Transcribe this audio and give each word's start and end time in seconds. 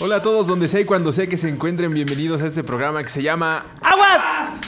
Hola 0.00 0.16
a 0.16 0.22
todos, 0.22 0.46
donde 0.46 0.66
sea 0.66 0.80
y 0.80 0.84
cuando 0.84 1.12
sea 1.12 1.26
que 1.26 1.36
se 1.36 1.48
encuentren, 1.48 1.92
bienvenidos 1.92 2.40
a 2.42 2.46
este 2.46 2.62
programa 2.62 3.02
que 3.02 3.08
se 3.08 3.20
llama 3.20 3.64
¡Aguas! 3.80 4.60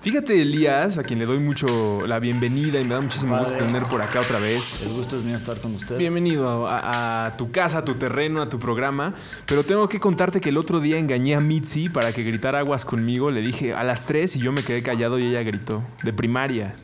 Fíjate, 0.00 0.40
Elías, 0.40 0.96
a 0.96 1.02
quien 1.02 1.18
le 1.18 1.26
doy 1.26 1.38
mucho 1.38 2.06
la 2.06 2.18
bienvenida 2.18 2.78
y 2.80 2.84
me 2.84 2.94
da 2.94 3.00
muchísimo 3.00 3.36
gusto 3.36 3.52
tener 3.58 3.82
por 3.84 4.00
acá 4.00 4.20
otra 4.20 4.38
vez. 4.38 4.78
El 4.82 4.90
gusto 4.92 5.16
es 5.18 5.22
mío 5.24 5.36
estar 5.36 5.60
con 5.60 5.74
usted. 5.74 5.98
Bienvenido 5.98 6.66
a, 6.66 6.78
a- 6.78 7.26
a 7.26 7.36
tu 7.36 7.50
casa, 7.50 7.78
a 7.78 7.84
tu 7.84 7.94
terreno, 7.94 8.40
a 8.40 8.48
tu 8.48 8.58
programa. 8.58 9.14
Pero 9.44 9.64
tengo 9.64 9.88
que 9.88 10.00
contarte 10.00 10.40
que 10.40 10.48
el 10.48 10.56
otro 10.56 10.80
día 10.80 10.98
engañé 10.98 11.34
a 11.34 11.40
Mitzi 11.40 11.88
para 11.90 12.12
que 12.12 12.22
gritara 12.22 12.60
aguas 12.60 12.84
conmigo. 12.86 13.30
Le 13.30 13.42
dije 13.42 13.74
a 13.74 13.82
las 13.84 14.06
3 14.06 14.36
y 14.36 14.38
yo 14.38 14.52
me 14.52 14.62
quedé 14.62 14.82
callado 14.82 15.18
y 15.18 15.26
ella 15.26 15.42
gritó. 15.42 15.82
De 16.04 16.12
primaria. 16.12 16.74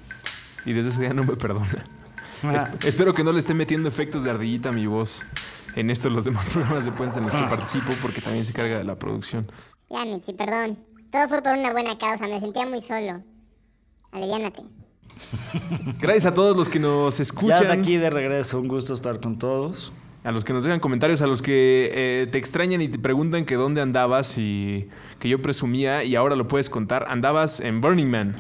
Y 0.67 0.73
desde 0.73 0.91
ese 0.91 1.01
día 1.03 1.15
no 1.15 1.25
me 1.25 1.37
perdona. 1.37 1.69
Ah. 2.43 2.69
Es- 2.81 2.85
espero 2.89 3.15
que 3.15 3.25
no 3.25 3.33
le 3.33 3.39
esté 3.39 3.55
metiendo 3.55 3.89
efectos 3.89 4.25
de 4.25 4.31
ardillita 4.33 4.69
a 4.69 4.73
mi 4.73 4.87
voz 4.87 5.25
en 5.77 5.91
estos 5.91 6.13
los 6.13 6.25
demás 6.25 6.49
programas 6.53 6.85
de 6.85 6.93
Puentes 6.93 7.17
en 7.17 7.25
los 7.25 7.33
que 7.35 7.41
Ah. 7.41 7.49
participo 7.49 7.93
porque 8.03 8.21
también 8.21 8.45
se 8.45 8.53
carga 8.53 8.79
de 8.79 8.85
la 8.85 8.97
producción. 8.99 9.47
Ya, 9.91 10.05
Mitzi, 10.05 10.33
perdón. 10.33 10.79
Todo 11.11 11.29
fue 11.29 11.43
por 11.43 11.53
una 11.57 11.73
buena 11.73 11.97
causa, 11.99 12.27
me 12.27 12.41
sentía 12.41 12.67
muy 12.67 12.81
solo. 12.83 13.23
Aliviánate. 14.13 14.63
Gracias 16.01 16.27
a 16.27 16.35
todos 16.35 16.57
los 16.57 16.69
que 16.69 16.79
nos 16.81 17.19
Ya 17.19 17.23
escuchan. 17.23 17.67
de 17.67 17.73
aquí 17.73 17.97
de 17.97 18.11
regreso, 18.11 18.61
un 18.61 18.69
gusto 18.69 18.95
estar 18.95 19.21
con 19.21 19.39
todos. 19.39 19.93
A 20.25 20.33
los 20.33 20.43
que 20.45 20.55
nos 20.55 20.65
dejan 20.65 20.81
comentarios, 20.81 21.21
a 21.21 21.27
los 21.27 21.43
que 21.43 21.91
eh, 21.93 22.27
te 22.33 22.39
extrañan 22.39 22.81
y 22.81 22.89
te 22.89 22.99
preguntan 22.99 23.45
que 23.45 23.57
dónde 23.57 23.83
andabas 23.83 24.39
y 24.39 24.89
que 25.19 25.29
yo 25.29 25.43
presumía 25.43 26.03
y 26.03 26.17
ahora 26.17 26.35
lo 26.35 26.49
puedes 26.49 26.71
contar. 26.71 27.07
Andabas 27.11 27.61
en 27.61 27.81
Burning 27.83 28.07
Man. 28.09 28.35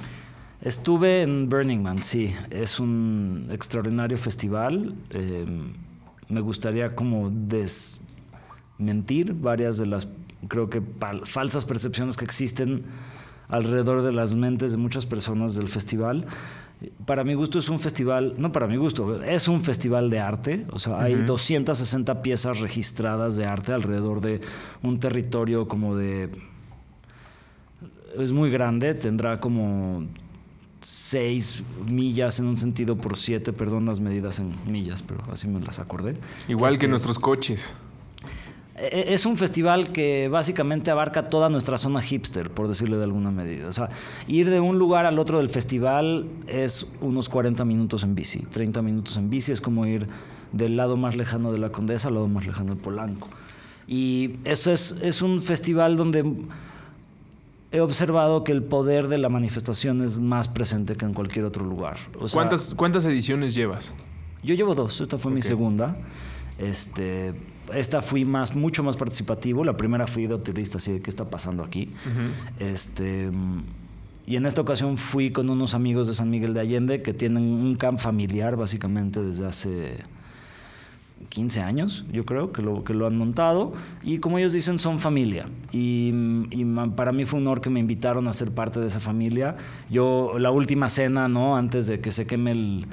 Estuve 0.62 1.20
en 1.20 1.50
Burning 1.50 1.83
Man, 1.83 2.03
sí. 2.03 2.34
Es 2.50 2.81
un 2.81 3.48
extraordinario 3.53 4.16
festival. 4.16 4.94
Eh, 5.11 5.44
me 6.28 6.41
gustaría 6.41 6.94
como 6.94 7.30
desmentir 7.30 9.34
varias 9.34 9.78
de 9.78 9.86
las, 9.86 10.08
creo 10.48 10.70
que, 10.70 10.83
falsas 11.25 11.64
percepciones 11.64 12.16
que 12.16 12.25
existen 12.25 12.84
alrededor 13.48 14.03
de 14.03 14.12
las 14.12 14.34
mentes 14.34 14.72
de 14.72 14.78
muchas 14.78 15.06
personas 15.06 15.55
del 15.55 15.69
festival. 15.69 16.27
Para 17.06 17.25
mi 17.25 17.34
gusto 17.34 17.58
es 17.58 17.69
un 17.69 17.78
festival, 17.78 18.34
no 18.36 18.53
para 18.53 18.66
mi 18.66 18.77
gusto, 18.77 19.22
es 19.22 19.48
un 19.48 19.61
festival 19.61 20.11
de 20.11 20.19
arte. 20.19 20.66
O 20.72 20.78
sea, 20.78 21.00
hay 21.00 21.14
260 21.14 22.22
piezas 22.22 22.61
registradas 22.61 23.36
de 23.36 23.47
arte 23.47 23.72
alrededor 23.72 24.20
de 24.20 24.41
un 24.83 24.98
territorio 24.98 25.66
como 25.66 25.97
de 25.97 26.31
es 28.19 28.33
muy 28.33 28.50
grande, 28.50 28.94
tendrá 28.94 29.41
como 29.41 30.06
6 30.85 31.63
millas 31.87 32.39
en 32.41 32.47
un 32.47 32.59
sentido 32.59 32.97
por 32.97 33.17
7, 33.17 33.53
perdón 33.53 33.87
las 33.87 34.01
medidas 34.01 34.39
en 34.39 34.55
millas, 34.71 35.03
pero 35.03 35.23
así 35.33 35.49
me 35.49 35.61
las 35.61 35.79
acordé. 35.79 36.17
Igual 36.49 36.73
que 36.73 36.77
Este, 36.77 36.89
nuestros 36.89 37.19
coches. 37.19 37.75
e- 38.77 39.15
Es 39.15 39.25
un 39.25 39.37
festival 39.39 39.91
que 39.93 40.29
básicamente 40.29 40.91
abarca 40.91 41.25
toda 41.31 41.49
nuestra 41.49 41.79
zona 41.79 42.03
hipster, 42.03 42.51
por 42.51 42.69
decirlo 42.69 42.99
de 42.99 43.05
alguna 43.05 43.31
medida. 43.31 43.67
O 43.69 43.73
sea, 43.73 43.89
ir 44.29 44.50
de 44.50 44.61
un 44.61 44.78
lugar 44.78 45.06
al 45.06 45.19
otro 45.19 45.39
del 45.39 45.49
festival 45.49 46.27
es 46.47 46.87
unos 47.00 47.28
40 47.31 47.65
minutos 47.65 48.03
en 48.05 48.15
bici. 48.15 48.41
30 48.41 48.83
minutos 48.83 49.17
en 49.17 49.31
bici 49.31 49.53
es 49.53 49.61
como 49.62 49.87
ir 49.87 50.06
del 50.53 50.77
lado 50.77 50.97
más 50.97 51.17
lejano 51.17 51.50
de 51.50 51.59
la 51.59 51.71
Condesa 51.71 52.09
al 52.09 52.15
lado 52.15 52.28
más 52.28 52.47
lejano 52.47 52.75
de 52.75 52.81
Polanco. 52.83 53.28
Y 53.87 54.37
eso 54.44 54.71
es, 54.73 54.99
es 55.03 55.23
un 55.23 55.41
festival 55.41 55.97
donde 55.97 56.25
he 57.75 57.81
observado 57.81 58.45
que 58.45 58.53
el 58.53 58.62
poder 58.62 59.09
de 59.09 59.19
la 59.19 59.29
manifestación 59.29 60.01
es 60.01 60.21
más 60.21 60.47
presente 60.47 60.95
que 60.95 61.05
en 61.05 61.12
cualquier 61.12 61.45
otro 61.45 61.65
lugar. 61.65 61.97
O 62.21 62.29
sea, 62.29 62.39
¿Cuántas, 62.39 62.73
¿Cuántas 62.75 63.05
ediciones 63.05 63.53
llevas? 63.55 63.93
yo 64.45 64.55
llevo 64.55 64.77
dos, 64.77 65.01
esta 65.01 65.19
fue 65.19 65.33
mi 65.33 65.43
segunda. 65.43 65.97
Este, 66.57 67.35
esta 67.75 68.01
fui 68.01 68.25
más, 68.25 68.55
mucho 68.55 68.85
más 68.85 68.97
participativo. 68.97 69.65
La 69.65 69.77
primera 69.77 70.07
fui 70.07 70.29
de 70.29 70.39
turista, 70.39 70.77
así 70.79 70.93
de 70.93 71.01
qué 71.03 71.11
está 71.11 71.29
pasando 71.29 71.65
aquí. 71.65 71.91
Este, 72.61 73.31
y 74.25 74.37
en 74.37 74.47
esta 74.47 74.61
ocasión 74.61 74.97
fui 74.97 75.33
con 75.33 75.51
unos 75.51 75.75
amigos 75.75 76.06
de 76.06 76.15
San 76.15 76.31
Miguel 76.31 76.55
de 76.55 76.61
Allende 76.61 77.03
que 77.03 77.12
tienen 77.12 77.43
un 77.43 77.75
camp 77.75 77.99
familiar 77.99 78.55
básicamente 78.55 79.21
desde 79.21 79.47
hace 79.47 79.97
15 81.28 81.60
años, 81.62 82.04
yo 82.12 82.25
creo, 82.25 82.52
que 82.52 82.62
lo, 82.62 82.84
que 82.84 82.94
lo 82.94 83.06
han 83.06 83.16
montado. 83.16 83.72
Y 84.02 84.19
como 84.19 84.38
ellos 84.38 84.52
dicen, 84.52 84.78
son 84.78 84.98
familia. 84.98 85.47
Y, 85.72 86.12
para 86.97 87.12
mí 87.12 87.25
fue 87.25 87.41
un 87.41 87.47
honor 87.47 87.60
que 87.60 87.70
me 87.70 87.80
invitaron 87.80 88.28
a 88.28 88.32
ser 88.32 88.50
parte 88.52 88.80
de 88.80 88.86
esa 88.88 89.00
familia. 89.00 89.56
Yo, 89.91 90.32
la 90.38 90.50
última 90.50 90.88
cena, 90.88 91.28
¿no? 91.28 91.56
Antes 91.56 91.86
de 91.86 92.00
que 92.00 92.12
se 92.12 92.26
queme 92.26 92.52
el, 92.52 92.86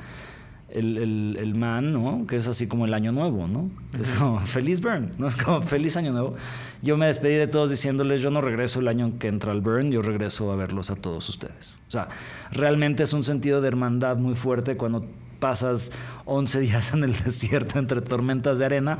el, 0.69 0.97
el- 0.97 1.37
el 1.39 1.55
man, 1.55 1.91
¿no? 1.91 2.25
Que 2.25 2.37
es 2.37 2.47
así 2.47 2.67
como 2.67 2.85
el 2.85 2.93
año 2.93 3.11
nuevo, 3.11 3.47
¿no? 3.47 3.69
Es 3.99 4.11
como 4.13 4.39
feliz 4.39 4.81
burn, 4.81 5.11
¿no? 5.17 5.27
Es 5.27 5.35
como 5.35 5.61
feliz 5.61 5.97
año 5.97 6.11
nuevo. 6.13 6.35
Yo 6.81 6.97
me 6.97 7.07
despedí 7.07 7.35
de 7.35 7.47
todos 7.47 7.69
diciéndoles, 7.69 8.21
yo 8.21 8.31
no 8.31 8.39
regreso 8.41 8.79
el 8.79 8.87
año 8.87 9.13
que 9.19 9.27
entra 9.27 9.51
el 9.51 9.61
burn, 9.61 9.91
yo 9.91 10.01
regreso 10.01 10.51
a 10.51 10.55
verlos 10.55 10.89
a 10.89 10.95
todos 10.95 11.27
ustedes. 11.29 11.79
O 11.87 11.91
sea, 11.91 12.07
realmente 12.51 13.03
es 13.03 13.13
un 13.13 13.23
sentido 13.23 13.61
de 13.61 13.67
hermandad 13.67 14.17
muy 14.17 14.35
fuerte 14.35 14.77
cuando 14.77 15.05
pasas 15.41 15.91
11 16.23 16.59
días 16.61 16.93
en 16.93 17.03
el 17.03 17.11
desierto 17.11 17.79
entre 17.79 17.99
tormentas 17.99 18.59
de 18.59 18.65
arena 18.65 18.99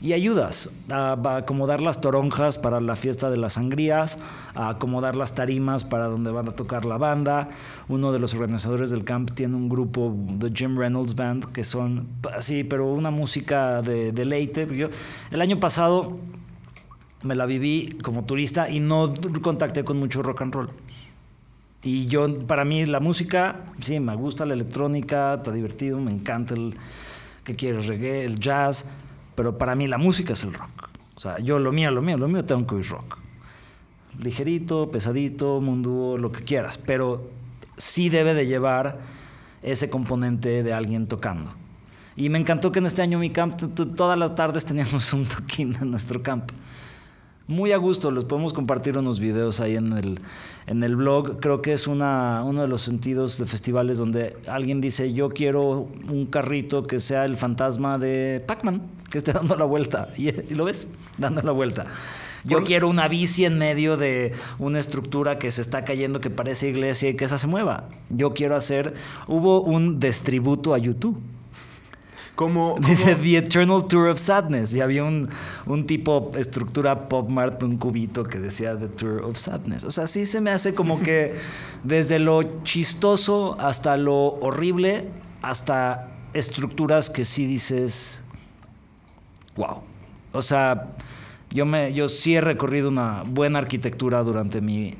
y 0.00 0.14
ayudas 0.14 0.70
a, 0.90 1.12
a 1.12 1.36
acomodar 1.36 1.82
las 1.82 2.00
toronjas 2.00 2.56
para 2.56 2.80
la 2.80 2.96
fiesta 2.96 3.28
de 3.28 3.36
las 3.36 3.54
sangrías, 3.54 4.18
a 4.54 4.70
acomodar 4.70 5.14
las 5.14 5.34
tarimas 5.34 5.84
para 5.84 6.06
donde 6.06 6.30
van 6.30 6.48
a 6.48 6.52
tocar 6.52 6.86
la 6.86 6.96
banda. 6.96 7.50
Uno 7.88 8.10
de 8.10 8.18
los 8.18 8.32
organizadores 8.32 8.88
del 8.88 9.04
camp 9.04 9.32
tiene 9.32 9.56
un 9.56 9.68
grupo, 9.68 10.16
The 10.38 10.52
Jim 10.54 10.78
Reynolds 10.78 11.14
Band, 11.14 11.52
que 11.52 11.64
son 11.64 12.08
así, 12.34 12.64
pero 12.64 12.86
una 12.86 13.10
música 13.10 13.82
de 13.82 14.12
deleite. 14.12 14.66
El 15.30 15.40
año 15.42 15.60
pasado 15.60 16.16
me 17.22 17.34
la 17.34 17.44
viví 17.44 17.98
como 18.02 18.24
turista 18.24 18.70
y 18.70 18.80
no 18.80 19.12
contacté 19.42 19.84
con 19.84 19.98
mucho 19.98 20.22
rock 20.22 20.42
and 20.42 20.54
roll. 20.54 20.70
Y 21.82 22.06
yo, 22.08 22.46
para 22.46 22.64
mí, 22.64 22.84
la 22.84 23.00
música, 23.00 23.56
sí, 23.80 24.00
me 24.00 24.14
gusta 24.14 24.44
la 24.44 24.54
electrónica, 24.54 25.34
está 25.34 25.50
divertido, 25.52 25.98
me 25.98 26.10
encanta 26.10 26.54
el, 26.54 26.74
¿qué 27.44 27.56
quieres? 27.56 27.86
Reggae, 27.86 28.24
el 28.24 28.38
jazz, 28.38 28.86
pero 29.34 29.56
para 29.56 29.74
mí 29.74 29.86
la 29.88 29.96
música 29.96 30.34
es 30.34 30.44
el 30.44 30.52
rock. 30.52 30.90
O 31.16 31.20
sea, 31.20 31.38
yo 31.38 31.58
lo 31.58 31.72
mío, 31.72 31.90
lo 31.90 32.02
mío, 32.02 32.18
lo 32.18 32.28
mío 32.28 32.44
tengo 32.44 32.66
que 32.66 32.74
oír 32.74 32.88
rock. 32.88 33.18
Ligerito, 34.18 34.90
pesadito, 34.90 35.60
mundo, 35.60 36.16
lo 36.18 36.32
que 36.32 36.44
quieras, 36.44 36.76
pero 36.76 37.30
sí 37.76 38.08
debe 38.10 38.34
de 38.34 38.46
llevar 38.46 38.98
ese 39.62 39.88
componente 39.88 40.62
de 40.62 40.72
alguien 40.74 41.06
tocando. 41.06 41.52
Y 42.16 42.28
me 42.28 42.38
encantó 42.38 42.72
que 42.72 42.80
en 42.80 42.86
este 42.86 43.00
año 43.02 43.18
mi 43.18 43.30
camp, 43.30 43.56
t- 43.56 43.68
t- 43.68 43.86
todas 43.86 44.18
las 44.18 44.34
tardes 44.34 44.64
teníamos 44.66 45.12
un 45.14 45.24
toquín 45.24 45.76
en 45.80 45.90
nuestro 45.90 46.22
camp. 46.22 46.50
Muy 47.46 47.72
a 47.72 47.78
gusto, 47.78 48.10
les 48.10 48.24
podemos 48.24 48.52
compartir 48.52 48.96
unos 48.98 49.18
videos 49.18 49.58
ahí 49.60 49.74
en 49.76 49.92
el, 49.94 50.20
en 50.70 50.84
el 50.84 50.94
blog. 50.94 51.40
Creo 51.40 51.60
que 51.62 51.72
es 51.72 51.86
una, 51.88 52.42
uno 52.44 52.62
de 52.62 52.68
los 52.68 52.80
sentidos 52.82 53.36
de 53.38 53.46
festivales 53.46 53.98
donde 53.98 54.36
alguien 54.46 54.80
dice, 54.80 55.12
yo 55.12 55.28
quiero 55.30 55.88
un 56.08 56.26
carrito 56.26 56.86
que 56.86 57.00
sea 57.00 57.24
el 57.24 57.36
fantasma 57.36 57.98
de 57.98 58.42
Pac-Man, 58.46 58.82
que 59.10 59.18
esté 59.18 59.32
dando 59.34 59.56
la 59.56 59.64
vuelta. 59.64 60.08
Y, 60.16 60.28
y 60.28 60.54
lo 60.54 60.64
ves, 60.64 60.86
dando 61.18 61.42
la 61.42 61.50
vuelta. 61.52 61.86
Yo 62.44 62.58
Por- 62.58 62.66
quiero 62.66 62.88
una 62.88 63.08
bici 63.08 63.44
en 63.44 63.58
medio 63.58 63.96
de 63.96 64.32
una 64.58 64.78
estructura 64.78 65.38
que 65.38 65.50
se 65.50 65.60
está 65.60 65.84
cayendo, 65.84 66.20
que 66.20 66.30
parece 66.30 66.68
iglesia 66.70 67.10
y 67.10 67.14
que 67.16 67.24
esa 67.26 67.36
se 67.36 67.46
mueva. 67.48 67.88
Yo 68.08 68.32
quiero 68.32 68.54
hacer... 68.56 68.94
Hubo 69.26 69.60
un 69.60 69.98
destributo 69.98 70.72
a 70.72 70.78
YouTube. 70.78 71.20
¿Cómo, 72.40 72.78
Dice 72.88 73.16
The 73.16 73.36
Eternal 73.36 73.86
Tour 73.86 74.08
of 74.08 74.18
Sadness. 74.18 74.72
Y 74.72 74.80
había 74.80 75.04
un, 75.04 75.28
un 75.66 75.86
tipo 75.86 76.32
estructura 76.38 77.06
pop 77.06 77.28
mart, 77.28 77.62
un 77.62 77.76
cubito 77.76 78.24
que 78.24 78.38
decía 78.38 78.78
The 78.78 78.88
Tour 78.88 79.24
of 79.24 79.36
Sadness. 79.36 79.84
O 79.84 79.90
sea, 79.90 80.06
sí 80.06 80.24
se 80.24 80.40
me 80.40 80.50
hace 80.50 80.72
como 80.72 81.02
que 81.02 81.34
desde 81.84 82.18
lo 82.18 82.62
chistoso 82.62 83.58
hasta 83.60 83.98
lo 83.98 84.38
horrible, 84.40 85.10
hasta 85.42 86.12
estructuras 86.32 87.10
que 87.10 87.26
sí 87.26 87.44
dices, 87.44 88.24
wow. 89.56 89.82
O 90.32 90.40
sea, 90.40 90.92
yo, 91.50 91.66
me, 91.66 91.92
yo 91.92 92.08
sí 92.08 92.36
he 92.36 92.40
recorrido 92.40 92.88
una 92.88 93.22
buena 93.26 93.58
arquitectura 93.58 94.22
durante 94.22 94.62
mi... 94.62 94.94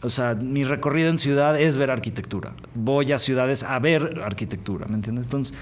O 0.00 0.08
sea, 0.08 0.34
mi 0.34 0.64
recorrido 0.64 1.10
en 1.10 1.18
ciudad 1.18 1.60
es 1.60 1.76
ver 1.76 1.90
arquitectura. 1.90 2.54
Voy 2.74 3.12
a 3.12 3.18
ciudades 3.18 3.62
a 3.62 3.78
ver 3.78 4.22
arquitectura, 4.24 4.86
¿me 4.86 4.94
entiendes? 4.94 5.26
Entonces, 5.26 5.54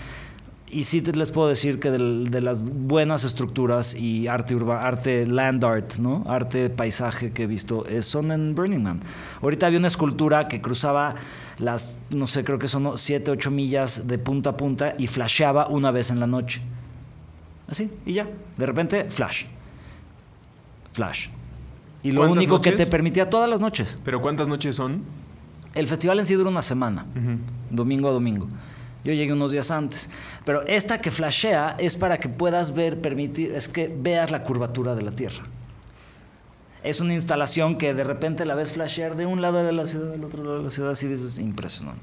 Y 0.70 0.84
sí 0.84 1.02
te- 1.02 1.12
les 1.12 1.30
puedo 1.30 1.46
decir 1.48 1.78
que 1.78 1.90
del- 1.90 2.30
de, 2.30 2.40
las 2.40 2.62
buenas 2.64 3.22
estructuras 3.24 3.94
y 3.94 4.26
arte 4.26 4.54
urba, 4.56 4.84
arte 4.86 5.26
land 5.26 5.64
art, 5.64 5.98
¿no? 5.98 6.24
Arte 6.26 6.68
paisaje 6.70 7.30
que 7.32 7.44
he 7.44 7.46
visto 7.46 7.86
es- 7.86 8.06
son 8.06 8.32
en 8.32 8.54
Burning 8.54 8.80
Man. 8.82 9.00
Ahorita 9.42 9.66
había 9.66 9.78
una 9.78 9.88
escultura 9.88 10.48
que 10.48 10.60
cruzaba 10.60 11.14
las, 11.58 11.98
no 12.10 12.26
sé, 12.26 12.42
creo 12.44 12.58
que 12.58 12.66
son 12.66 12.96
7, 12.98 13.30
8 13.30 13.50
millas 13.50 14.08
de 14.08 14.18
punta 14.18 14.50
a 14.50 14.56
punta 14.56 14.94
y 14.98 15.06
flasheaba 15.06 15.68
una 15.68 15.90
vez 15.92 16.10
en 16.10 16.18
la 16.18 16.26
noche. 16.26 16.60
Así, 17.68 17.90
y 18.04 18.14
ya. 18.14 18.28
De 18.56 18.66
repente, 18.66 19.04
flash. 19.10 19.44
Flash. 20.92 21.28
Y 22.02 22.10
lo 22.10 22.20
¿Cuántas 22.20 22.36
único 22.38 22.60
que 22.60 22.72
te 22.72 22.86
permitía 22.86 23.30
todas 23.30 23.48
las 23.48 23.60
noches. 23.60 23.98
¿Pero 24.04 24.20
cuántas 24.20 24.48
noches 24.48 24.76
son? 24.76 25.02
El 25.74 25.86
festival 25.88 26.18
en 26.20 26.26
sí 26.26 26.34
dura 26.34 26.50
una 26.50 26.62
semana, 26.62 27.06
domingo 27.70 28.08
a 28.08 28.12
domingo. 28.12 28.46
Yo 29.04 29.12
llegué 29.12 29.32
unos 29.32 29.52
días 29.52 29.70
antes. 29.70 30.08
Pero 30.44 30.66
esta 30.66 30.98
que 31.00 31.10
flashea 31.10 31.76
es 31.78 31.94
para 31.96 32.18
que 32.18 32.28
puedas 32.28 32.74
ver, 32.74 33.00
permitir, 33.00 33.52
es 33.54 33.68
que 33.68 33.94
veas 33.94 34.30
la 34.30 34.42
curvatura 34.44 34.94
de 34.94 35.02
la 35.02 35.10
Tierra. 35.12 35.44
Es 36.82 37.00
una 37.00 37.14
instalación 37.14 37.76
que 37.78 37.94
de 37.94 38.04
repente 38.04 38.44
la 38.44 38.54
ves 38.54 38.72
flashear 38.72 39.16
de 39.16 39.26
un 39.26 39.40
lado 39.40 39.62
de 39.64 39.72
la 39.72 39.86
ciudad, 39.86 40.10
del 40.12 40.24
otro 40.24 40.42
lado 40.44 40.58
de 40.58 40.64
la 40.64 40.70
ciudad, 40.70 40.90
así 40.90 41.06
dices, 41.08 41.38
impresionante. 41.38 42.00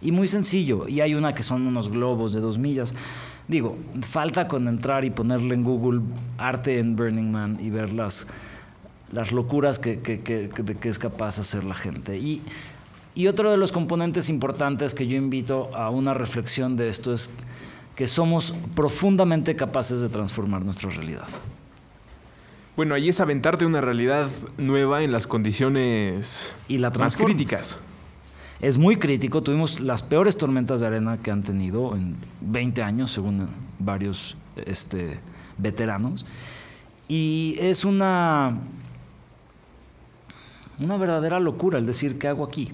Y 0.00 0.12
muy 0.12 0.28
sencillo. 0.28 0.86
Y 0.88 1.00
hay 1.00 1.14
una 1.14 1.34
que 1.34 1.42
son 1.42 1.66
unos 1.66 1.90
globos 1.90 2.32
de 2.32 2.40
dos 2.40 2.56
millas. 2.56 2.94
Digo, 3.48 3.76
falta 4.02 4.48
con 4.48 4.68
entrar 4.68 5.04
y 5.04 5.10
ponerle 5.10 5.54
en 5.54 5.64
Google 5.64 6.00
arte 6.38 6.78
en 6.78 6.94
Burning 6.96 7.30
Man 7.32 7.58
y 7.60 7.70
ver 7.70 7.92
las, 7.92 8.26
las 9.12 9.32
locuras 9.32 9.78
que, 9.78 10.00
que- 10.00 10.20
que- 10.20 10.48
es 10.88 10.98
capaz 10.98 11.38
hacer 11.38 11.64
la 11.64 11.74
gente. 11.74 12.16
Y, 12.18 12.42
y 13.18 13.26
otro 13.26 13.50
de 13.50 13.56
los 13.56 13.72
componentes 13.72 14.28
importantes 14.28 14.94
que 14.94 15.08
yo 15.08 15.16
invito 15.16 15.74
a 15.74 15.90
una 15.90 16.14
reflexión 16.14 16.76
de 16.76 16.88
esto 16.88 17.12
es 17.12 17.34
que 17.96 18.06
somos 18.06 18.54
profundamente 18.76 19.56
capaces 19.56 20.00
de 20.00 20.08
transformar 20.08 20.64
nuestra 20.64 20.88
realidad. 20.88 21.26
Bueno, 22.76 22.94
ahí 22.94 23.08
es 23.08 23.18
aventarte 23.18 23.66
una 23.66 23.80
realidad 23.80 24.30
nueva 24.56 25.02
en 25.02 25.10
las 25.10 25.26
condiciones 25.26 26.54
Y 26.68 26.78
la 26.78 26.90
más 26.90 27.16
críticas. 27.16 27.76
Es 28.60 28.78
muy 28.78 28.98
crítico, 28.98 29.42
tuvimos 29.42 29.80
las 29.80 30.02
peores 30.02 30.38
tormentas 30.38 30.78
de 30.78 30.86
arena 30.86 31.18
que 31.20 31.32
han 31.32 31.42
tenido 31.42 31.96
en 31.96 32.18
20 32.40 32.84
años, 32.84 33.10
según 33.10 33.48
varios 33.80 34.36
este, 34.64 35.18
veteranos. 35.56 36.24
Y 37.08 37.56
es 37.58 37.84
una, 37.84 38.58
una 40.78 40.96
verdadera 40.96 41.40
locura 41.40 41.78
el 41.78 41.86
decir, 41.86 42.16
¿qué 42.16 42.28
hago 42.28 42.44
aquí? 42.44 42.70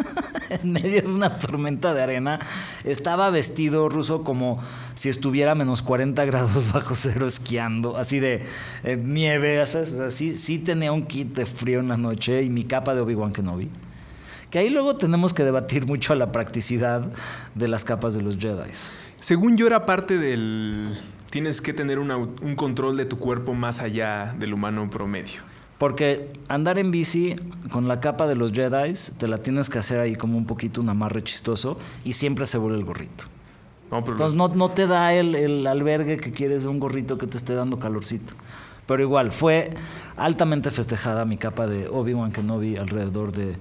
en 0.50 0.72
medio 0.72 1.02
de 1.02 1.08
una 1.08 1.36
tormenta 1.36 1.94
de 1.94 2.02
arena, 2.02 2.40
estaba 2.84 3.30
vestido 3.30 3.88
ruso 3.88 4.22
como 4.24 4.60
si 4.94 5.08
estuviera 5.08 5.52
a 5.52 5.54
menos 5.54 5.82
40 5.82 6.24
grados 6.24 6.72
bajo 6.72 6.94
cero 6.94 7.26
esquiando, 7.26 7.96
así 7.96 8.20
de 8.20 8.44
eh, 8.84 8.96
nieve, 8.96 9.64
¿sabes? 9.66 9.92
O 9.92 10.10
sí, 10.10 10.58
tenía 10.58 10.92
un 10.92 11.04
kit 11.06 11.34
de 11.34 11.46
frío 11.46 11.80
en 11.80 11.88
la 11.88 11.96
noche 11.96 12.42
y 12.42 12.50
mi 12.50 12.64
capa 12.64 12.94
de 12.94 13.00
Obi-Wan 13.00 13.32
Kenobi. 13.32 13.70
Que 14.50 14.58
ahí 14.58 14.68
luego 14.68 14.96
tenemos 14.96 15.32
que 15.32 15.44
debatir 15.44 15.86
mucho 15.86 16.14
la 16.14 16.30
practicidad 16.30 17.10
de 17.54 17.68
las 17.68 17.84
capas 17.84 18.12
de 18.14 18.22
los 18.22 18.36
Jedi. 18.36 18.70
Según 19.18 19.56
yo 19.56 19.66
era 19.66 19.86
parte 19.86 20.18
del... 20.18 20.98
Tienes 21.30 21.62
que 21.62 21.72
tener 21.72 21.98
un 21.98 22.56
control 22.56 22.98
de 22.98 23.06
tu 23.06 23.18
cuerpo 23.18 23.54
más 23.54 23.80
allá 23.80 24.34
del 24.38 24.52
humano 24.52 24.90
promedio. 24.90 25.51
Porque 25.82 26.30
andar 26.46 26.78
en 26.78 26.92
bici 26.92 27.34
con 27.72 27.88
la 27.88 27.98
capa 27.98 28.28
de 28.28 28.36
los 28.36 28.52
Jedi 28.52 28.92
te 29.18 29.26
la 29.26 29.38
tienes 29.38 29.68
que 29.68 29.80
hacer 29.80 29.98
ahí 29.98 30.14
como 30.14 30.38
un 30.38 30.46
poquito 30.46 30.80
un 30.80 30.88
amarre 30.88 31.24
chistoso 31.24 31.76
y 32.04 32.12
siempre 32.12 32.46
se 32.46 32.56
vuelve 32.56 32.78
el 32.78 32.84
gorrito. 32.84 33.24
No, 33.90 33.98
pero 34.02 34.12
Entonces 34.12 34.36
no, 34.36 34.46
no 34.46 34.68
te 34.68 34.86
da 34.86 35.12
el, 35.12 35.34
el 35.34 35.66
albergue 35.66 36.18
que 36.18 36.30
quieres 36.30 36.62
de 36.62 36.68
un 36.68 36.78
gorrito 36.78 37.18
que 37.18 37.26
te 37.26 37.36
esté 37.36 37.56
dando 37.56 37.80
calorcito. 37.80 38.34
Pero 38.86 39.02
igual, 39.02 39.32
fue 39.32 39.74
altamente 40.16 40.70
festejada 40.70 41.24
mi 41.24 41.36
capa 41.36 41.66
de 41.66 41.88
Obi-Wan 41.88 42.30
Kenobi 42.30 42.76
alrededor 42.76 43.32
de, 43.32 43.56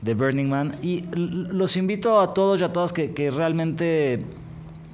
de 0.00 0.14
Burning 0.14 0.48
Man. 0.48 0.76
Y 0.80 1.06
los 1.10 1.76
invito 1.76 2.20
a 2.20 2.34
todos 2.34 2.60
y 2.60 2.62
a 2.62 2.72
todas 2.72 2.92
que, 2.92 3.10
que 3.14 3.32
realmente 3.32 4.24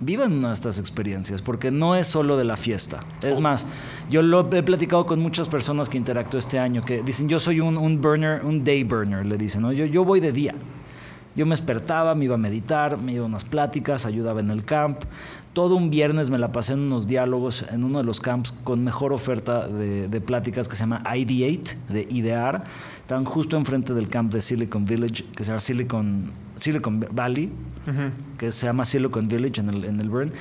vivan 0.04 0.44
estas 0.44 0.78
experiencias, 0.78 1.42
porque 1.42 1.70
no 1.70 1.94
es 1.94 2.06
solo 2.06 2.36
de 2.36 2.44
la 2.44 2.56
fiesta. 2.56 3.04
Es 3.22 3.38
más, 3.40 3.66
yo 4.10 4.22
lo 4.22 4.48
he 4.52 4.62
platicado 4.62 5.06
con 5.06 5.20
muchas 5.20 5.48
personas 5.48 5.88
que 5.88 5.98
interactúo 5.98 6.38
este 6.38 6.58
año, 6.58 6.84
que 6.84 7.02
dicen, 7.02 7.28
yo 7.28 7.40
soy 7.40 7.60
un, 7.60 7.76
un 7.76 8.00
burner, 8.00 8.44
un 8.44 8.64
day 8.64 8.84
burner, 8.84 9.24
le 9.24 9.36
dicen, 9.36 9.62
¿no? 9.62 9.72
yo, 9.72 9.84
yo 9.86 10.04
voy 10.04 10.20
de 10.20 10.32
día. 10.32 10.54
Yo 11.36 11.46
me 11.46 11.50
despertaba, 11.50 12.14
me 12.14 12.26
iba 12.26 12.36
a 12.36 12.38
meditar, 12.38 12.96
me 12.96 13.12
iba 13.12 13.24
a 13.24 13.26
unas 13.26 13.44
pláticas, 13.44 14.06
ayudaba 14.06 14.38
en 14.38 14.50
el 14.50 14.64
camp. 14.64 15.00
Todo 15.52 15.74
un 15.74 15.90
viernes 15.90 16.30
me 16.30 16.38
la 16.38 16.52
pasé 16.52 16.74
en 16.74 16.80
unos 16.80 17.08
diálogos 17.08 17.64
en 17.70 17.82
uno 17.82 17.98
de 17.98 18.04
los 18.04 18.20
camps 18.20 18.52
con 18.52 18.84
mejor 18.84 19.12
oferta 19.12 19.66
de, 19.66 20.08
de 20.08 20.20
pláticas 20.20 20.68
que 20.68 20.76
se 20.76 20.80
llama 20.80 21.02
Ideate, 21.16 21.76
de 21.88 22.06
idear. 22.10 22.64
Están 23.00 23.24
justo 23.24 23.56
enfrente 23.56 23.94
del 23.94 24.08
camp 24.08 24.32
de 24.32 24.40
Silicon 24.40 24.84
Village, 24.84 25.24
que 25.34 25.42
se 25.42 25.48
llama 25.48 25.60
Silicon, 25.60 26.30
Silicon 26.54 27.04
Valley, 27.10 27.50
Que 28.38 28.50
se 28.50 28.66
llama 28.66 28.84
Silicon 28.84 29.28
Village 29.28 29.60
en 29.60 29.68
el, 29.70 29.84
en 29.84 30.00
el 30.00 30.08
Burn. 30.08 30.32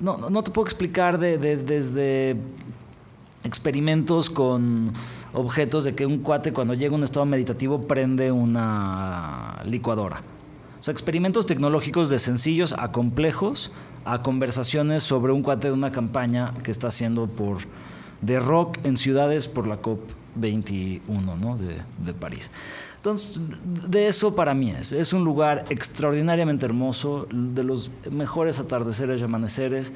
No, 0.00 0.16
no, 0.30 0.42
te 0.42 0.50
puedo 0.50 0.66
explicar 0.66 1.18
de- 1.18 1.38
desde 1.38 2.36
experimentos 3.44 4.30
con 4.30 4.92
objetos 5.32 5.84
de 5.84 5.94
que 5.94 6.06
un 6.06 6.18
cuate 6.18 6.52
cuando 6.52 6.74
llega 6.74 6.92
a 6.92 6.96
un 6.96 7.02
estado 7.04 7.26
meditativo 7.26 7.86
prende 7.86 8.30
una 8.30 9.60
licuadora. 9.64 10.22
O 10.78 10.82
sea, 10.82 10.92
experimentos 10.92 11.46
tecnológicos 11.46 12.10
de 12.10 12.18
sencillos 12.18 12.74
a 12.78 12.92
complejos, 12.92 13.70
a 14.04 14.22
conversaciones 14.22 15.02
sobre 15.02 15.32
un 15.32 15.42
cuate 15.42 15.68
de 15.68 15.72
una 15.72 15.92
campaña 15.92 16.52
que 16.62 16.70
está 16.70 16.88
haciendo 16.88 17.26
por 17.28 17.58
de 18.20 18.38
rock 18.38 18.78
en 18.84 18.96
ciudades 18.96 19.48
por 19.48 19.66
la 19.66 19.76
COP 19.78 20.00
21 20.36 21.36
¿no? 21.36 21.56
de, 21.56 21.76
de 22.04 22.14
París. 22.14 22.50
Entonces, 23.02 23.40
de 23.88 24.06
eso 24.06 24.36
para 24.36 24.54
mí 24.54 24.70
es. 24.70 24.92
Es 24.92 25.12
un 25.12 25.24
lugar 25.24 25.64
extraordinariamente 25.70 26.64
hermoso, 26.64 27.26
de 27.32 27.64
los 27.64 27.90
mejores 28.08 28.60
atardeceres 28.60 29.20
y 29.20 29.24
amaneceres, 29.24 29.92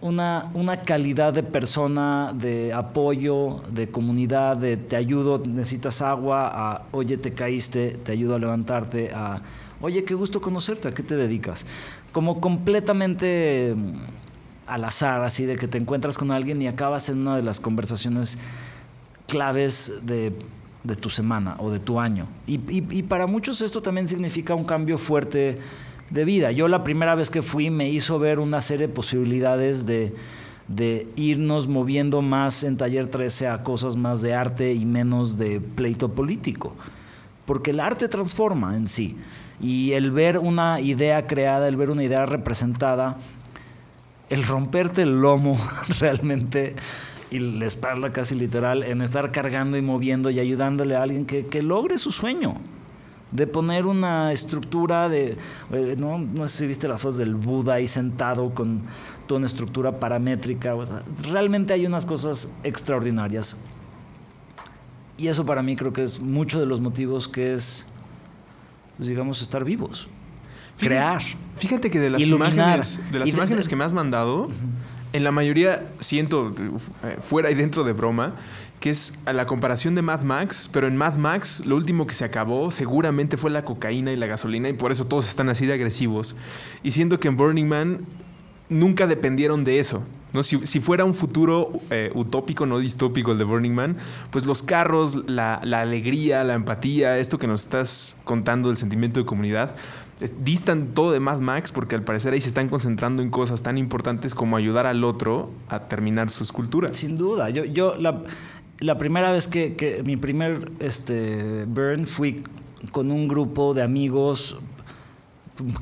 una, 0.00 0.48
una 0.54 0.82
calidad 0.82 1.32
de 1.32 1.42
persona, 1.42 2.32
de 2.32 2.72
apoyo, 2.72 3.62
de 3.72 3.88
comunidad, 3.90 4.56
de 4.56 4.76
te 4.76 4.94
ayudo, 4.94 5.42
necesitas 5.44 6.00
agua, 6.00 6.48
a 6.54 6.82
oye, 6.92 7.16
te 7.16 7.34
caíste, 7.34 7.98
te 8.04 8.12
ayudo 8.12 8.36
a 8.36 8.38
levantarte, 8.38 9.10
a 9.12 9.42
oye, 9.80 10.04
qué 10.04 10.14
gusto 10.14 10.40
conocerte, 10.40 10.86
¿a 10.86 10.92
qué 10.92 11.02
te 11.02 11.16
dedicas? 11.16 11.66
Como 12.12 12.40
completamente 12.40 13.74
mm, 13.76 13.94
al 14.68 14.84
azar, 14.84 15.24
así 15.24 15.44
de 15.44 15.56
que 15.56 15.66
te 15.66 15.76
encuentras 15.76 16.16
con 16.16 16.30
alguien 16.30 16.62
y 16.62 16.68
acabas 16.68 17.08
en 17.08 17.18
una 17.18 17.34
de 17.34 17.42
las 17.42 17.58
conversaciones 17.58 18.38
claves 19.26 19.92
de, 20.04 20.32
de 20.88 20.96
tu 20.96 21.10
semana 21.10 21.54
o 21.58 21.70
de 21.70 21.78
tu 21.78 22.00
año. 22.00 22.26
Y, 22.46 22.54
y- 22.70 23.02
para 23.04 23.26
muchos 23.26 23.60
esto 23.60 23.80
también 23.82 24.08
significa 24.08 24.54
un 24.54 24.64
cambio 24.64 24.98
fuerte 24.98 25.58
de 26.10 26.24
vida. 26.24 26.50
Yo 26.50 26.66
la 26.66 26.82
primera 26.82 27.14
vez 27.14 27.30
que 27.30 27.42
fui 27.42 27.70
me 27.70 27.88
hizo 27.90 28.18
ver 28.18 28.40
una 28.40 28.60
serie 28.62 28.88
de 28.88 28.92
posibilidades 28.94 29.84
de, 29.86 30.14
de 30.66 31.06
irnos 31.16 31.68
moviendo 31.68 32.22
más 32.22 32.64
en 32.64 32.76
Taller 32.78 33.06
13 33.08 33.48
a 33.48 33.62
cosas 33.62 33.94
más 33.96 34.22
de 34.22 34.34
arte 34.34 34.72
y 34.72 34.84
menos 34.86 35.36
de 35.36 35.60
pleito 35.60 36.08
político. 36.12 36.74
Porque 37.44 37.70
el 37.70 37.80
arte 37.80 38.08
transforma 38.08 38.74
en 38.76 38.88
sí. 38.88 39.16
Y 39.60 39.92
el 39.92 40.10
ver 40.10 40.38
una 40.38 40.80
idea 40.80 41.26
creada, 41.26 41.68
el 41.68 41.76
ver 41.76 41.90
una 41.90 42.04
idea 42.04 42.24
representada, 42.26 43.16
el 44.30 44.44
romperte 44.44 45.02
el 45.02 45.20
lomo 45.20 45.58
realmente 46.00 46.76
y 47.30 47.38
la 47.40 47.66
espalda 47.66 48.12
casi 48.12 48.34
literal 48.34 48.82
en 48.82 49.02
estar 49.02 49.32
cargando 49.32 49.76
y 49.76 49.82
moviendo 49.82 50.30
y 50.30 50.40
ayudándole 50.40 50.96
a 50.96 51.02
alguien 51.02 51.26
que, 51.26 51.46
que 51.46 51.62
logre 51.62 51.98
su 51.98 52.10
sueño. 52.10 52.54
De 53.30 53.46
poner 53.46 53.84
una 53.84 54.32
estructura 54.32 55.10
de 55.10 55.36
eh, 55.72 55.96
no, 55.98 56.18
no 56.18 56.48
sé 56.48 56.58
si 56.58 56.66
viste 56.66 56.88
las 56.88 57.02
fotos 57.02 57.18
del 57.18 57.34
Buda 57.34 57.74
ahí 57.74 57.86
sentado 57.86 58.54
con 58.54 58.80
toda 59.26 59.36
una 59.40 59.46
estructura 59.46 60.00
paramétrica 60.00 60.74
o 60.74 60.86
sea, 60.86 61.02
realmente 61.30 61.74
hay 61.74 61.84
unas 61.84 62.06
cosas 62.06 62.56
extraordinarias. 62.64 63.58
Y 65.18 65.26
eso 65.28 65.44
para 65.44 65.62
mí 65.62 65.76
creo 65.76 65.92
que 65.92 66.02
es 66.04 66.20
mucho 66.20 66.58
de 66.58 66.64
los 66.64 66.80
motivos 66.80 67.28
que 67.28 67.52
es 67.52 67.86
pues, 68.96 69.08
digamos 69.10 69.42
estar 69.42 69.64
vivos 69.64 70.08
Fíjate- 70.76 70.86
crear 70.86 71.22
Fíjate 71.56 71.90
que 71.90 71.98
de 71.98 72.08
las 72.10 72.20
Iluminar. 72.22 72.52
imágenes, 72.54 73.00
de 73.12 73.18
las 73.18 73.28
imágenes 73.28 73.64
de- 73.66 73.68
que 73.70 73.76
me 73.76 73.84
has 73.84 73.92
mandado, 73.92 74.46
en 75.12 75.24
la 75.24 75.32
mayoría 75.32 75.86
siento 76.00 76.54
eh, 77.02 77.16
fuera 77.20 77.50
y 77.50 77.54
dentro 77.54 77.84
de 77.84 77.92
broma 77.92 78.34
que 78.80 78.90
es 78.90 79.18
a 79.24 79.32
la 79.32 79.46
comparación 79.46 79.94
de 79.94 80.02
Mad 80.02 80.22
Max, 80.22 80.70
pero 80.72 80.86
en 80.86 80.96
Mad 80.96 81.16
Max 81.16 81.64
lo 81.66 81.76
último 81.76 82.06
que 82.06 82.14
se 82.14 82.24
acabó 82.24 82.70
seguramente 82.70 83.36
fue 83.36 83.50
la 83.50 83.64
cocaína 83.64 84.12
y 84.12 84.16
la 84.16 84.26
gasolina 84.26 84.68
y 84.68 84.72
por 84.72 84.92
eso 84.92 85.06
todos 85.06 85.28
están 85.28 85.48
así 85.48 85.66
de 85.66 85.72
agresivos. 85.72 86.36
Y 86.82 86.92
siento 86.92 87.18
que 87.18 87.28
en 87.28 87.36
Burning 87.36 87.66
Man 87.66 88.06
nunca 88.68 89.06
dependieron 89.06 89.64
de 89.64 89.80
eso. 89.80 90.02
¿no? 90.32 90.42
Si, 90.42 90.64
si 90.66 90.80
fuera 90.80 91.04
un 91.04 91.14
futuro 91.14 91.72
eh, 91.90 92.12
utópico, 92.14 92.66
no 92.66 92.78
distópico 92.78 93.32
el 93.32 93.38
de 93.38 93.44
Burning 93.44 93.72
Man, 93.72 93.96
pues 94.30 94.46
los 94.46 94.62
carros, 94.62 95.16
la, 95.28 95.60
la 95.64 95.80
alegría, 95.80 96.44
la 96.44 96.54
empatía, 96.54 97.18
esto 97.18 97.38
que 97.38 97.46
nos 97.46 97.62
estás 97.62 98.16
contando 98.24 98.68
del 98.68 98.76
sentimiento 98.76 99.18
de 99.18 99.26
comunidad, 99.26 99.74
distan 100.42 100.88
todo 100.94 101.12
de 101.12 101.20
Mad 101.20 101.38
Max 101.40 101.70
porque 101.72 101.94
al 101.94 102.02
parecer 102.02 102.32
ahí 102.32 102.40
se 102.40 102.48
están 102.48 102.68
concentrando 102.68 103.22
en 103.22 103.30
cosas 103.30 103.62
tan 103.62 103.78
importantes 103.78 104.34
como 104.34 104.56
ayudar 104.56 104.86
al 104.86 105.04
otro 105.04 105.50
a 105.68 105.80
terminar 105.88 106.30
su 106.30 106.42
escultura. 106.42 106.88
Sin 106.92 107.16
duda. 107.16 107.50
Yo, 107.50 107.64
yo 107.64 107.96
la, 107.96 108.22
la 108.80 108.98
primera 108.98 109.30
vez 109.30 109.46
que, 109.46 109.76
que 109.76 110.02
mi 110.02 110.16
primer 110.16 110.72
este, 110.80 111.64
burn 111.66 112.06
fui 112.06 112.42
con 112.90 113.10
un 113.12 113.28
grupo 113.28 113.74
de 113.74 113.82
amigos 113.82 114.56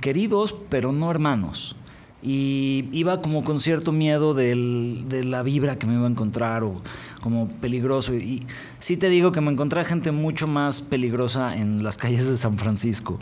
queridos, 0.00 0.55
pero 0.69 0.93
no 0.93 1.11
hermanos. 1.11 1.76
Y 2.23 2.88
iba 2.93 3.21
como 3.23 3.45
con 3.45 3.61
cierto 3.61 3.93
miedo 3.93 4.35
del- 4.35 5.05
de 5.09 5.23
la 5.23 5.43
vibra 5.43 5.76
que 5.78 5.87
me 5.87 5.95
iba 5.95 6.07
a 6.07 6.11
encontrar 6.11 6.64
o 6.64 6.81
como 7.23 7.49
peligroso. 7.49 8.14
Y 8.14 8.45
sí 8.78 8.97
te 8.97 9.09
digo 9.11 9.33
que 9.33 9.40
me 9.40 9.52
encontré 9.52 9.85
gente 9.85 10.11
mucho 10.11 10.47
más 10.47 10.81
peligrosa 10.83 11.57
en 11.57 11.85
las 11.85 11.99
calles 11.99 12.26
de 12.28 12.37
San 12.37 12.59
Francisco 12.59 13.19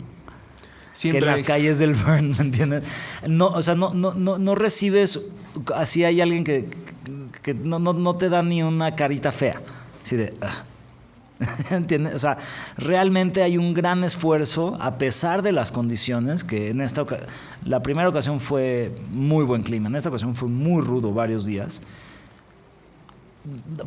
Siempre 0.95 1.19
que 1.19 1.25
en 1.25 1.31
las 1.31 1.41
hay- 1.41 1.45
calles 1.45 1.77
del 1.79 1.93
Burn, 1.93 2.29
¿me 2.31 2.37
entiendes? 2.39 2.87
No, 3.27 3.47
o 3.47 3.61
sea, 3.61 3.75
no, 3.75 3.93
no, 3.93 4.13
no, 4.13 4.37
no 4.37 4.55
recibes, 4.55 5.19
así 5.75 6.03
hay 6.05 6.21
alguien 6.21 6.43
que, 6.43 6.69
que 7.43 7.53
no, 7.53 7.79
no, 7.79 7.93
no 7.93 8.15
te 8.15 8.29
da 8.29 8.41
ni 8.41 8.63
una 8.63 8.95
carita 8.95 9.31
fea, 9.31 9.61
así 10.01 10.15
de... 10.15 10.33
"Ah". 10.41 10.63
¿Entiendes? 11.69 12.15
O 12.15 12.19
sea, 12.19 12.37
realmente 12.77 13.43
hay 13.43 13.57
un 13.57 13.73
gran 13.73 14.05
esfuerzo 14.05 14.77
a 14.79 14.97
pesar 14.97 15.41
de 15.41 15.51
las 15.51 15.69
condiciones, 15.69 16.45
que 16.45 16.69
en 16.69 16.79
esta 16.79 17.01
oca- 17.01 17.19
la 17.65 17.83
primera 17.83 18.07
ocasión 18.07 18.39
fue 18.39 18.95
muy 19.11 19.43
buen 19.43 19.63
clima, 19.63 19.89
en 19.89 19.95
esta 19.97 20.07
ocasión 20.07 20.33
fue 20.33 20.47
muy 20.47 20.81
rudo 20.81 21.11
varios 21.13 21.45
días, 21.45 21.81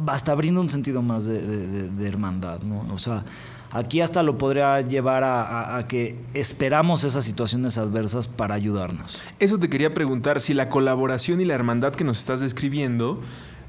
hasta 0.06 0.34
brinda 0.34 0.60
un 0.60 0.68
sentido 0.70 1.02
más 1.02 1.26
de, 1.26 1.40
de- 1.40 1.66
de- 1.66 1.88
de 1.90 2.08
hermandad, 2.08 2.60
¿no? 2.62 2.86
O 2.94 2.98
sea, 2.98 3.24
aquí 3.70 4.00
hasta 4.00 4.22
lo 4.22 4.38
podría 4.38 4.80
llevar 4.80 5.24
a, 5.24 5.42
a- 5.42 5.78
a 5.78 5.86
que 5.88 6.16
esperamos 6.34 7.04
esas 7.04 7.24
situaciones 7.24 7.78
adversas 7.78 8.26
para 8.26 8.54
ayudarnos. 8.54 9.18
Eso 9.38 9.58
te 9.58 9.68
quería 9.68 9.92
preguntar, 9.94 10.40
si 10.40 10.54
la 10.54 10.68
colaboración 10.68 11.40
y 11.40 11.44
la 11.44 11.54
hermandad 11.54 11.94
que 11.94 12.04
nos 12.04 12.18
estás 12.18 12.40
describiendo 12.40 13.20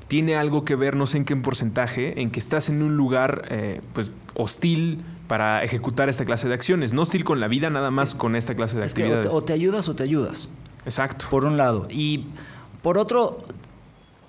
tiene 0.08 0.36
algo 0.36 0.66
que 0.66 0.76
ver, 0.76 0.96
no 0.96 1.06
sé 1.06 1.18
en 1.18 1.26
qué 1.26 1.36
porcentaje, 1.36 2.22
en 2.22 2.32
que 2.32 2.40
estás 2.40 2.70
en 2.70 2.82
un 2.82 2.98
lugar 2.98 3.44
eh, 3.52 3.82
pues 3.94 4.12
hostil 4.36 5.04
para 5.28 5.64
ejecutar 5.64 6.10
esta 6.10 6.26
clase 6.26 6.48
de 6.48 6.56
acciones. 6.56 6.94
No 6.94 7.04
hostil 7.04 7.24
con 7.24 7.40
la 7.40 7.48
vida, 7.48 7.70
nada 7.70 7.92
más 7.92 8.16
con 8.16 8.36
esta 8.36 8.56
clase 8.56 8.78
de 8.80 8.86
Es 8.88 8.96
que 8.96 9.04
o 9.04 9.06
actividades. 9.06 9.30
te, 9.32 9.36
o 9.38 9.44
te 9.44 9.54
ayudas 9.54 9.88
o 9.88 9.96
te 9.96 10.02
ayudas. 10.04 10.50
Exacto. 10.86 11.26
por 11.30 11.46
un 11.46 11.58
lado. 11.58 11.88
Y 11.92 12.26
por 12.82 12.98
otro, 12.98 13.44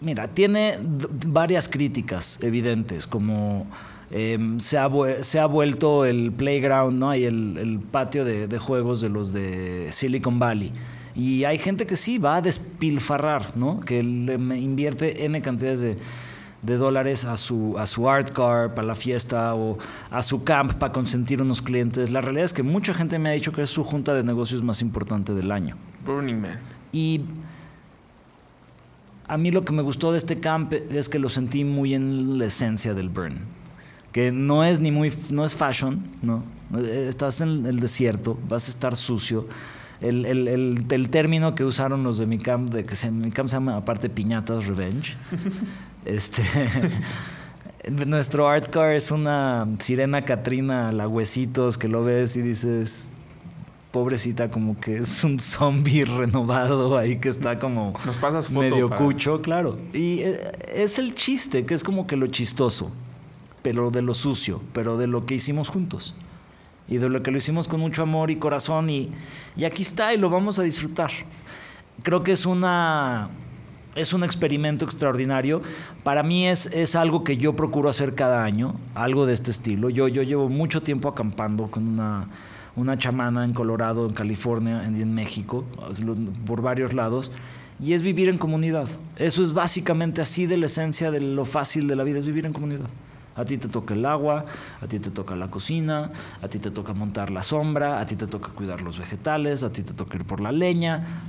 mira, 0.02 0.28
tiene 0.28 0.78
varias 0.82 1.68
críticas 1.68 2.38
evidentes, 2.42 3.06
como 3.06 3.66
em, 4.10 4.58
se, 4.60 4.78
ha, 4.78 4.90
se 5.22 5.38
ha 5.38 5.46
vuelto 5.46 6.04
el 6.04 6.32
playground, 6.32 6.98
¿no? 6.98 7.14
Y 7.14 7.24
el, 7.24 7.56
el 7.58 7.78
patio 7.78 8.24
de, 8.24 8.46
de 8.48 8.58
juegos 8.58 9.00
de 9.00 9.08
los 9.08 9.32
de 9.32 9.88
Silicon 9.92 10.38
Valley. 10.38 10.72
Y 11.14 11.44
hay 11.44 11.58
gente 11.58 11.86
que 11.86 11.96
sí 11.96 12.18
va 12.18 12.36
a 12.36 12.42
despilfarrar, 12.42 13.56
¿no? 13.56 13.80
Que 13.80 14.02
le 14.02 14.38
me- 14.38 14.58
invierte 14.58 15.24
N 15.24 15.40
cantidades 15.42 15.80
de, 15.80 15.96
de 16.62 16.76
dólares 16.76 17.24
a 17.24 17.36
su, 17.36 17.76
a 17.78 17.86
su 17.86 18.08
art 18.08 18.30
car 18.32 18.74
para 18.74 18.86
la 18.86 18.94
fiesta 18.94 19.54
o 19.54 19.76
a 20.10 20.22
su 20.22 20.44
camp 20.44 20.74
para 20.74 20.92
consentir 20.92 21.42
unos 21.42 21.62
clientes. 21.62 22.10
La 22.10 22.20
realidad 22.20 22.44
es 22.44 22.52
que 22.52 22.62
mucha 22.62 22.94
gente 22.94 23.18
me 23.18 23.28
ha 23.28 23.32
dicho 23.32 23.50
que 23.52 23.62
es 23.62 23.70
su 23.70 23.82
junta 23.82 24.14
de 24.14 24.22
negocios 24.22 24.62
más 24.62 24.82
importante 24.82 25.34
del 25.34 25.50
año. 25.50 25.76
Burning 26.06 26.40
Man. 26.40 26.58
Y 26.92 27.22
a 29.26 29.36
mí 29.36 29.50
lo 29.50 29.64
que 29.64 29.72
me 29.72 29.82
gustó 29.82 30.12
de 30.12 30.18
este 30.18 30.40
camp 30.40 30.72
es 30.72 31.08
que 31.08 31.18
lo 31.18 31.28
sentí 31.28 31.64
muy 31.64 31.94
en 31.94 32.38
la 32.38 32.46
esencia 32.46 32.94
del 32.94 33.08
burn. 33.08 33.38
Que 34.12 34.32
no 34.32 34.64
es 34.64 34.80
ni 34.80 34.90
muy, 34.90 35.12
no 35.30 35.44
es 35.44 35.54
fashion, 35.54 36.02
¿no? 36.22 36.42
Estás 36.82 37.40
en 37.40 37.66
el 37.66 37.80
desierto, 37.80 38.38
vas 38.48 38.66
a 38.68 38.70
estar 38.70 38.96
sucio. 38.96 39.46
El, 40.00 40.24
el- 40.24 40.48
el- 40.48 40.86
el 40.88 41.08
término 41.10 41.54
que 41.54 41.64
usaron 41.64 42.02
los 42.02 42.18
de 42.18 42.26
mi 42.26 42.38
camp, 42.38 42.72
de 42.72 42.84
que 42.84 42.96
se, 42.96 43.10
mi 43.10 43.30
camp 43.30 43.48
se 43.50 43.56
llama 43.56 43.76
aparte 43.76 44.08
Piñatas 44.08 44.66
Revenge. 44.66 45.14
este, 46.04 46.42
nuestro 48.06 48.48
art 48.48 48.68
car 48.70 48.92
es 48.94 49.10
una 49.10 49.66
sirena 49.78 50.24
Catrina 50.24 50.92
la 50.92 51.08
huesitos 51.08 51.78
que 51.78 51.88
lo 51.88 52.04
ves 52.04 52.36
y 52.36 52.42
dices, 52.42 53.06
pobrecita, 53.90 54.50
como 54.50 54.78
que 54.80 54.96
es 54.98 55.24
un 55.24 55.38
zombie 55.38 56.04
renovado 56.04 56.96
ahí 56.96 57.16
que 57.18 57.28
está 57.28 57.58
como 57.58 57.94
Nos 58.06 58.16
pasas 58.18 58.48
foto 58.48 58.60
medio 58.60 58.88
para- 58.88 59.00
cucho, 59.04 59.40
claro. 59.42 59.78
Y 59.92 60.20
eh, 60.20 60.40
es 60.74 60.98
el 60.98 61.14
chiste, 61.14 61.64
que 61.64 61.74
es 61.74 61.82
como 61.84 62.06
que 62.06 62.16
lo 62.16 62.26
chistoso, 62.28 62.90
pero 63.62 63.90
de 63.90 64.02
lo 64.02 64.14
sucio, 64.14 64.60
pero 64.72 64.96
de 64.96 65.06
lo 65.06 65.26
que 65.26 65.34
hicimos 65.34 65.68
juntos. 65.68 66.14
Y 66.88 66.98
de 66.98 67.08
lo 67.08 67.22
que 67.22 67.30
lo 67.30 67.38
hicimos 67.38 67.68
con 67.68 67.80
mucho 67.80 68.02
amor 68.02 68.30
y 68.30 68.36
corazón 68.36 68.90
y, 68.90 69.10
y 69.56 69.64
aquí 69.64 69.82
está 69.82 70.12
y 70.12 70.18
lo 70.18 70.28
vamos 70.28 70.58
a 70.58 70.62
disfrutar. 70.62 71.10
Creo 72.02 72.22
que 72.22 72.32
es 72.32 72.46
una 72.46 73.30
es 73.94 74.12
un 74.12 74.24
experimento 74.24 74.84
extraordinario. 74.84 75.62
Para 76.02 76.22
mí 76.22 76.46
es, 76.46 76.66
es 76.66 76.96
algo 76.96 77.24
que 77.24 77.36
yo 77.36 77.56
procuro 77.56 77.88
hacer 77.88 78.14
cada 78.14 78.44
año, 78.44 78.74
algo 78.94 79.26
de 79.26 79.34
este 79.34 79.50
estilo. 79.50 79.90
Yo, 79.90 80.08
yo 80.08 80.22
llevo 80.22 80.48
mucho 80.48 80.82
tiempo 80.82 81.08
acampando 81.08 81.70
con 81.70 81.86
una, 81.86 82.28
una 82.76 82.98
chamana 82.98 83.44
en 83.44 83.52
Colorado, 83.52 84.06
en 84.06 84.14
California, 84.14 84.86
en, 84.86 85.00
en 85.00 85.14
México, 85.14 85.64
por 86.46 86.62
varios 86.62 86.92
lados. 86.92 87.32
Y 87.82 87.94
es 87.94 88.02
vivir 88.02 88.28
en 88.28 88.38
comunidad. 88.38 88.88
Eso 89.16 89.42
es 89.42 89.52
básicamente 89.52 90.20
así 90.20 90.46
de 90.46 90.56
la 90.56 90.66
esencia 90.66 91.10
de 91.10 91.20
lo 91.20 91.44
fácil 91.44 91.88
de 91.88 91.96
la 91.96 92.04
vida, 92.04 92.18
es 92.18 92.26
vivir 92.26 92.46
en 92.46 92.52
comunidad. 92.52 92.88
A 93.36 93.44
ti 93.44 93.58
te 93.58 93.68
toca 93.68 93.94
el 93.94 94.04
agua, 94.04 94.44
a 94.80 94.86
ti 94.86 94.98
te 94.98 95.10
toca 95.10 95.36
la 95.36 95.50
cocina, 95.50 96.10
a 96.42 96.48
ti 96.48 96.58
te 96.58 96.70
toca 96.70 96.92
montar 96.94 97.30
la 97.30 97.42
sombra, 97.42 98.00
a 98.00 98.06
ti 98.06 98.16
te 98.16 98.26
toca 98.26 98.50
cuidar 98.50 98.82
los 98.82 98.98
vegetales, 98.98 99.62
a 99.62 99.72
ti 99.72 99.82
te 99.82 99.94
toca 99.94 100.16
ir 100.16 100.24
por 100.24 100.40
la 100.40 100.52
leña, 100.52 101.24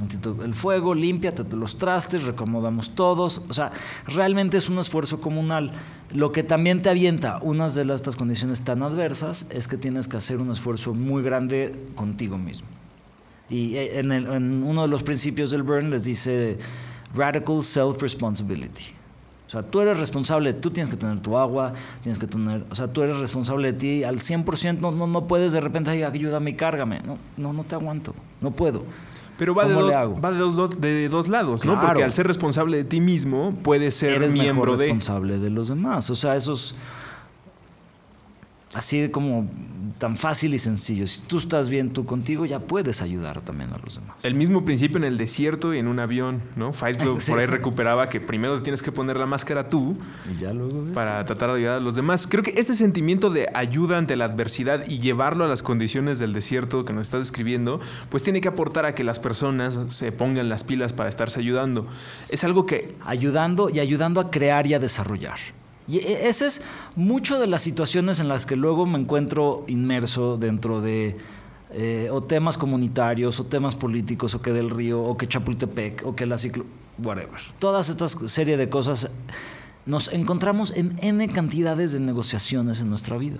a 0.00 0.08
ti 0.08 0.16
toca 0.16 0.44
el 0.44 0.54
fuego, 0.54 0.94
límpiate 0.94 1.44
los 1.56 1.76
trastes, 1.76 2.24
recomodamos 2.24 2.94
todos. 2.94 3.42
O 3.48 3.54
sea, 3.54 3.72
realmente 4.06 4.56
es 4.56 4.68
un 4.68 4.78
esfuerzo 4.78 5.20
comunal. 5.20 5.72
Lo 6.12 6.32
que 6.32 6.42
también 6.42 6.82
te 6.82 6.88
avienta 6.88 7.38
unas 7.42 7.74
de 7.74 7.92
estas 7.94 8.16
condiciones 8.16 8.62
tan 8.62 8.82
adversas 8.82 9.46
es 9.50 9.68
que 9.68 9.76
tienes 9.76 10.08
que 10.08 10.16
hacer 10.16 10.38
un 10.38 10.50
esfuerzo 10.50 10.94
muy 10.94 11.22
grande 11.22 11.74
contigo 11.94 12.38
mismo. 12.38 12.68
Y 13.50 13.74
eh, 13.76 13.98
en 13.98 14.62
uno 14.62 14.82
de 14.82 14.88
los 14.88 15.02
principios 15.02 15.50
del 15.50 15.62
Burn 15.64 15.90
les 15.90 16.04
dice 16.04 16.58
radical 17.14 17.62
self-responsibility. 17.62 18.99
O 19.50 19.52
sea, 19.52 19.64
tú 19.64 19.80
eres 19.80 19.98
responsable, 19.98 20.52
tú 20.52 20.70
tienes 20.70 20.88
que 20.88 20.96
tener 20.96 21.18
tu 21.18 21.36
agua, 21.36 21.72
tienes 22.04 22.20
que 22.20 22.28
tener, 22.28 22.62
o 22.70 22.74
sea, 22.76 22.86
tú 22.86 23.02
eres 23.02 23.18
responsable 23.18 23.72
de 23.72 23.78
ti 23.80 24.04
al 24.04 24.20
100%, 24.20 24.78
no, 24.78 24.92
no, 24.92 25.08
no 25.08 25.26
puedes 25.26 25.50
de 25.50 25.60
repente, 25.60 25.90
"Ay, 25.90 26.04
ayúdame 26.04 26.54
cárgame. 26.54 27.00
No, 27.04 27.18
no, 27.36 27.52
no 27.52 27.64
te 27.64 27.74
aguanto, 27.74 28.14
no 28.40 28.52
puedo. 28.52 28.84
Pero 29.38 29.52
va, 29.52 29.64
de, 29.66 29.74
¿Cómo 29.74 29.86
do- 29.86 30.20
va 30.20 30.30
de, 30.30 30.38
dos, 30.38 30.54
dos- 30.54 30.80
de 30.80 31.08
dos 31.08 31.26
lados, 31.28 31.64
¿no? 31.64 31.80
Porque 31.80 32.04
al 32.04 32.12
ser 32.12 32.28
responsable 32.28 32.76
de 32.76 32.84
ti 32.84 33.00
mismo, 33.00 33.52
puedes 33.64 33.96
ser 33.96 34.12
eres 34.12 34.34
miembro 34.34 34.66
mejor 34.66 34.78
de... 34.78 34.84
responsable 34.84 35.38
de 35.38 35.50
los 35.50 35.66
demás. 35.66 36.08
O 36.10 36.14
sea, 36.14 36.36
eso 36.36 36.52
es 36.52 36.76
así 38.74 39.08
como 39.08 39.50
tan 39.98 40.16
fácil 40.16 40.54
y 40.54 40.58
sencillo. 40.58 41.06
Si 41.06 41.22
tú 41.22 41.38
estás 41.38 41.68
bien 41.68 41.92
tú 41.92 42.06
contigo, 42.06 42.46
ya 42.46 42.60
puedes 42.60 43.02
ayudar 43.02 43.42
también 43.42 43.72
a 43.72 43.78
los 43.78 43.96
demás. 43.96 44.24
El 44.24 44.34
mismo 44.34 44.64
principio 44.64 44.96
en 44.96 45.04
el 45.04 45.18
desierto 45.18 45.74
y 45.74 45.78
en 45.78 45.88
un 45.88 45.98
avión, 45.98 46.42
¿no? 46.56 46.72
Fight 46.72 46.96
Club 46.96 47.20
Sí. 47.20 47.30
por 47.30 47.40
ahí 47.40 47.46
recuperaba 47.46 48.08
que 48.08 48.20
primero 48.20 48.56
te 48.56 48.62
tienes 48.62 48.82
que 48.82 48.92
poner 48.92 49.16
la 49.18 49.26
máscara 49.26 49.68
tú 49.68 49.96
Y 50.32 50.38
ya 50.38 50.52
luego 50.52 50.84
para 50.94 51.24
tratar 51.26 51.50
de 51.50 51.56
ayudar 51.56 51.76
a 51.76 51.80
los 51.80 51.96
demás. 51.96 52.26
Creo 52.26 52.42
que 52.42 52.52
este 52.56 52.74
sentimiento 52.74 53.30
de 53.30 53.48
ayuda 53.52 53.98
ante 53.98 54.16
la 54.16 54.24
adversidad 54.24 54.86
y 54.88 54.98
llevarlo 54.98 55.44
a 55.44 55.48
las 55.48 55.62
condiciones 55.62 56.18
del 56.18 56.32
desierto 56.32 56.84
que 56.84 56.92
nos 56.92 57.08
estás 57.08 57.20
describiendo, 57.20 57.80
pues 58.08 58.22
tiene 58.22 58.40
que 58.40 58.48
aportar 58.48 58.86
a 58.86 58.94
que 58.94 59.04
las 59.04 59.18
personas 59.18 59.80
se 59.88 60.12
pongan 60.12 60.48
las 60.48 60.64
pilas 60.64 60.92
para 60.92 61.08
estarse 61.08 61.40
ayudando. 61.40 61.86
Es 62.28 62.44
algo 62.44 62.64
que 62.64 62.96
ayudando 63.04 63.68
y 63.68 63.80
ayudando 63.80 64.20
a 64.20 64.30
crear 64.30 64.66
y 64.66 64.74
a 64.74 64.78
desarrollar. 64.78 65.38
Y 65.90 65.98
e- 65.98 66.28
ese 66.28 66.46
es 66.46 66.62
mucho 66.94 67.40
de 67.40 67.48
las 67.48 67.62
situaciones 67.62 68.20
en 68.20 68.28
las 68.28 68.46
que 68.46 68.54
luego 68.54 68.86
me 68.86 68.98
encuentro 68.98 69.64
inmerso 69.66 70.36
dentro 70.36 70.80
de 70.80 71.16
eh, 71.72 72.08
o 72.12 72.22
temas 72.22 72.56
comunitarios, 72.56 73.40
o 73.40 73.44
temas 73.44 73.74
políticos, 73.74 74.34
o 74.34 74.42
que 74.42 74.52
del 74.52 74.70
río, 74.70 75.02
o 75.02 75.16
que 75.16 75.26
Chapultepec, 75.26 76.06
o 76.06 76.14
que 76.14 76.26
la 76.26 76.38
ciclo, 76.38 76.64
whatever. 76.98 77.40
Todas 77.58 77.88
estas 77.88 78.12
serie 78.26 78.56
de 78.56 78.68
cosas 78.68 79.10
nos 79.86 80.12
encontramos 80.12 80.72
en 80.76 80.96
n 81.00 81.28
cantidades 81.28 81.92
de 81.92 82.00
negociaciones 82.00 82.80
en 82.80 82.88
nuestra 82.88 83.18
vida. 83.18 83.38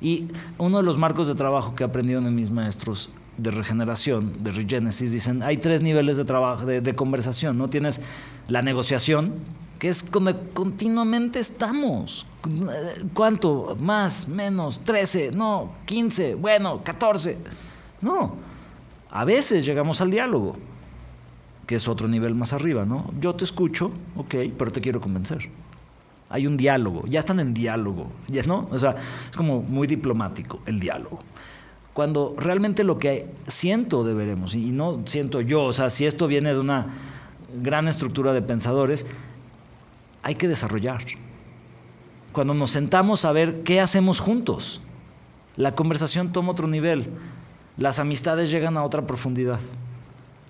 Y 0.00 0.28
uno 0.58 0.78
de 0.78 0.82
los 0.82 0.98
marcos 0.98 1.28
de 1.28 1.34
trabajo 1.34 1.74
que 1.74 1.84
he 1.84 1.86
aprendido 1.86 2.20
de 2.20 2.30
mis 2.30 2.50
maestros 2.50 3.10
de 3.36 3.50
regeneración, 3.50 4.42
de 4.42 4.52
Regenesis, 4.52 5.12
dicen, 5.12 5.42
hay 5.42 5.56
tres 5.56 5.80
niveles 5.80 6.18
de 6.18 6.24
trabajo, 6.26 6.66
de 6.66 6.94
conversación, 6.94 7.56
¿no? 7.56 7.68
Tienes 7.68 8.02
la 8.48 8.60
negociación, 8.60 9.34
que 9.80 9.88
es 9.88 10.08
donde 10.10 10.36
continuamente 10.52 11.40
estamos. 11.40 12.26
¿Cuánto? 13.14 13.76
Más, 13.80 14.28
menos, 14.28 14.80
13, 14.80 15.32
no, 15.32 15.72
15, 15.86 16.34
bueno, 16.34 16.82
14. 16.84 17.38
No. 18.02 18.34
A 19.10 19.24
veces 19.24 19.64
llegamos 19.64 20.02
al 20.02 20.10
diálogo, 20.10 20.56
que 21.66 21.76
es 21.76 21.88
otro 21.88 22.08
nivel 22.08 22.34
más 22.34 22.52
arriba, 22.52 22.84
¿no? 22.84 23.10
Yo 23.20 23.34
te 23.34 23.44
escucho, 23.44 23.90
ok, 24.16 24.34
pero 24.56 24.70
te 24.70 24.82
quiero 24.82 25.00
convencer. 25.00 25.48
Hay 26.28 26.46
un 26.46 26.58
diálogo, 26.58 27.06
ya 27.06 27.18
están 27.18 27.40
en 27.40 27.54
diálogo, 27.54 28.12
¿ya 28.28 28.42
no? 28.42 28.68
O 28.70 28.78
sea, 28.78 28.96
es 29.30 29.36
como 29.36 29.62
muy 29.62 29.86
diplomático 29.86 30.60
el 30.66 30.78
diálogo. 30.78 31.20
Cuando 31.94 32.34
realmente 32.36 32.84
lo 32.84 32.98
que 32.98 33.30
siento 33.46 34.04
de 34.04 34.12
veremos, 34.12 34.54
y 34.54 34.72
no 34.72 35.00
siento 35.06 35.40
yo, 35.40 35.64
o 35.64 35.72
sea, 35.72 35.88
si 35.88 36.04
esto 36.04 36.26
viene 36.28 36.52
de 36.52 36.60
una 36.60 36.86
gran 37.62 37.88
estructura 37.88 38.32
de 38.34 38.42
pensadores, 38.42 39.06
hay 40.22 40.34
que 40.34 40.48
desarrollar. 40.48 41.02
Cuando 42.32 42.54
nos 42.54 42.70
sentamos 42.70 43.24
a 43.24 43.32
ver 43.32 43.62
qué 43.62 43.80
hacemos 43.80 44.20
juntos, 44.20 44.80
la 45.56 45.74
conversación 45.74 46.32
toma 46.32 46.52
otro 46.52 46.68
nivel, 46.68 47.08
las 47.76 47.98
amistades 47.98 48.50
llegan 48.50 48.76
a 48.76 48.84
otra 48.84 49.06
profundidad. 49.06 49.58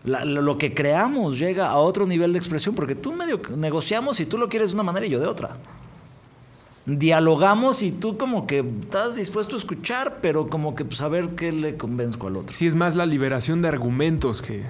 La- 0.04 0.24
lo 0.24 0.56
que 0.58 0.74
creamos 0.74 1.38
llega 1.38 1.68
a 1.70 1.76
otro 1.76 2.06
nivel 2.06 2.32
de 2.32 2.38
expresión, 2.38 2.74
porque 2.74 2.94
tú 2.94 3.12
medio 3.12 3.40
negociamos 3.56 4.18
y 4.20 4.26
tú 4.26 4.38
lo 4.38 4.48
quieres 4.48 4.70
de 4.70 4.74
una 4.76 4.82
manera 4.82 5.06
y 5.06 5.10
yo 5.10 5.20
de 5.20 5.26
otra. 5.26 5.56
Dialogamos 6.86 7.82
y 7.82 7.92
tú 7.92 8.16
como 8.16 8.46
que 8.46 8.60
estás 8.82 9.16
dispuesto 9.16 9.54
a 9.54 9.58
escuchar, 9.58 10.18
pero 10.22 10.48
como 10.48 10.74
que 10.74 10.84
pues, 10.84 11.00
a 11.02 11.08
ver 11.08 11.30
qué 11.30 11.52
le 11.52 11.76
convenzco 11.76 12.26
al 12.26 12.36
otro. 12.38 12.56
Sí, 12.56 12.66
es 12.66 12.74
más 12.74 12.96
la 12.96 13.06
liberación 13.06 13.60
de 13.62 13.68
argumentos 13.68 14.40
que... 14.42 14.64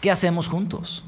¿Qué 0.00 0.10
hacemos 0.10 0.46
juntos? 0.48 1.02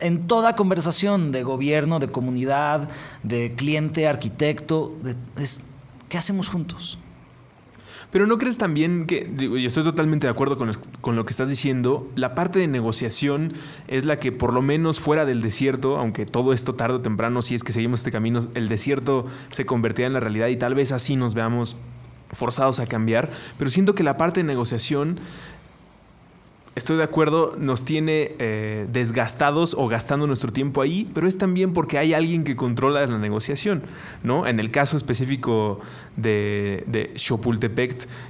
En 0.00 0.26
toda 0.26 0.56
conversación 0.56 1.32
de 1.32 1.42
gobierno, 1.42 1.98
de 1.98 2.08
comunidad, 2.08 2.88
de 3.22 3.54
cliente, 3.56 4.06
arquitecto, 4.06 4.94
¿qué 6.08 6.18
hacemos 6.18 6.48
juntos? 6.48 6.98
Pero 8.10 8.26
¿no 8.26 8.38
crees 8.38 8.58
también 8.58 9.06
que, 9.06 9.30
yo 9.38 9.56
estoy 9.56 9.84
totalmente 9.84 10.26
de 10.26 10.32
acuerdo 10.32 10.56
con, 10.56 10.72
con 11.00 11.14
lo 11.14 11.24
que 11.24 11.30
estás 11.30 11.48
diciendo, 11.48 12.10
la 12.16 12.34
parte 12.34 12.58
de 12.58 12.66
negociación 12.66 13.52
es 13.86 14.04
la 14.04 14.18
que 14.18 14.32
por 14.32 14.52
lo 14.52 14.62
menos 14.62 14.98
fuera 14.98 15.24
del 15.24 15.40
desierto, 15.40 15.96
aunque 15.96 16.26
todo 16.26 16.52
esto 16.52 16.74
tarde 16.74 16.96
o 16.96 17.00
temprano, 17.00 17.40
si 17.40 17.54
es 17.54 17.62
que 17.62 17.72
seguimos 17.72 18.00
este 18.00 18.10
camino, 18.10 18.40
el 18.54 18.68
desierto 18.68 19.26
se 19.50 19.64
convertirá 19.64 20.08
en 20.08 20.14
la 20.14 20.20
realidad 20.20 20.48
y 20.48 20.56
tal 20.56 20.74
vez 20.74 20.90
así 20.90 21.14
nos 21.14 21.34
veamos 21.34 21.76
forzados 22.32 22.80
a 22.80 22.86
cambiar, 22.86 23.30
pero 23.58 23.70
siento 23.70 23.94
que 23.94 24.02
la 24.02 24.16
parte 24.16 24.40
de 24.40 24.44
negociación 24.44 25.20
estoy 26.80 26.96
de 26.96 27.04
acuerdo, 27.04 27.54
nos 27.58 27.84
tiene 27.84 28.32
eh, 28.38 28.86
desgastados 28.90 29.74
o 29.78 29.86
gastando 29.86 30.26
nuestro 30.26 30.50
tiempo 30.52 30.80
ahí, 30.82 31.08
pero 31.14 31.28
es 31.28 31.36
también 31.38 31.72
porque 31.72 31.98
hay 31.98 32.14
alguien 32.14 32.42
que 32.42 32.56
controla 32.56 33.06
la 33.06 33.18
negociación, 33.18 33.82
¿no? 34.22 34.46
En 34.46 34.58
el 34.58 34.70
caso 34.70 34.96
específico 34.96 35.80
de, 36.16 36.84
de 36.86 37.14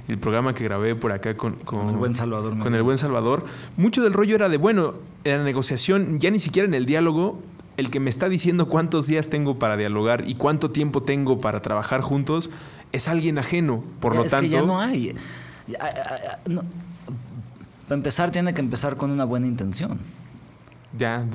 el 0.07 0.17
programa 0.17 0.53
que 0.53 0.63
grabé 0.65 0.95
por 0.95 1.11
acá 1.11 1.35
con, 1.35 1.53
con- 1.55 1.79
Con 1.85 1.89
el 1.89 1.97
buen 1.97 2.13
Salvador 2.15 2.59
con 2.59 2.75
el 2.75 2.83
buen 2.83 2.97
Salvador, 2.97 3.45
mucho 3.77 4.03
del 4.03 4.13
rollo 4.13 4.35
era 4.35 4.49
de, 4.49 4.57
bueno, 4.57 4.95
en 5.23 5.37
la 5.39 5.43
negociación, 5.43 6.19
ya 6.19 6.29
ni 6.29 6.39
siquiera 6.39 6.67
en 6.67 6.73
el 6.73 6.85
diálogo, 6.85 7.39
el 7.77 7.89
que 7.89 7.99
me 8.01 8.09
está 8.09 8.27
diciendo 8.27 8.67
cuántos 8.67 9.07
días 9.07 9.29
tengo 9.29 9.57
para 9.59 9.77
dialogar 9.77 10.27
y 10.27 10.35
cuánto 10.35 10.71
tiempo 10.71 11.03
tengo 11.03 11.39
para 11.39 11.61
trabajar 11.61 12.01
juntos, 12.01 12.51
es 12.91 13.07
alguien 13.07 13.37
ajeno. 13.37 13.81
Por 14.01 14.11
Ya, 14.11 14.19
lo 14.19 14.25
es 14.25 14.31
tanto, 14.31 14.45
que 14.49 14.53
ya 14.53 14.61
no 14.63 14.79
hay. 14.81 15.15
Ya, 15.67 16.39
no. 16.47 16.63
Para 17.91 17.99
empezar, 17.99 18.31
tiene 18.31 18.53
que 18.53 18.61
empezar 18.61 18.95
con 18.95 19.11
una 19.11 19.25
buena 19.25 19.47
intención. 19.47 19.99
ya, 20.97 21.25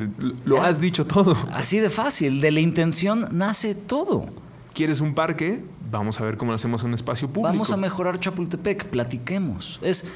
lo 0.47 0.63
has 0.63 0.81
dicho 0.81 1.07
todo. 1.07 1.37
Así 1.53 1.81
de 1.81 1.91
fácil. 1.91 2.41
De 2.41 2.51
la 2.51 2.61
intención 2.61 3.29
nace 3.33 3.75
todo. 3.75 4.25
¿Quieres 4.73 5.03
un 5.03 5.15
parque? 5.15 5.63
Vamos 5.91 6.19
a 6.19 6.25
ver 6.25 6.39
cómo 6.39 6.53
lo 6.53 6.55
hacemos 6.55 6.81
en 6.81 6.89
un 6.89 6.95
espacio 6.95 7.29
público. 7.29 7.53
Vamos 7.53 7.73
a 7.73 7.77
mejorar 7.77 8.19
Chapultepec, 8.19 8.87
platiquemos. 8.87 9.79
Es, 9.83 10.11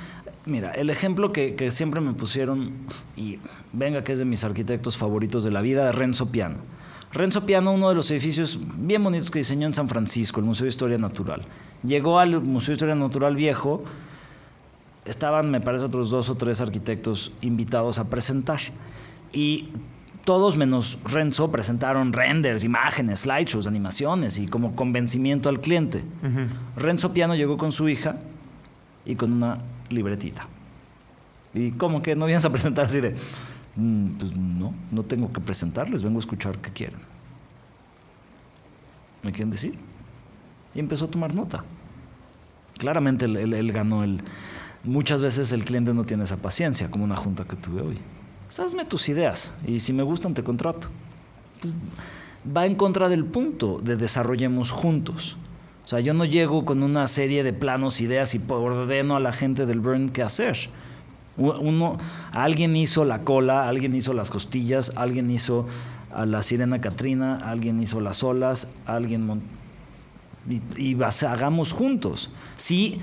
mira, 0.47 0.71
el 0.71 0.89
ejemplo 0.89 1.31
que, 1.31 1.57
que 1.57 1.71
siempre 1.71 2.01
me 2.01 2.15
pusieron, 2.15 2.73
y 3.19 3.39
venga 3.75 4.03
que 4.03 4.13
es 4.13 4.19
de 4.19 4.25
mis 4.25 4.43
arquitectos 4.43 4.97
favoritos 4.97 5.45
de 5.45 5.51
la 5.51 5.61
vida, 5.61 5.93
Renzo 5.93 6.31
Piano. 6.31 6.57
Renzo 7.13 7.45
Piano, 7.45 7.71
uno 7.75 7.91
de 7.91 7.95
los 7.97 8.11
edificios 8.13 8.59
bien 8.79 9.05
bonitos 9.05 9.31
que 9.31 9.41
diseñó 9.41 9.67
en 9.67 9.75
San 9.75 9.91
Francisco, 9.91 10.41
el 10.41 10.47
Museo 10.47 10.65
de 10.65 10.71
Historia 10.71 10.97
Natural. 10.97 11.43
Llegó 11.83 12.19
al 12.19 12.41
Museo 12.41 12.69
de 12.69 12.77
Historia 12.77 12.95
Natural 12.95 13.37
viejo, 13.37 13.85
estaban, 15.05 15.51
me 15.51 15.61
parece, 15.61 15.85
otros 15.85 16.11
dos 16.11 16.29
o 16.31 16.37
tres 16.37 16.61
arquitectos 16.61 17.33
invitados 17.41 17.99
a 17.99 18.09
presentar. 18.09 18.61
Y 19.33 19.69
todos 20.25 20.57
menos 20.57 20.99
Renzo 21.05 21.51
presentaron 21.51 22.13
renders, 22.13 22.63
imágenes, 22.65 23.21
slideshows, 23.21 23.67
animaciones 23.67 24.39
y 24.39 24.47
como 24.47 24.77
convencimiento 24.77 25.49
al 25.49 25.61
cliente. 25.61 25.99
Ujú. 26.23 26.47
Renzo 26.81 27.13
Piano 27.13 27.35
llegó 27.35 27.57
con 27.57 27.73
su 27.73 27.89
hija 27.89 28.17
y 29.07 29.15
con 29.17 29.33
una 29.33 29.59
libretita. 29.89 30.47
Y 31.55 31.73
como 31.73 32.03
que 32.03 32.15
no 32.15 32.27
vienes 32.27 32.45
a 32.45 32.51
presentar 32.51 32.87
así 32.87 33.01
de, 33.01 33.17
"Mm, 33.77 34.09
pues 34.19 34.37
no, 34.37 34.73
no 34.93 35.03
tengo 35.03 35.33
que 35.33 35.41
presentarles, 35.41 36.03
vengo 36.03 36.19
a 36.19 36.21
escuchar 36.21 36.59
qué 36.59 36.71
quieren. 36.71 37.01
¿Me 39.23 39.33
quieren 39.33 39.51
decir? 39.51 39.75
Y 40.75 40.79
empezó 40.81 41.07
a 41.07 41.11
tomar 41.11 41.35
nota. 41.35 41.65
Claramente 42.79 43.25
él, 43.27 43.37
él- 43.37 43.55
él 43.55 43.73
ganó 43.73 44.05
el... 44.05 44.23
Muchas 44.85 45.21
veces 45.21 45.53
el 45.53 45.65
cliente 45.65 45.93
no 45.93 46.05
tiene 46.05 46.25
esa 46.25 46.37
paciencia, 46.37 46.91
como 46.91 47.05
una 47.05 47.17
junta 47.17 47.45
que 47.45 47.57
tuve 47.57 47.83
hoy. 47.83 47.99
Pues 48.47 48.61
hazme 48.61 48.85
tus 48.85 49.09
ideas 49.09 49.53
y 49.67 49.81
si 49.81 49.93
me 49.93 50.03
gustan 50.03 50.35
te 50.35 50.43
contrato. 50.43 50.89
Pues, 51.61 51.77
va 52.57 52.67
en 52.67 52.75
contra 52.75 53.09
del 53.09 53.25
punto 53.25 53.79
de 53.79 53.97
desarrollemos 53.97 54.71
juntos. 54.71 55.37
O 55.85 55.89
sea, 55.89 56.01
yo 56.01 56.15
no 56.15 56.25
llego 56.25 56.65
con 56.65 56.83
una 56.83 57.07
serie 57.07 57.43
de 57.43 57.53
planos, 57.53 58.01
ideas 58.01 58.35
y 58.35 58.41
ordeno 58.49 59.17
a 59.17 59.21
la 59.21 59.33
gente 59.33 59.67
del 59.67 59.81
Burn 59.81 60.09
qué 60.09 60.23
hacer. 60.23 60.57
Uno, 61.37 61.99
alguien 62.33 62.77
hizo 62.77 63.05
la 63.05 63.21
cola, 63.21 63.67
alguien 63.67 63.95
hizo 63.95 64.13
las 64.13 64.31
costillas, 64.31 64.93
alguien 64.97 65.31
hizo 65.31 65.67
a 66.13 66.27
la 66.27 66.43
sirena 66.43 66.81
Katrina, 66.81 67.37
alguien 67.37 67.81
hizo 67.81 68.01
las 68.01 68.23
olas, 68.23 68.73
alguien 68.85 69.43
y, 70.49 70.61
y 70.77 70.99
hagamos 71.03 71.73
juntos. 71.73 72.31
Sí, 72.57 73.01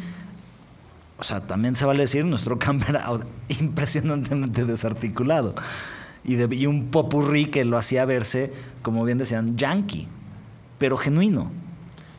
o 1.20 1.24
sea, 1.24 1.42
también 1.42 1.76
se 1.76 1.86
vale 1.86 2.02
decir, 2.02 2.26
nuestro 2.26 2.58
camper 2.60 2.90
era 2.92 3.10
impresionantemente 3.50 4.66
desarticulado. 4.66 5.56
Y, 6.24 6.36
de- 6.36 6.56
y 6.56 6.66
un 6.66 6.88
popurrí 6.88 7.46
que 7.46 7.64
lo 7.66 7.78
hacía 7.78 8.06
verse, 8.06 8.52
como 8.82 9.04
bien 9.06 9.18
decían, 9.18 9.58
yankee, 9.58 10.08
pero 10.78 10.98
genuino. 10.98 11.52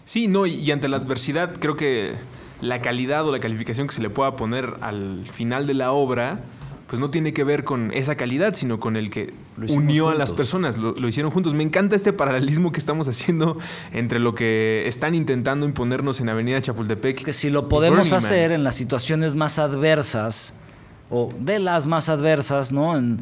Sí, 0.05 0.29
no, 0.29 0.47
y, 0.47 0.55
y 0.55 0.71
ante 0.73 0.89
la 0.89 0.97
adversidad 0.97 1.55
creo 1.59 1.77
que 1.77 2.15
la 2.61 2.81
calidad 2.81 3.27
o 3.27 3.33
la 3.33 3.41
calificación 3.41 3.87
que 3.87 3.95
se 3.95 4.01
le 4.03 4.11
pueda 4.11 4.35
poner 4.37 4.75
al 4.81 5.27
final 5.31 5.67
de 5.67 5.75
la 5.75 5.93
obra, 5.93 6.41
pues 6.89 6.99
no 7.01 7.11
tiene 7.11 7.33
que 7.35 7.45
ver 7.45 7.65
con 7.65 7.93
esa 7.93 8.17
calidad, 8.17 8.55
sino 8.55 8.81
con 8.81 8.97
el 8.97 9.11
que 9.11 9.35
Unió 9.69 10.09
a 10.09 10.15
las 10.15 10.33
personas, 10.33 10.79
lo, 10.79 10.93
lo 10.93 11.09
hicieron 11.09 11.31
juntos. 11.33 11.55
Me 11.55 11.63
encanta 11.65 11.97
este 11.97 12.13
paralelismo 12.13 12.73
que 12.73 12.79
estamos 12.79 13.09
haciendo 13.09 13.59
entre 13.93 14.19
lo 14.19 14.35
que 14.35 14.87
están 14.87 15.15
intentando 15.15 15.67
imponernos 15.67 16.21
en 16.21 16.29
Avenida 16.29 16.61
Chapultepec. 16.61 17.19
Es 17.19 17.25
que 17.25 17.33
si 17.33 17.51
lo 17.51 17.69
podemos 17.69 18.11
Man. 18.11 18.19
hacer 18.19 18.53
en 18.53 18.65
las 18.65 18.77
situaciones 18.77 19.35
más 19.35 19.59
adversas, 19.59 20.55
o 21.11 21.31
de 21.41 21.59
las 21.59 21.87
más 21.87 22.09
adversas, 22.09 22.73
¿no? 22.73 22.97
En 22.97 23.19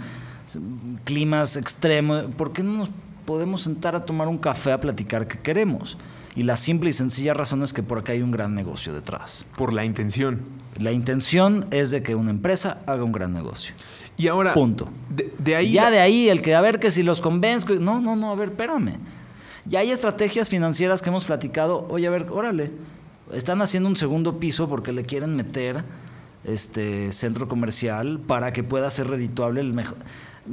climas 1.05 1.57
extremos, 1.57 2.25
¿por 2.37 2.53
qué 2.53 2.62
no 2.62 2.79
nos 2.79 2.90
podemos 3.25 3.62
sentar 3.62 3.96
a 3.96 4.05
tomar 4.05 4.29
un 4.29 4.38
café 4.38 4.72
a 4.72 4.81
platicar 4.81 5.27
qué 5.27 5.38
queremos? 5.38 5.99
Y 6.35 6.42
la 6.42 6.57
simple 6.57 6.90
y 6.90 6.92
sencilla 6.92 7.33
razón 7.33 7.62
es 7.62 7.72
que 7.72 7.83
por 7.83 7.99
acá 7.99 8.12
hay 8.12 8.22
un 8.22 8.31
gran 8.31 8.55
negocio 8.55 8.92
detrás. 8.92 9.46
por 9.57 9.72
la 9.72 9.85
intención. 9.85 10.40
La 10.79 10.92
intención 10.92 11.66
es 11.70 11.90
de 11.90 12.03
que 12.03 12.14
una 12.14 12.31
empresa 12.31 12.83
haga 12.87 13.03
un 13.03 13.12
gran 13.12 13.33
negocio. 13.33 13.75
Y 14.16 14.29
ahora, 14.29 14.55
Punto. 14.55 14.88
de, 15.11 15.33
de 15.38 15.57
ahí... 15.57 15.72
ya 15.72 15.90
de 15.90 16.00
ahí, 16.00 16.29
el 16.29 16.40
que 16.42 16.55
a 16.55 16.61
ver 16.61 16.81
que 16.81 16.90
si 16.90 17.02
los 17.02 17.20
convenzco. 17.20 17.74
No, 17.74 18.00
no, 18.00 18.16
no, 18.16 18.31
a 18.31 18.35
ver, 18.35 18.48
espérame. 18.50 18.96
Ya 19.66 19.81
hay 19.81 19.90
estrategias 19.90 20.48
financieras 20.48 21.02
que 21.02 21.11
hemos 21.11 21.24
platicado. 21.24 21.87
Oye, 21.90 22.07
a 22.07 22.11
ver, 22.11 22.26
órale. 22.31 22.70
Están 23.33 23.61
haciendo 23.61 23.88
un 23.88 23.96
segundo 23.96 24.38
piso 24.38 24.68
porque 24.68 24.92
le 24.92 25.05
quieren 25.05 25.35
meter 25.35 25.83
este 26.44 27.11
centro 27.11 27.48
comercial 27.48 28.20
para 28.24 28.52
que 28.52 28.62
pueda 28.62 28.88
ser 28.90 29.09
redituable 29.09 29.61
el 29.61 29.72
mejor. 29.72 29.96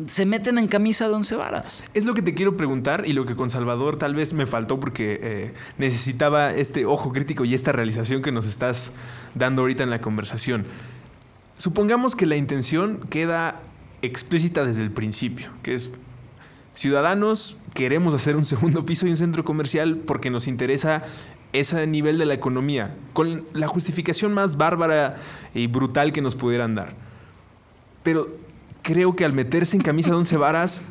Se 0.08 0.26
meten 0.26 0.58
en 0.58 0.67
camisa 0.67 1.08
de 1.08 1.13
once 1.13 1.36
varas. 1.36 1.84
Es 1.93 2.06
lo 2.06 2.15
que 2.15 2.23
te 2.23 2.34
quiero 2.34 2.58
preguntar 2.58 3.04
y 3.06 3.13
lo 3.13 3.26
que 3.26 3.36
con 3.36 3.52
Salvador 3.52 3.99
tal 3.99 4.15
vez 4.15 4.34
me 4.34 4.47
faltó 4.47 4.80
porque 4.80 5.19
eh, 5.21 5.54
necesitaba 5.78 6.49
este 6.49 6.88
ojo 6.88 7.12
crítico 7.13 7.45
y 7.45 7.54
esta 7.54 7.71
realización 7.71 8.23
que 8.23 8.32
nos 8.32 8.47
estás 8.47 8.91
dando 9.36 9.62
ahorita 9.62 9.84
en 9.84 9.91
la 9.91 10.02
conversación. 10.02 10.65
Supongamos 11.63 12.17
que 12.17 12.26
la 12.26 12.36
intención 12.36 12.99
queda 13.10 13.62
explícita 14.02 14.65
desde 14.65 14.82
el 14.82 14.91
principio, 14.91 15.47
que 15.63 15.73
es 15.73 15.91
ciudadanos 16.73 17.58
queremos 17.73 18.13
hacer 18.13 18.36
un 18.36 18.43
segundo 18.43 18.86
piso 18.86 19.08
y 19.08 19.12
un 19.12 19.15
centro 19.15 19.45
comercial 19.45 19.95
porque 20.06 20.30
nos 20.30 20.49
interesa 20.49 21.04
ese 21.54 21.88
nivel 21.88 22.17
de 22.17 22.26
la 22.26 22.34
economía, 22.34 22.97
con 23.13 23.45
la 23.54 23.69
justificación 23.69 24.34
más 24.34 24.58
bárbara 24.58 25.15
y 25.56 25.67
brutal 25.67 26.12
que 26.12 26.21
nos 26.21 26.36
pudieran 26.36 26.76
dar. 26.76 26.95
Pero 28.04 28.28
creo 28.82 29.15
que 29.15 29.23
al 29.23 29.32
meterse 29.32 29.78
en 29.78 29.84
camisa 29.84 30.10
de 30.10 30.17
once 30.17 30.36
varas, 30.36 30.82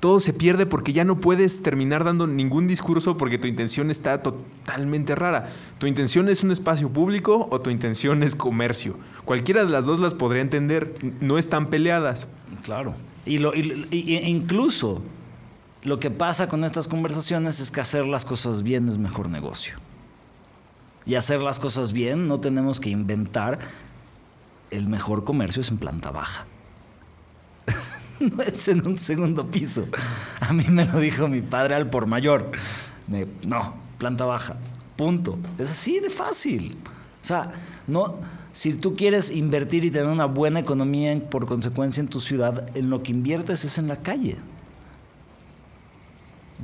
todo 0.00 0.18
se 0.18 0.32
pierde 0.32 0.64
porque 0.64 0.94
ya 0.94 1.04
no 1.04 1.20
puedes 1.20 1.62
terminar 1.62 2.04
dando 2.04 2.26
ningún 2.26 2.68
discurso 2.68 3.18
porque 3.18 3.36
tu 3.36 3.48
intención 3.48 3.90
está 3.90 4.22
totalmente 4.22 5.14
rara. 5.14 5.50
Tu 5.76 5.86
intención 5.88 6.30
es 6.30 6.42
un 6.42 6.52
espacio 6.52 6.88
público 6.88 7.48
o 7.50 7.60
tu 7.60 7.68
intención 7.68 8.22
es 8.22 8.34
comercio. 8.34 8.96
Cualquiera 9.32 9.64
de 9.64 9.70
las 9.70 9.86
dos 9.86 9.98
las 9.98 10.12
podría 10.12 10.42
entender, 10.42 10.92
no 11.22 11.38
están 11.38 11.68
peleadas. 11.70 12.26
Claro. 12.64 12.94
Y, 13.24 13.38
lo, 13.38 13.54
y- 13.54 13.88
incluso 14.26 15.00
lo 15.84 15.98
que 15.98 16.10
pasa 16.10 16.50
con 16.50 16.64
estas 16.64 16.86
conversaciones 16.86 17.58
es 17.58 17.70
que 17.70 17.80
hacer 17.80 18.04
las 18.04 18.26
cosas 18.26 18.62
bien 18.62 18.86
es 18.90 18.98
mejor 18.98 19.30
negocio. 19.30 19.76
y 21.06 21.14
hacer 21.14 21.40
las 21.40 21.58
cosas 21.58 21.94
bien, 21.94 22.28
no 22.28 22.40
tenemos 22.40 22.78
que 22.78 22.90
inventar. 22.90 23.58
El 24.70 24.86
mejor 24.86 25.24
comercio 25.24 25.62
es 25.62 25.70
en 25.70 25.78
planta 25.78 26.10
baja. 26.10 26.44
no 28.20 28.42
es 28.42 28.68
en 28.68 28.86
un 28.86 28.98
segundo 28.98 29.46
piso. 29.46 29.86
A 30.40 30.52
mí 30.52 30.64
me 30.68 30.84
lo 30.84 30.98
dijo 31.00 31.26
mi 31.26 31.40
padre 31.40 31.74
al 31.74 31.88
por 31.88 32.04
mayor. 32.06 32.50
No, 33.46 33.72
planta 33.96 34.26
baja. 34.26 34.56
Punto. 34.96 35.38
Es 35.58 35.70
así 35.70 36.00
de 36.00 36.10
fácil. 36.10 36.76
O 36.86 37.24
sea, 37.24 37.50
no, 37.86 38.16
si 38.52 38.74
tú 38.74 38.94
quieres 38.96 39.30
invertir 39.30 39.84
y 39.84 39.90
tener 39.90 40.08
una 40.08 40.26
buena 40.26 40.60
economía 40.60 41.18
por 41.30 41.46
consecuencia 41.46 42.00
en 42.00 42.08
tu 42.08 42.20
ciudad, 42.20 42.68
en 42.76 42.90
lo 42.90 43.02
que 43.02 43.12
inviertes 43.12 43.64
es 43.64 43.78
en 43.78 43.88
la 43.88 43.96
calle. 43.96 44.36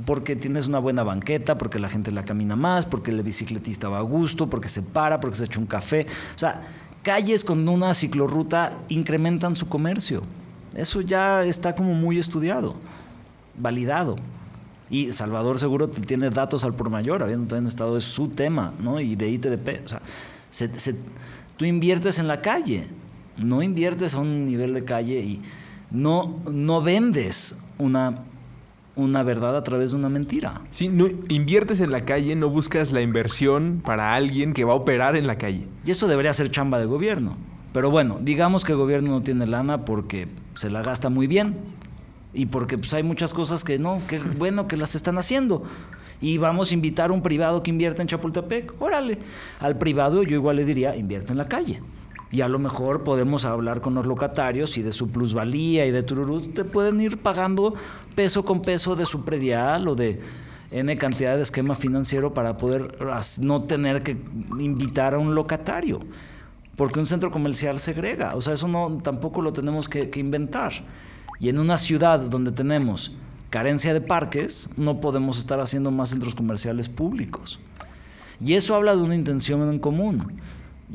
Porque 0.05 0.35
tienes 0.35 0.67
una 0.67 0.79
buena 0.79 1.03
banqueta, 1.03 1.57
porque 1.57 1.77
la 1.79 1.89
gente 1.89 2.11
la 2.11 2.23
camina 2.23 2.55
más, 2.55 2.85
porque 2.85 3.11
el 3.11 3.21
bicicletista 3.21 3.89
va 3.89 3.97
a 3.97 4.01
gusto, 4.01 4.49
porque 4.49 4.69
se 4.69 4.81
para, 4.81 5.19
porque 5.19 5.35
se 5.37 5.43
echa 5.45 5.59
un 5.59 5.65
café. 5.65 6.05
O 6.35 6.39
sea, 6.39 6.61
calles 7.03 7.43
con 7.43 7.67
una 7.67 7.93
ciclorruta 7.93 8.77
incrementan 8.87 9.55
su 9.57 9.67
comercio. 9.67 10.23
Eso 10.75 11.01
ya 11.01 11.43
está 11.43 11.75
como 11.75 11.93
muy 11.95 12.17
estudiado, 12.17 12.75
validado. 13.57 14.15
Y 14.89 15.11
Salvador 15.11 15.59
seguro 15.59 15.89
tiene 15.89 16.29
datos 16.29 16.63
al 16.63 16.73
por 16.73 16.89
mayor, 16.89 17.21
habiendo 17.21 17.47
también 17.47 17.67
estado, 17.67 17.97
es 17.97 18.05
su 18.05 18.29
tema, 18.29 18.73
¿no? 18.79 18.99
Y 19.01 19.15
de 19.15 19.29
ITDP. 19.29 19.81
O 19.83 19.87
sea, 19.87 20.01
se- 20.49 20.79
se- 20.79 20.95
tú 21.59 21.65
inviertes 21.65 22.19
en 22.19 22.29
la 22.29 22.41
calle, 22.41 22.87
no 23.35 23.61
inviertes 23.61 24.15
a 24.15 24.19
un 24.19 24.45
nivel 24.45 24.73
de 24.73 24.85
calle 24.85 25.19
y 25.19 25.41
no, 25.91 26.39
no 26.49 26.81
vendes 26.81 27.61
una, 27.77 28.23
una 28.95 29.23
verdad 29.23 29.57
a 29.57 29.63
través 29.65 29.91
de 29.91 29.97
una 29.97 30.07
mentira. 30.07 30.61
Sí, 30.71 30.87
no 30.87 31.07
inviertes 31.27 31.81
en 31.81 31.91
la 31.91 32.05
calle, 32.05 32.33
no 32.37 32.49
buscas 32.49 32.93
la 32.93 33.01
inversión 33.01 33.81
para 33.83 34.15
alguien 34.15 34.53
que 34.53 34.63
va 34.63 34.71
a 34.71 34.77
operar 34.77 35.17
en 35.17 35.27
la 35.27 35.37
calle. 35.37 35.67
Y 35.85 35.91
eso 35.91 36.07
debería 36.07 36.31
ser 36.31 36.49
chamba 36.49 36.79
de 36.79 36.85
gobierno. 36.85 37.35
Pero 37.73 37.91
bueno, 37.91 38.19
digamos 38.21 38.63
que 38.63 38.71
el 38.71 38.77
gobierno 38.77 39.11
no 39.11 39.21
tiene 39.21 39.45
lana 39.45 39.83
porque 39.83 40.27
se 40.53 40.69
la 40.69 40.81
gasta 40.81 41.09
muy 41.09 41.27
bien 41.27 41.57
y 42.33 42.45
porque 42.45 42.77
pues, 42.77 42.93
hay 42.93 43.03
muchas 43.03 43.33
cosas 43.33 43.65
que 43.65 43.77
no, 43.77 44.01
que 44.07 44.19
bueno 44.19 44.65
que 44.69 44.77
las 44.77 44.95
están 44.95 45.17
haciendo. 45.17 45.65
Y 46.21 46.37
vamos 46.37 46.71
a 46.71 46.73
invitar 46.73 47.09
a 47.09 47.13
un 47.13 47.21
privado 47.21 47.63
que 47.63 47.69
invierta 47.69 48.01
en 48.01 48.07
Chapultepec. 48.07 48.81
Órale, 48.81 49.19
al 49.59 49.77
privado 49.77 50.23
yo 50.23 50.35
igual 50.35 50.57
le 50.57 50.65
diría, 50.65 50.95
invierte 50.95 51.31
en 51.31 51.37
la 51.37 51.47
calle. 51.47 51.79
Y 52.31 52.41
a 52.41 52.47
lo 52.47 52.59
mejor 52.59 53.03
podemos 53.03 53.45
hablar 53.45 53.81
con 53.81 53.95
los 53.95 54.05
locatarios 54.05 54.77
y 54.77 54.83
de 54.83 54.91
su 54.91 55.09
plusvalía 55.09 55.85
y 55.85 55.91
de 55.91 56.03
tururú. 56.03 56.41
Te 56.41 56.63
pueden 56.63 57.01
ir 57.01 57.17
pagando 57.17 57.73
peso 58.15 58.43
con 58.43 58.61
peso 58.61 58.95
de 58.95 59.05
su 59.05 59.23
predial 59.23 59.87
o 59.87 59.95
de 59.95 60.21
N 60.71 60.95
cantidad 60.97 61.35
de 61.35 61.41
esquema 61.41 61.73
financiero 61.73 62.33
para 62.33 62.57
poder 62.57 62.95
no 63.41 63.63
tener 63.63 64.03
que 64.03 64.17
invitar 64.59 65.15
a 65.15 65.17
un 65.17 65.33
locatario. 65.33 66.01
Porque 66.75 66.99
un 66.99 67.07
centro 67.07 67.31
comercial 67.31 67.79
segrega. 67.79 68.35
O 68.35 68.41
sea, 68.41 68.53
eso 68.53 68.67
no, 68.67 68.99
tampoco 69.01 69.41
lo 69.41 69.51
tenemos 69.51 69.89
que 69.89 70.11
inventar. 70.19 70.73
Y 71.39 71.49
en 71.49 71.57
una 71.57 71.77
ciudad 71.77 72.19
donde 72.19 72.51
tenemos 72.51 73.15
carencia 73.49 73.93
de 73.93 74.01
parques, 74.01 74.69
no 74.77 75.01
podemos 75.01 75.39
estar 75.39 75.59
haciendo 75.59 75.91
más 75.91 76.09
centros 76.09 76.35
comerciales 76.35 76.89
públicos. 76.89 77.59
Y 78.39 78.53
eso 78.53 78.75
habla 78.75 78.95
de 78.95 79.01
una 79.01 79.15
intención 79.15 79.61
en 79.69 79.79
común. 79.79 80.39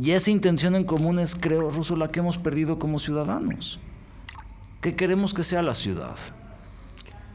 Y 0.00 0.12
esa 0.12 0.30
intención 0.30 0.74
en 0.74 0.84
común 0.84 1.18
es, 1.18 1.34
creo, 1.36 1.70
Ruso, 1.70 1.96
la 1.96 2.08
que 2.10 2.20
hemos 2.20 2.38
perdido 2.38 2.78
como 2.78 2.98
ciudadanos. 2.98 3.78
¿Qué 4.80 4.94
queremos 4.96 5.34
que 5.34 5.42
sea 5.42 5.62
la 5.62 5.74
ciudad? 5.74 6.16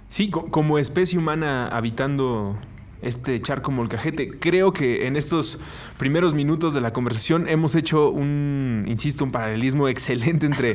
Sí, 0.08 0.30
co- 0.30 0.48
como 0.48 0.78
especie 0.80 1.18
humana 1.20 1.68
habitando 1.68 2.58
este 3.02 3.42
charco 3.42 3.72
molcajete, 3.72 4.40
creo 4.40 4.74
que 4.74 5.08
en 5.08 5.16
estos 5.16 5.60
primeros 5.98 6.34
minutos 6.34 6.74
de 6.74 6.82
la 6.82 6.92
conversación 6.92 7.48
hemos 7.48 7.76
hecho 7.76 8.10
un, 8.10 8.84
insisto, 8.88 9.24
un 9.24 9.32
paralelismo 9.32 9.88
excelente 9.90 10.46
entre 10.48 10.74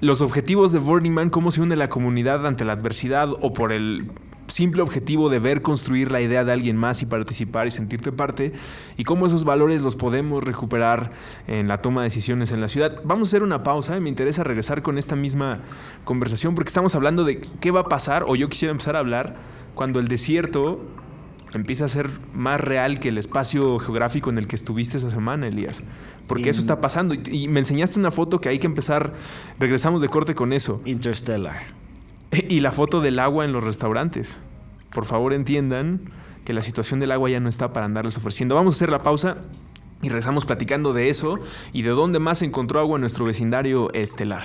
los 0.00 0.20
objetivos 0.20 0.72
de 0.72 0.78
Burning 0.78 1.12
Man, 1.12 1.30
cómo 1.30 1.50
se 1.50 1.62
une 1.62 1.76
la 1.76 1.88
comunidad 1.88 2.46
ante 2.46 2.64
la 2.64 2.74
adversidad 2.74 3.30
o 3.40 3.52
por 3.52 3.72
el 3.72 4.02
simple 4.46 4.82
objetivo 4.82 5.28
de 5.28 5.38
ver 5.38 5.62
construir 5.62 6.12
la 6.12 6.20
idea 6.20 6.44
de 6.44 6.52
alguien 6.52 6.78
más 6.78 7.02
y 7.02 7.06
participar 7.06 7.66
y 7.66 7.70
sentirte 7.70 8.12
parte, 8.12 8.52
y 8.96 9.04
cómo 9.04 9.26
esos 9.26 9.44
valores 9.44 9.82
los 9.82 9.96
podemos 9.96 10.44
recuperar 10.44 11.10
en 11.46 11.68
la 11.68 11.78
toma 11.78 12.02
de 12.02 12.06
decisiones 12.06 12.52
en 12.52 12.60
la 12.60 12.68
ciudad. 12.68 13.00
Vamos 13.04 13.28
a 13.28 13.30
hacer 13.30 13.42
una 13.42 13.62
pausa, 13.62 13.98
me 13.98 14.08
interesa 14.08 14.44
regresar 14.44 14.82
con 14.82 14.98
esta 14.98 15.16
misma 15.16 15.58
conversación 16.04 16.54
porque 16.54 16.68
estamos 16.68 16.94
hablando 16.94 17.24
de 17.24 17.40
qué 17.60 17.70
va 17.70 17.80
a 17.80 17.88
pasar, 17.88 18.24
o 18.26 18.36
yo 18.36 18.48
quisiera 18.48 18.72
empezar 18.72 18.96
a 18.96 19.00
hablar 19.00 19.36
cuando 19.74 19.98
el 19.98 20.08
desierto 20.08 20.80
empieza 21.52 21.84
a 21.84 21.88
ser 21.88 22.10
más 22.34 22.60
real 22.60 22.98
que 22.98 23.08
el 23.08 23.18
espacio 23.18 23.78
geográfico 23.78 24.30
en 24.30 24.38
el 24.38 24.46
que 24.46 24.56
estuviste 24.56 24.98
esa 24.98 25.10
semana, 25.10 25.48
Elías. 25.48 25.82
Porque 26.26 26.50
eso 26.50 26.60
está 26.60 26.80
pasando. 26.80 27.14
Y, 27.14 27.22
y 27.30 27.48
me 27.48 27.60
enseñaste 27.60 27.98
una 27.98 28.10
foto 28.10 28.40
que 28.40 28.48
hay 28.48 28.58
que 28.58 28.66
empezar, 28.66 29.14
regresamos 29.58 30.00
de 30.00 30.08
corte 30.08 30.34
con 30.34 30.52
eso. 30.52 30.80
Interstellar. 30.84 31.66
Y 32.48 32.60
la 32.60 32.72
foto 32.72 33.00
del 33.00 33.18
agua 33.18 33.44
en 33.44 33.52
los 33.52 33.64
restaurantes. 33.64 34.40
Por 34.90 35.04
favor 35.04 35.32
entiendan 35.32 36.10
que 36.44 36.52
la 36.52 36.62
situación 36.62 37.00
del 37.00 37.12
agua 37.12 37.30
ya 37.30 37.40
no 37.40 37.48
está 37.48 37.72
para 37.72 37.86
andarles 37.86 38.16
ofreciendo. 38.16 38.54
Vamos 38.54 38.74
a 38.74 38.76
hacer 38.76 38.90
la 38.90 38.98
pausa 38.98 39.42
y 40.02 40.08
regresamos 40.08 40.44
platicando 40.44 40.92
de 40.92 41.08
eso 41.08 41.38
y 41.72 41.82
de 41.82 41.90
dónde 41.90 42.18
más 42.18 42.42
encontró 42.42 42.80
agua 42.80 42.96
en 42.96 43.00
nuestro 43.00 43.24
vecindario 43.24 43.92
estelar. 43.92 44.44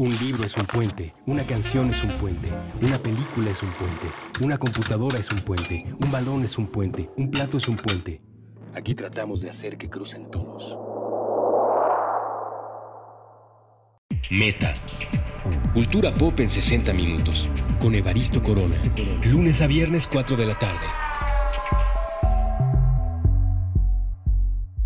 Un 0.00 0.08
libro 0.18 0.44
es 0.44 0.56
un 0.56 0.64
puente, 0.64 1.12
una 1.26 1.44
canción 1.44 1.90
es 1.90 2.02
un 2.02 2.08
puente, 2.12 2.48
una 2.80 2.96
película 2.96 3.50
es 3.50 3.62
un 3.62 3.68
puente, 3.68 4.06
una 4.40 4.56
computadora 4.56 5.18
es 5.18 5.30
un 5.30 5.40
puente, 5.40 5.94
un 6.02 6.10
balón 6.10 6.42
es 6.42 6.56
un 6.56 6.68
puente, 6.68 7.10
un 7.18 7.30
plato 7.30 7.58
es 7.58 7.68
un 7.68 7.76
puente. 7.76 8.22
Aquí 8.72 8.94
tratamos 8.94 9.42
de 9.42 9.50
hacer 9.50 9.76
que 9.76 9.90
crucen 9.90 10.30
todos. 10.30 10.78
Meta. 14.30 14.72
Cultura 15.74 16.14
pop 16.14 16.40
en 16.40 16.48
60 16.48 16.94
minutos. 16.94 17.46
Con 17.78 17.94
Evaristo 17.94 18.42
Corona. 18.42 18.80
Lunes 19.22 19.60
a 19.60 19.66
viernes 19.66 20.06
4 20.06 20.34
de 20.34 20.46
la 20.46 20.58
tarde. 20.58 20.86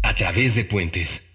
A 0.02 0.12
través 0.16 0.56
de 0.56 0.64
puentes. 0.64 1.33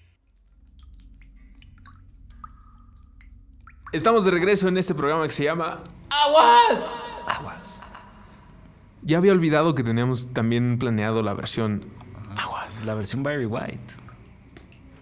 Estamos 3.91 4.23
de 4.23 4.31
regreso 4.31 4.67
en 4.67 4.77
este 4.77 4.93
programa 4.93 5.25
que 5.25 5.33
se 5.33 5.43
llama 5.43 5.79
Aguas. 6.09 6.91
Aguas. 7.27 7.79
Ya 9.01 9.17
había 9.17 9.31
olvidado 9.31 9.73
que 9.73 9.83
teníamos 9.83 10.31
también 10.33 10.77
planeado 10.77 11.23
la 11.23 11.33
versión 11.33 11.85
Aguas. 12.37 12.85
La 12.85 12.93
versión 12.93 13.23
Barry 13.23 13.45
White. 13.47 13.79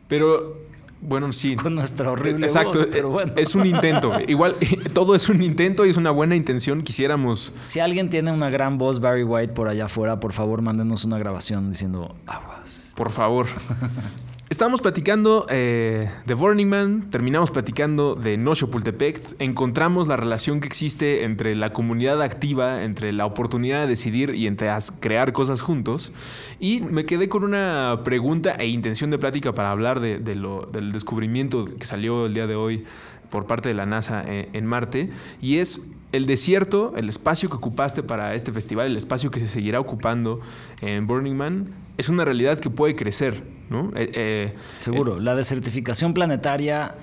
Pero 0.07 0.57
bueno, 1.01 1.33
sí. 1.33 1.57
Con 1.57 1.75
nuestra 1.75 2.09
horrible 2.09 2.47
Exacto, 2.47 2.79
voz, 2.79 2.87
pero 2.89 3.09
bueno. 3.09 3.33
es 3.35 3.55
un 3.55 3.65
intento. 3.65 4.13
Igual 4.27 4.55
todo 4.93 5.15
es 5.15 5.27
un 5.27 5.43
intento 5.43 5.85
y 5.85 5.89
es 5.89 5.97
una 5.97 6.11
buena 6.11 6.37
intención. 6.37 6.81
Quisiéramos 6.81 7.53
Si 7.61 7.81
alguien 7.81 8.09
tiene 8.09 8.31
una 8.31 8.49
gran 8.49 8.77
voz 8.77 9.01
Barry 9.01 9.23
White 9.23 9.53
por 9.53 9.67
allá 9.67 9.85
afuera, 9.85 10.21
por 10.21 10.31
favor, 10.31 10.61
mándenos 10.61 11.03
una 11.03 11.17
grabación 11.17 11.71
diciendo 11.71 12.15
aguas. 12.25 12.93
Por 12.95 13.11
favor. 13.11 13.47
Estábamos 14.49 14.79
platicando 14.81 15.45
eh, 15.49 16.09
de 16.25 16.33
Burning 16.33 16.67
Man, 16.67 17.09
terminamos 17.11 17.51
platicando 17.51 18.15
de 18.15 18.37
No 18.37 18.55
Chapultepec, 18.55 19.35
encontramos 19.39 20.07
la 20.07 20.15
relación 20.15 20.61
que 20.61 20.67
existe 20.67 21.25
entre 21.25 21.53
la 21.53 21.73
comunidad 21.73 22.21
activa, 22.21 22.83
entre 22.83 23.11
la 23.11 23.25
oportunidad 23.25 23.81
de 23.81 23.87
decidir 23.87 24.33
y 24.35 24.47
entre 24.47 24.69
crear 25.01 25.33
cosas 25.33 25.59
juntos. 25.61 26.13
Y 26.61 26.79
me 26.79 27.05
quedé 27.05 27.27
con 27.27 27.43
una 27.43 28.01
pregunta 28.05 28.51
e 28.57 28.67
intención 28.67 29.11
de 29.11 29.17
plática 29.17 29.53
para 29.53 29.69
hablar 29.69 29.99
de, 29.99 30.35
lo- 30.35 30.65
del 30.71 30.93
descubrimiento 30.93 31.65
que 31.65 31.85
salió 31.85 32.25
el 32.25 32.33
día 32.33 32.47
de 32.47 32.55
hoy 32.55 32.85
por 33.29 33.47
parte 33.47 33.67
de 33.67 33.75
la 33.75 33.85
NASA 33.85 34.23
en, 34.25 34.47
en 34.53 34.65
Marte 34.65 35.09
y 35.41 35.57
es 35.57 35.91
el 36.11 36.25
desierto, 36.25 36.93
el 36.95 37.09
espacio 37.09 37.49
que 37.49 37.55
ocupaste 37.55 38.01
para 38.03 38.33
este 38.33 38.51
festival, 38.53 38.87
el 38.87 38.97
espacio 38.97 39.29
que 39.31 39.39
se 39.39 39.47
seguirá 39.47 39.79
ocupando 39.79 40.39
en 40.81 41.05
Burning 41.07 41.35
Man, 41.35 41.67
es 41.97 42.09
una 42.09 42.23
realidad 42.25 42.59
que 42.59 42.69
puede 42.69 42.95
crecer, 42.95 43.43
¿no? 43.69 43.91
Eh, 43.95 44.09
eh, 44.13 44.55
Seguro, 44.79 45.19
la 45.19 45.35
desertificación 45.35 46.13
planetaria 46.13 46.95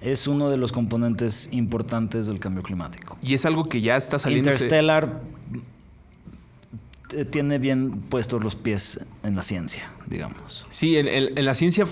es 0.00 0.26
uno 0.28 0.48
de 0.50 0.56
los 0.56 0.72
componentes 0.72 1.48
importantes 1.52 2.26
del 2.26 2.38
cambio 2.40 2.62
climático. 2.62 3.16
y 3.22 3.34
es 3.34 3.44
algo 3.46 3.64
que 3.64 3.80
ya 3.80 3.96
está 3.96 4.18
saliendo. 4.18 4.50
Interstellar 4.50 5.20
eh, 7.14 7.24
tiene 7.24 7.58
bien 7.58 8.02
puestos 8.08 8.42
los 8.42 8.54
pies 8.54 9.00
en 9.22 9.34
la 9.36 9.42
ciencia, 9.42 9.90
digamos. 10.06 10.66
Sí, 10.68 10.96
en, 10.96 11.08
en- 11.08 11.38
en 11.38 11.44
la 11.44 11.54
ciencia, 11.54 11.86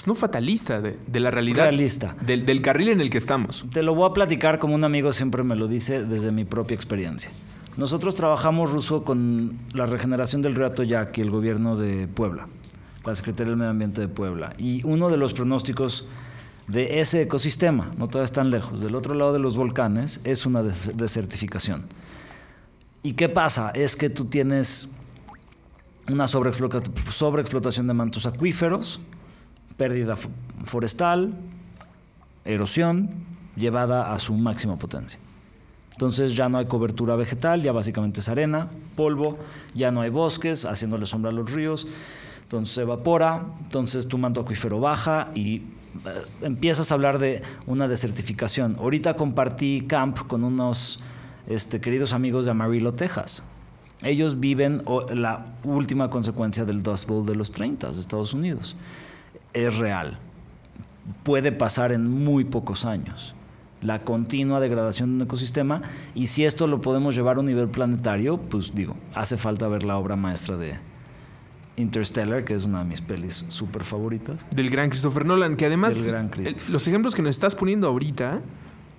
pues 0.00 0.06
no 0.06 0.14
fatalista, 0.14 0.80
de, 0.80 0.96
de 1.06 1.20
la 1.20 1.30
realidad. 1.30 1.64
Realista. 1.64 2.16
Del, 2.24 2.46
del 2.46 2.62
carril 2.62 2.88
en 2.88 3.02
el 3.02 3.10
que 3.10 3.18
estamos. 3.18 3.66
Te 3.70 3.82
lo 3.82 3.94
voy 3.94 4.08
a 4.08 4.14
platicar 4.14 4.58
como 4.58 4.74
un 4.74 4.82
amigo 4.82 5.12
siempre 5.12 5.42
me 5.42 5.56
lo 5.56 5.68
dice 5.68 6.02
desde 6.06 6.32
mi 6.32 6.46
propia 6.46 6.74
experiencia. 6.74 7.30
Nosotros 7.76 8.14
trabajamos, 8.14 8.72
Ruso, 8.72 9.04
con 9.04 9.58
la 9.74 9.84
regeneración 9.84 10.40
del 10.40 10.54
río 10.54 10.64
Atoyac 10.64 11.18
y 11.18 11.20
el 11.20 11.30
gobierno 11.30 11.76
de 11.76 12.08
Puebla, 12.08 12.48
la 13.04 13.14
Secretaría 13.14 13.50
del 13.50 13.58
Medio 13.58 13.72
Ambiente 13.72 14.00
de 14.00 14.08
Puebla. 14.08 14.54
Y 14.56 14.82
uno 14.84 15.10
de 15.10 15.18
los 15.18 15.34
pronósticos 15.34 16.06
de 16.66 17.00
ese 17.00 17.20
ecosistema, 17.20 17.90
no 17.98 18.08
todavía 18.08 18.32
tan 18.32 18.48
lejos, 18.48 18.80
del 18.80 18.94
otro 18.94 19.12
lado 19.12 19.34
de 19.34 19.38
los 19.38 19.54
volcanes, 19.58 20.22
es 20.24 20.46
una 20.46 20.62
des- 20.62 20.96
desertificación. 20.96 21.84
¿Y 23.02 23.12
qué 23.12 23.28
pasa? 23.28 23.70
Es 23.74 23.96
que 23.96 24.08
tú 24.08 24.24
tienes 24.24 24.88
una 26.08 26.24
sobreexplota- 26.24 26.82
sobreexplotación 27.10 27.86
de 27.86 27.92
mantos 27.92 28.24
acuíferos, 28.24 28.98
pérdida 29.80 30.14
fo- 30.14 30.28
forestal, 30.66 31.32
erosión 32.44 33.08
llevada 33.56 34.12
a 34.12 34.18
su 34.18 34.34
máxima 34.34 34.78
potencia. 34.78 35.18
Entonces 35.92 36.34
ya 36.36 36.48
no 36.50 36.58
hay 36.58 36.66
cobertura 36.66 37.16
vegetal, 37.16 37.62
ya 37.62 37.72
básicamente 37.72 38.20
es 38.20 38.28
arena, 38.28 38.68
polvo, 38.94 39.38
ya 39.74 39.90
no 39.90 40.02
hay 40.02 40.10
bosques 40.10 40.66
haciéndole 40.66 41.06
sombra 41.06 41.30
a 41.30 41.34
los 41.34 41.50
ríos, 41.52 41.86
entonces 42.42 42.74
se 42.74 42.82
evapora, 42.82 43.46
entonces 43.60 44.06
tu 44.06 44.18
manto 44.18 44.40
acuífero 44.40 44.80
baja 44.80 45.28
y 45.34 45.56
eh, 45.56 45.62
empiezas 46.42 46.90
a 46.90 46.94
hablar 46.94 47.18
de 47.18 47.42
una 47.66 47.88
desertificación. 47.88 48.76
Ahorita 48.78 49.14
compartí 49.14 49.84
camp 49.86 50.18
con 50.26 50.44
unos 50.44 51.00
este, 51.46 51.80
queridos 51.80 52.12
amigos 52.12 52.44
de 52.44 52.50
Amarillo, 52.50 52.92
Texas. 52.92 53.44
Ellos 54.02 54.40
viven 54.40 54.82
la 55.14 55.46
última 55.64 56.08
consecuencia 56.10 56.64
del 56.64 56.82
Dust 56.82 57.06
Bowl 57.08 57.26
de 57.26 57.34
los 57.34 57.50
30 57.52 57.90
de 57.90 58.00
Estados 58.00 58.32
Unidos. 58.32 58.74
Es 59.52 59.76
real 59.76 60.18
puede 61.22 61.52
pasar 61.52 61.92
en 61.92 62.08
muy 62.08 62.44
pocos 62.44 62.84
años. 62.84 63.34
La 63.82 64.04
continua 64.04 64.60
degradación 64.60 65.10
de 65.10 65.16
un 65.16 65.22
ecosistema 65.22 65.80
y 66.14 66.26
si 66.26 66.44
esto 66.44 66.66
lo 66.66 66.80
podemos 66.80 67.14
llevar 67.14 67.36
a 67.36 67.40
un 67.40 67.46
nivel 67.46 67.68
planetario, 67.68 68.38
pues 68.38 68.74
digo, 68.74 68.96
hace 69.14 69.36
falta 69.38 69.68
ver 69.68 69.84
la 69.84 69.96
obra 69.96 70.16
maestra 70.16 70.56
de 70.56 70.78
Interstellar, 71.76 72.44
que 72.44 72.54
es 72.54 72.64
una 72.64 72.80
de 72.80 72.84
mis 72.84 73.00
pelis 73.00 73.46
súper 73.48 73.84
favoritas. 73.84 74.46
Del 74.54 74.68
gran 74.68 74.90
Christopher 74.90 75.24
Nolan, 75.24 75.56
que 75.56 75.64
además 75.64 75.94
Del 75.94 76.06
gran 76.06 76.26
eh, 76.26 76.30
Christopher. 76.30 76.70
los 76.70 76.86
ejemplos 76.86 77.14
que 77.14 77.22
nos 77.22 77.30
estás 77.30 77.54
poniendo 77.54 77.88
ahorita, 77.88 78.42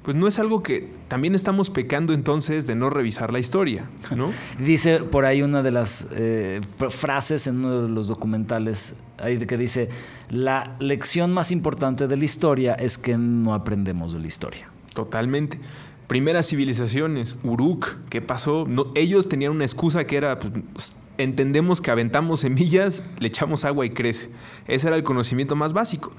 pues 0.04 0.18
no 0.18 0.28
es 0.28 0.40
algo 0.40 0.64
que 0.64 0.90
también 1.08 1.36
estamos 1.36 1.70
pecando 1.70 2.14
entonces 2.14 2.66
de 2.66 2.76
no 2.76 2.90
revisar 2.90 3.32
la 3.32 3.40
historia, 3.40 3.86
¿no? 4.16 4.32
Dice 4.60 5.00
por 5.00 5.26
ahí 5.26 5.42
una 5.42 5.62
de 5.62 5.72
las 5.72 6.08
eh, 6.14 6.62
frases 6.90 7.48
en 7.48 7.58
uno 7.58 7.84
de 7.84 7.90
los 7.90 8.08
documentales 8.08 8.96
ahí 9.22 9.38
que 9.38 9.58
dice, 9.58 9.90
la 10.30 10.76
lección 10.80 11.32
más 11.32 11.52
importante 11.52 12.08
de 12.08 12.18
la 12.18 12.26
historia 12.26 12.74
es 12.74 12.98
que 12.98 13.18
no 13.18 13.54
aprendemos 13.54 14.14
de 14.14 14.20
la 14.20 14.28
historia. 14.28 14.70
Totalmente. 14.94 15.60
Primeras 16.08 16.50
civilizaciones, 16.50 17.38
Uruk, 17.44 17.96
¿qué 18.10 18.22
pasó? 18.22 18.66
No, 18.68 18.88
ellos 18.96 19.30
tenían 19.30 19.54
una 19.54 19.64
excusa 19.64 20.06
que 20.06 20.18
era, 20.18 20.40
pues, 20.40 20.98
entendemos 21.18 21.80
que 21.80 21.92
aventamos 21.92 22.42
semillas, 22.42 23.04
le 23.20 23.28
echamos 23.28 23.64
agua 23.64 23.86
y 23.86 23.92
crece. 23.92 24.30
Ese 24.68 24.88
era 24.88 24.98
el 24.98 25.04
conocimiento 25.04 25.56
más 25.56 25.72
básico. 25.72 26.12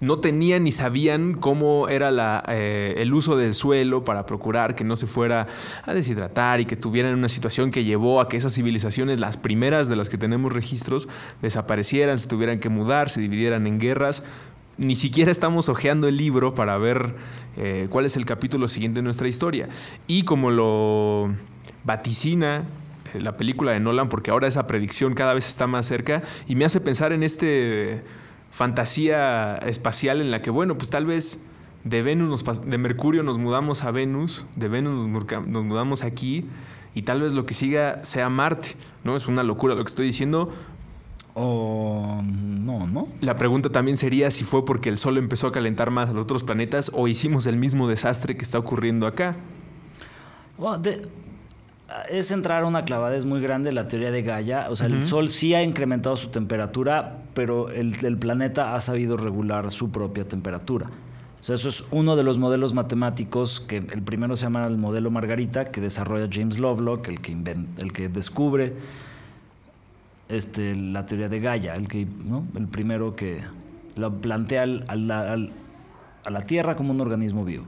No 0.00 0.18
tenían 0.18 0.64
ni 0.64 0.72
sabían 0.72 1.34
cómo 1.34 1.88
era 1.88 2.10
la, 2.10 2.42
eh, 2.48 2.94
el 2.98 3.14
uso 3.14 3.36
del 3.36 3.54
suelo 3.54 4.04
para 4.04 4.26
procurar 4.26 4.74
que 4.74 4.84
no 4.84 4.96
se 4.96 5.06
fuera 5.06 5.46
a 5.84 5.94
deshidratar 5.94 6.60
y 6.60 6.66
que 6.66 6.74
estuviera 6.74 7.08
en 7.08 7.14
una 7.14 7.28
situación 7.28 7.70
que 7.70 7.84
llevó 7.84 8.20
a 8.20 8.28
que 8.28 8.36
esas 8.36 8.54
civilizaciones, 8.54 9.20
las 9.20 9.36
primeras 9.36 9.88
de 9.88 9.96
las 9.96 10.08
que 10.08 10.18
tenemos 10.18 10.52
registros, 10.52 11.08
desaparecieran, 11.42 12.18
se 12.18 12.28
tuvieran 12.28 12.58
que 12.58 12.68
mudar, 12.68 13.08
se 13.08 13.20
dividieran 13.20 13.66
en 13.66 13.78
guerras 13.78 14.24
ni 14.76 14.96
siquiera 14.96 15.30
estamos 15.30 15.68
hojeando 15.68 16.08
el 16.08 16.16
libro 16.16 16.54
para 16.54 16.76
ver 16.78 17.14
eh, 17.56 17.86
cuál 17.90 18.06
es 18.06 18.16
el 18.16 18.26
capítulo 18.26 18.68
siguiente 18.68 18.98
de 18.98 19.02
nuestra 19.02 19.28
historia. 19.28 19.68
Y 20.06 20.24
como 20.24 20.50
lo 20.50 21.30
vaticina 21.84 22.64
eh, 23.12 23.20
la 23.20 23.36
película 23.36 23.72
de 23.72 23.80
Nolan, 23.80 24.08
porque 24.08 24.30
ahora 24.30 24.48
esa 24.48 24.66
predicción 24.66 25.14
cada 25.14 25.34
vez 25.34 25.48
está 25.48 25.66
más 25.66 25.86
cerca, 25.86 26.22
y 26.48 26.56
me 26.56 26.64
hace 26.64 26.80
pensar 26.80 27.12
en 27.12 27.22
este 27.22 28.02
fantasía 28.54 29.56
espacial 29.56 30.20
en 30.20 30.30
la 30.30 30.40
que, 30.40 30.48
bueno, 30.48 30.78
pues 30.78 30.88
tal 30.88 31.06
vez 31.06 31.44
de 31.82 32.02
Venus, 32.02 32.28
nos 32.28 32.64
de 32.64 32.78
Mercurio 32.78 33.24
nos 33.24 33.36
mudamos 33.36 33.82
a 33.82 33.90
Venus, 33.90 34.46
de 34.54 34.68
Venus 34.68 35.08
nos, 35.08 35.64
mudamos 35.64 36.04
aquí, 36.04 36.46
y 36.94 37.02
tal 37.02 37.20
vez 37.20 37.32
lo 37.32 37.46
que 37.46 37.54
siga 37.54 38.04
sea 38.04 38.28
Marte, 38.28 38.76
¿no? 39.02 39.16
Es 39.16 39.26
una 39.26 39.42
locura 39.42 39.74
lo 39.74 39.82
que 39.82 39.88
estoy 39.88 40.06
diciendo, 40.06 40.52
O 41.34 42.22
no, 42.22 42.86
¿no? 42.86 43.08
la 43.20 43.36
pregunta 43.36 43.70
también 43.70 43.96
sería 43.96 44.30
si 44.30 44.44
fue 44.44 44.64
porque 44.64 44.88
el 44.88 44.98
Sol 44.98 45.18
empezó 45.18 45.48
a 45.48 45.52
calentar 45.52 45.90
más 45.90 46.10
a 46.10 46.12
los 46.12 46.22
otros 46.22 46.44
planetas 46.44 46.92
o 46.94 47.08
hicimos 47.08 47.46
el 47.46 47.56
mismo 47.56 47.88
desastre 47.88 48.36
que 48.36 48.44
está 48.44 48.60
ocurriendo 48.60 49.08
acá. 49.08 49.34
Es 52.08 52.30
entrar 52.30 52.62
a 52.62 52.66
una 52.66 52.84
clavadez 52.84 53.24
muy 53.24 53.40
grande 53.40 53.72
la 53.72 53.88
teoría 53.88 54.10
de 54.10 54.22
Gaia. 54.22 54.66
O 54.70 54.76
sea, 54.76 54.86
el 54.88 55.02
Sol 55.04 55.28
sí 55.30 55.54
ha 55.54 55.62
incrementado 55.62 56.16
su 56.16 56.28
temperatura, 56.28 57.18
pero 57.34 57.70
el, 57.70 57.94
el 58.04 58.16
planeta 58.18 58.74
ha 58.74 58.80
sabido 58.80 59.16
regular 59.16 59.70
su 59.70 59.90
propia 59.90 60.26
temperatura. 60.26 60.86
O 61.40 61.42
sea, 61.46 61.54
eso 61.56 61.68
es 61.68 61.84
uno 61.90 62.16
de 62.16 62.22
los 62.22 62.38
modelos 62.38 62.72
matemáticos 62.74 63.60
que 63.60 63.76
el 63.76 64.02
primero 64.02 64.34
se 64.36 64.44
llama 64.46 64.66
el 64.66 64.78
modelo 64.78 65.10
Margarita, 65.10 65.66
que 65.66 65.80
desarrolla 65.80 66.26
James 66.32 66.58
Lovelock, 66.58 67.06
el 67.08 67.20
que, 67.20 67.32
el 67.78 67.92
que 67.92 68.08
descubre 68.08 68.72
este, 70.28 70.74
la 70.74 71.04
teoría 71.06 71.28
de 71.28 71.40
Gaia, 71.40 71.74
el, 71.74 71.86
que, 71.88 72.06
¿no? 72.24 72.44
el 72.56 72.66
primero 72.66 73.14
que 73.14 73.42
lo 73.96 74.12
plantea 74.20 74.62
al- 74.62 74.84
al- 74.88 75.10
al- 75.10 75.52
a 76.24 76.30
la 76.30 76.40
Tierra 76.40 76.76
como 76.76 76.92
un 76.92 77.00
organismo 77.02 77.44
vivo. 77.44 77.64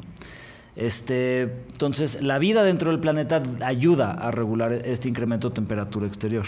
Este, 0.77 1.43
entonces, 1.73 2.23
la 2.23 2.39
vida 2.39 2.62
dentro 2.62 2.91
del 2.91 3.01
planeta 3.01 3.43
ayuda 3.65 4.12
a 4.12 4.31
regular 4.31 4.73
este 4.73 5.09
incremento 5.09 5.49
de 5.49 5.55
temperatura 5.55 6.07
exterior. 6.07 6.47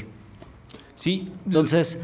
Sí, 0.95 1.33
Entonces, 1.47 2.03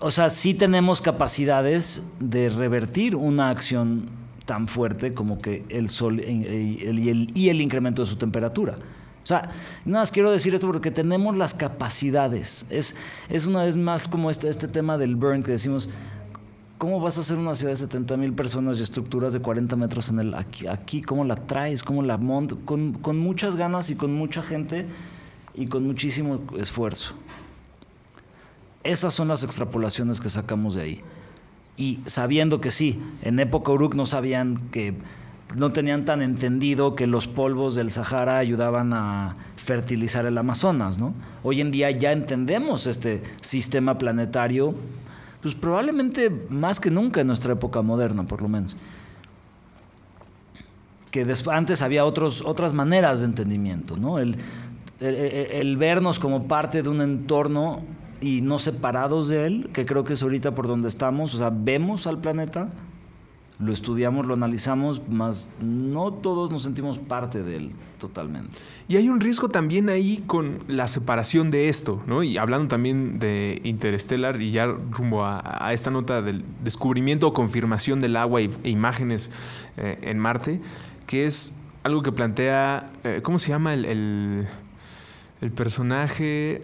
o 0.00 0.10
sea, 0.10 0.30
sí 0.30 0.54
tenemos 0.54 1.00
capacidades 1.00 2.06
de 2.20 2.48
revertir 2.48 3.16
una 3.16 3.50
acción 3.50 4.08
tan 4.44 4.68
fuerte 4.68 5.14
como 5.14 5.38
que 5.38 5.64
el 5.70 5.88
sol 5.88 6.20
y 6.20 6.44
el, 6.84 6.98
y 6.98 7.08
el- 7.08 7.30
y 7.34 7.48
el 7.48 7.60
incremento 7.62 8.02
de 8.02 8.06
su 8.08 8.16
temperatura. 8.16 8.76
O 9.22 9.26
sea, 9.26 9.50
nada 9.86 10.02
más 10.02 10.12
quiero 10.12 10.30
decir 10.30 10.54
esto 10.54 10.66
porque 10.66 10.90
tenemos 10.90 11.34
las 11.36 11.54
capacidades. 11.54 12.66
Es, 12.68 12.94
es 13.30 13.46
una 13.46 13.64
vez 13.64 13.74
más 13.76 14.06
como 14.06 14.28
este, 14.28 14.50
este 14.50 14.68
tema 14.68 14.98
del 14.98 15.16
burn 15.16 15.42
que 15.42 15.52
decimos, 15.52 15.88
¿cómo 16.78 17.00
vas 17.00 17.18
a 17.18 17.22
hacer 17.22 17.38
una 17.38 17.54
ciudad 17.54 17.72
de 17.72 17.76
70 17.76 18.16
mil 18.16 18.32
personas 18.32 18.78
y 18.78 18.82
estructuras 18.82 19.32
de 19.32 19.40
40 19.40 19.76
metros 19.76 20.08
en 20.10 20.20
el 20.20 20.34
aquí, 20.34 20.66
aquí 20.66 21.02
cómo 21.02 21.24
la 21.24 21.36
traes, 21.36 21.82
cómo 21.82 22.02
la 22.02 22.18
montas? 22.18 22.58
Con, 22.64 22.94
con 22.94 23.18
muchas 23.18 23.56
ganas 23.56 23.90
y 23.90 23.96
con 23.96 24.12
mucha 24.12 24.42
gente 24.42 24.86
y 25.54 25.66
con 25.66 25.86
muchísimo 25.86 26.40
esfuerzo. 26.58 27.14
Esas 28.82 29.14
son 29.14 29.28
las 29.28 29.44
extrapolaciones 29.44 30.20
que 30.20 30.28
sacamos 30.28 30.74
de 30.74 30.82
ahí. 30.82 31.00
Y 31.76 32.00
sabiendo 32.04 32.60
que 32.60 32.70
sí, 32.70 33.00
en 33.22 33.40
época 33.40 33.72
Uruk 33.72 33.94
no 33.94 34.06
sabían 34.06 34.68
que, 34.70 34.94
no 35.56 35.72
tenían 35.72 36.04
tan 36.04 36.22
entendido 36.22 36.94
que 36.94 37.06
los 37.06 37.26
polvos 37.26 37.74
del 37.74 37.90
Sahara 37.90 38.38
ayudaban 38.38 38.92
a 38.92 39.36
fertilizar 39.56 40.26
el 40.26 40.36
Amazonas, 40.36 40.98
¿no? 40.98 41.14
Hoy 41.42 41.60
en 41.60 41.70
día 41.70 41.90
ya 41.90 42.12
entendemos 42.12 42.86
este 42.86 43.22
sistema 43.40 43.98
planetario, 43.98 44.74
pues 45.44 45.54
probablemente 45.54 46.30
más 46.48 46.80
que 46.80 46.90
nunca 46.90 47.20
en 47.20 47.26
nuestra 47.26 47.52
época 47.52 47.82
moderna, 47.82 48.22
por 48.22 48.40
lo 48.40 48.48
menos. 48.48 48.74
Que 51.10 51.26
antes 51.52 51.82
había 51.82 52.06
otros, 52.06 52.40
otras 52.40 52.72
maneras 52.72 53.20
de 53.20 53.26
entendimiento, 53.26 53.98
¿no? 53.98 54.18
El- 54.18 54.36
el- 55.00 55.14
el 55.16 55.76
vernos 55.76 56.18
como 56.18 56.48
parte 56.48 56.82
de 56.82 56.88
un 56.88 57.02
entorno 57.02 57.82
y 58.22 58.40
no 58.40 58.58
separados 58.58 59.28
de 59.28 59.44
él, 59.44 59.68
que 59.74 59.84
creo 59.84 60.02
que 60.04 60.14
es 60.14 60.22
ahorita 60.22 60.54
por 60.54 60.66
donde 60.66 60.88
estamos, 60.88 61.34
o 61.34 61.36
sea, 61.38 61.50
vemos 61.54 62.06
al 62.06 62.18
planeta, 62.22 62.70
lo 63.64 63.72
estudiamos, 63.72 64.26
lo 64.26 64.34
analizamos, 64.34 65.02
más 65.08 65.50
no 65.60 66.12
todos 66.12 66.50
nos 66.50 66.62
sentimos 66.62 66.98
parte 66.98 67.42
de 67.42 67.56
él 67.56 67.70
totalmente. 67.98 68.54
Y 68.88 68.96
hay 68.96 69.08
un 69.08 69.20
riesgo 69.20 69.48
también 69.48 69.88
ahí 69.88 70.22
con 70.26 70.58
la 70.68 70.86
separación 70.86 71.50
de 71.50 71.68
esto, 71.68 72.02
¿no? 72.06 72.22
Y 72.22 72.36
hablando 72.36 72.68
también 72.68 73.18
de 73.18 73.60
Interstellar 73.64 74.40
y 74.40 74.50
ya 74.50 74.66
rumbo 74.66 75.24
a, 75.24 75.72
esta 75.72 75.90
nota 75.90 76.20
del 76.20 76.44
descubrimiento 76.62 77.28
o 77.28 77.32
confirmación 77.32 78.00
del 78.00 78.16
agua 78.16 78.42
e 78.42 78.50
imágenes 78.64 79.30
eh, 79.78 79.98
en 80.02 80.18
Marte, 80.18 80.60
que 81.06 81.24
es 81.24 81.58
algo 81.82 82.02
que 82.02 82.12
plantea, 82.12 82.90
eh, 83.04 83.20
¿cómo 83.22 83.38
se 83.38 83.48
llama 83.48 83.72
el 83.74 84.46
personaje? 85.54 86.62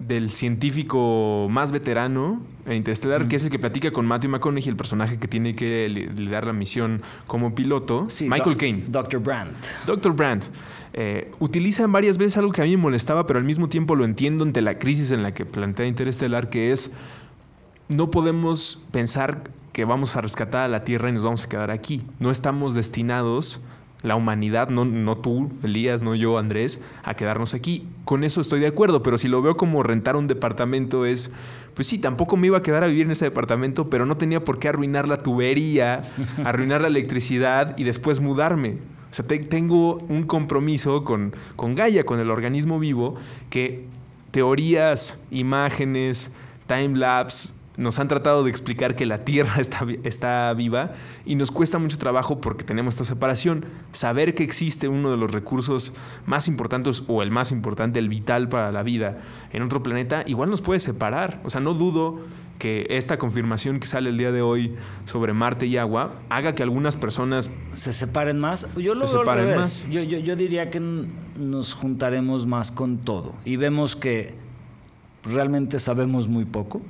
Del 0.00 0.30
científico 0.30 1.46
más 1.50 1.72
veterano 1.72 2.42
en 2.66 2.74
Interstellar, 2.74 3.28
que 3.28 3.36
es 3.36 3.44
el 3.44 3.50
que 3.50 3.58
platica 3.58 3.90
con 3.92 4.06
Matthew 4.06 4.30
McConaughey, 4.30 4.68
el 4.68 4.76
personaje 4.76 5.18
que 5.18 5.28
tiene 5.28 5.54
que 5.54 5.88
liderar 5.88 6.46
la 6.46 6.52
misión 6.52 7.02
como 7.26 7.54
piloto, 7.54 8.08
Michael 8.22 8.56
Caine. 8.56 8.84
Dr. 8.88 9.20
Brandt. 9.20 9.56
Dr. 9.86 10.12
Brandt. 10.12 10.46
Eh, 10.92 11.30
utilizan 11.38 11.92
varias 11.92 12.18
veces 12.18 12.38
algo 12.38 12.50
que 12.50 12.62
a 12.62 12.64
mí 12.64 12.70
me 12.72 12.82
molestaba, 12.82 13.26
pero 13.26 13.38
al 13.38 13.44
mismo 13.44 13.68
tiempo 13.68 13.94
lo 13.94 14.04
entiendo 14.04 14.42
ante 14.42 14.60
la 14.60 14.78
crisis 14.78 15.12
en 15.12 15.22
la 15.22 15.32
que 15.32 15.44
plantea 15.44 15.86
Interstellar, 15.86 16.50
que 16.50 16.72
es 16.72 16.92
no 17.88 18.10
podemos 18.10 18.82
pensar 18.90 19.42
que 19.72 19.84
vamos 19.84 20.16
a 20.16 20.20
rescatar 20.20 20.62
a 20.62 20.68
la 20.68 20.84
Tierra 20.84 21.10
y 21.10 21.12
nos 21.12 21.22
vamos 21.22 21.44
a 21.44 21.48
quedar 21.48 21.70
aquí. 21.70 22.04
No 22.18 22.30
estamos 22.30 22.74
destinados 22.74 23.62
la 24.02 24.16
humanidad, 24.16 24.68
no, 24.68 24.84
no 24.84 25.18
tú, 25.18 25.50
Elías, 25.62 26.02
no 26.02 26.14
yo, 26.14 26.38
Andrés, 26.38 26.80
a 27.02 27.14
quedarnos 27.14 27.54
aquí. 27.54 27.86
Con 28.04 28.24
eso 28.24 28.40
estoy 28.40 28.60
de 28.60 28.66
acuerdo, 28.66 29.02
pero 29.02 29.18
si 29.18 29.28
lo 29.28 29.42
veo 29.42 29.56
como 29.56 29.82
rentar 29.82 30.16
un 30.16 30.26
departamento 30.26 31.04
es, 31.04 31.30
pues 31.74 31.86
sí, 31.86 31.98
tampoco 31.98 32.36
me 32.36 32.46
iba 32.46 32.58
a 32.58 32.62
quedar 32.62 32.82
a 32.82 32.86
vivir 32.86 33.06
en 33.06 33.12
ese 33.12 33.26
departamento, 33.26 33.90
pero 33.90 34.06
no 34.06 34.16
tenía 34.16 34.42
por 34.42 34.58
qué 34.58 34.68
arruinar 34.68 35.06
la 35.06 35.18
tubería, 35.18 36.02
arruinar 36.44 36.80
la 36.80 36.88
electricidad 36.88 37.76
y 37.76 37.84
después 37.84 38.20
mudarme. 38.20 38.78
O 39.10 39.14
sea, 39.14 39.26
tengo 39.26 39.96
un 40.08 40.22
compromiso 40.22 41.04
con, 41.04 41.34
con 41.56 41.74
Gaia, 41.74 42.04
con 42.04 42.20
el 42.20 42.30
organismo 42.30 42.78
vivo, 42.78 43.16
que 43.50 43.86
teorías, 44.30 45.20
imágenes, 45.30 46.32
time-lapse, 46.66 47.54
nos 47.80 47.98
han 47.98 48.08
tratado 48.08 48.44
de 48.44 48.50
explicar 48.50 48.94
que 48.94 49.06
la 49.06 49.24
Tierra 49.24 49.54
está, 49.58 49.86
está, 50.04 50.52
viva 50.54 50.92
y 51.24 51.34
nos 51.34 51.50
cuesta 51.50 51.78
mucho 51.78 51.98
trabajo 51.98 52.40
porque 52.40 52.62
tenemos 52.62 52.94
esta 52.94 53.04
separación. 53.04 53.64
Saber 53.92 54.34
que 54.34 54.44
existe 54.44 54.86
uno 54.86 55.10
de 55.10 55.16
los 55.16 55.32
recursos 55.32 55.94
más 56.26 56.46
importantes 56.46 57.02
o 57.08 57.22
el 57.22 57.30
más 57.30 57.50
importante, 57.52 57.98
el 57.98 58.08
vital 58.08 58.48
para 58.48 58.70
la 58.70 58.82
vida 58.82 59.18
en 59.52 59.62
otro 59.62 59.82
planeta, 59.82 60.22
igual 60.26 60.50
nos 60.50 60.60
puede 60.60 60.78
separar. 60.78 61.40
O 61.42 61.50
sea, 61.50 61.60
no 61.62 61.72
dudo 61.74 62.20
que 62.58 62.86
esta 62.90 63.18
confirmación 63.18 63.80
que 63.80 63.86
sale 63.86 64.10
el 64.10 64.18
día 64.18 64.30
de 64.30 64.42
hoy 64.42 64.76
sobre 65.06 65.32
Marte 65.32 65.64
y 65.66 65.78
agua 65.78 66.20
haga 66.28 66.54
que 66.54 66.62
algunas 66.62 66.98
personas 66.98 67.50
se 67.72 67.94
separen 67.94 68.38
más. 68.38 68.68
Yo 68.76 68.94
lo 68.94 69.06
veo 69.06 69.56
más. 69.56 69.88
Yo, 69.88 70.02
yo, 70.02 70.18
yo 70.18 70.36
diría 70.36 70.70
que 70.70 70.80
nos 70.80 71.72
juntaremos 71.72 72.44
más 72.44 72.70
con 72.70 72.98
todo 72.98 73.34
y 73.46 73.56
vemos 73.56 73.96
que 73.96 74.34
realmente 75.24 75.78
sabemos 75.78 76.28
muy 76.28 76.44
poco, 76.44 76.80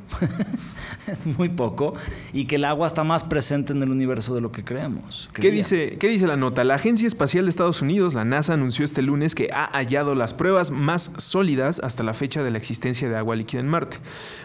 muy 1.38 1.48
poco, 1.48 1.94
y 2.32 2.44
que 2.44 2.56
el 2.56 2.64
agua 2.64 2.86
está 2.86 3.04
más 3.04 3.24
presente 3.24 3.72
en 3.72 3.82
el 3.82 3.90
universo 3.90 4.34
de 4.34 4.40
lo 4.40 4.52
que 4.52 4.64
creemos. 4.64 5.28
¿Qué 5.32 5.50
dice, 5.50 5.96
¿Qué 5.98 6.08
dice 6.08 6.26
la 6.26 6.36
nota? 6.36 6.62
La 6.64 6.74
Agencia 6.74 7.06
Espacial 7.06 7.44
de 7.44 7.50
Estados 7.50 7.82
Unidos, 7.82 8.14
la 8.14 8.24
NASA, 8.24 8.54
anunció 8.54 8.84
este 8.84 9.02
lunes 9.02 9.34
que 9.34 9.50
ha 9.52 9.66
hallado 9.72 10.14
las 10.14 10.34
pruebas 10.34 10.70
más 10.70 11.12
sólidas 11.16 11.80
hasta 11.80 12.02
la 12.02 12.14
fecha 12.14 12.42
de 12.42 12.50
la 12.50 12.58
existencia 12.58 13.08
de 13.08 13.16
agua 13.16 13.36
líquida 13.36 13.60
en 13.60 13.68
Marte. 13.68 13.98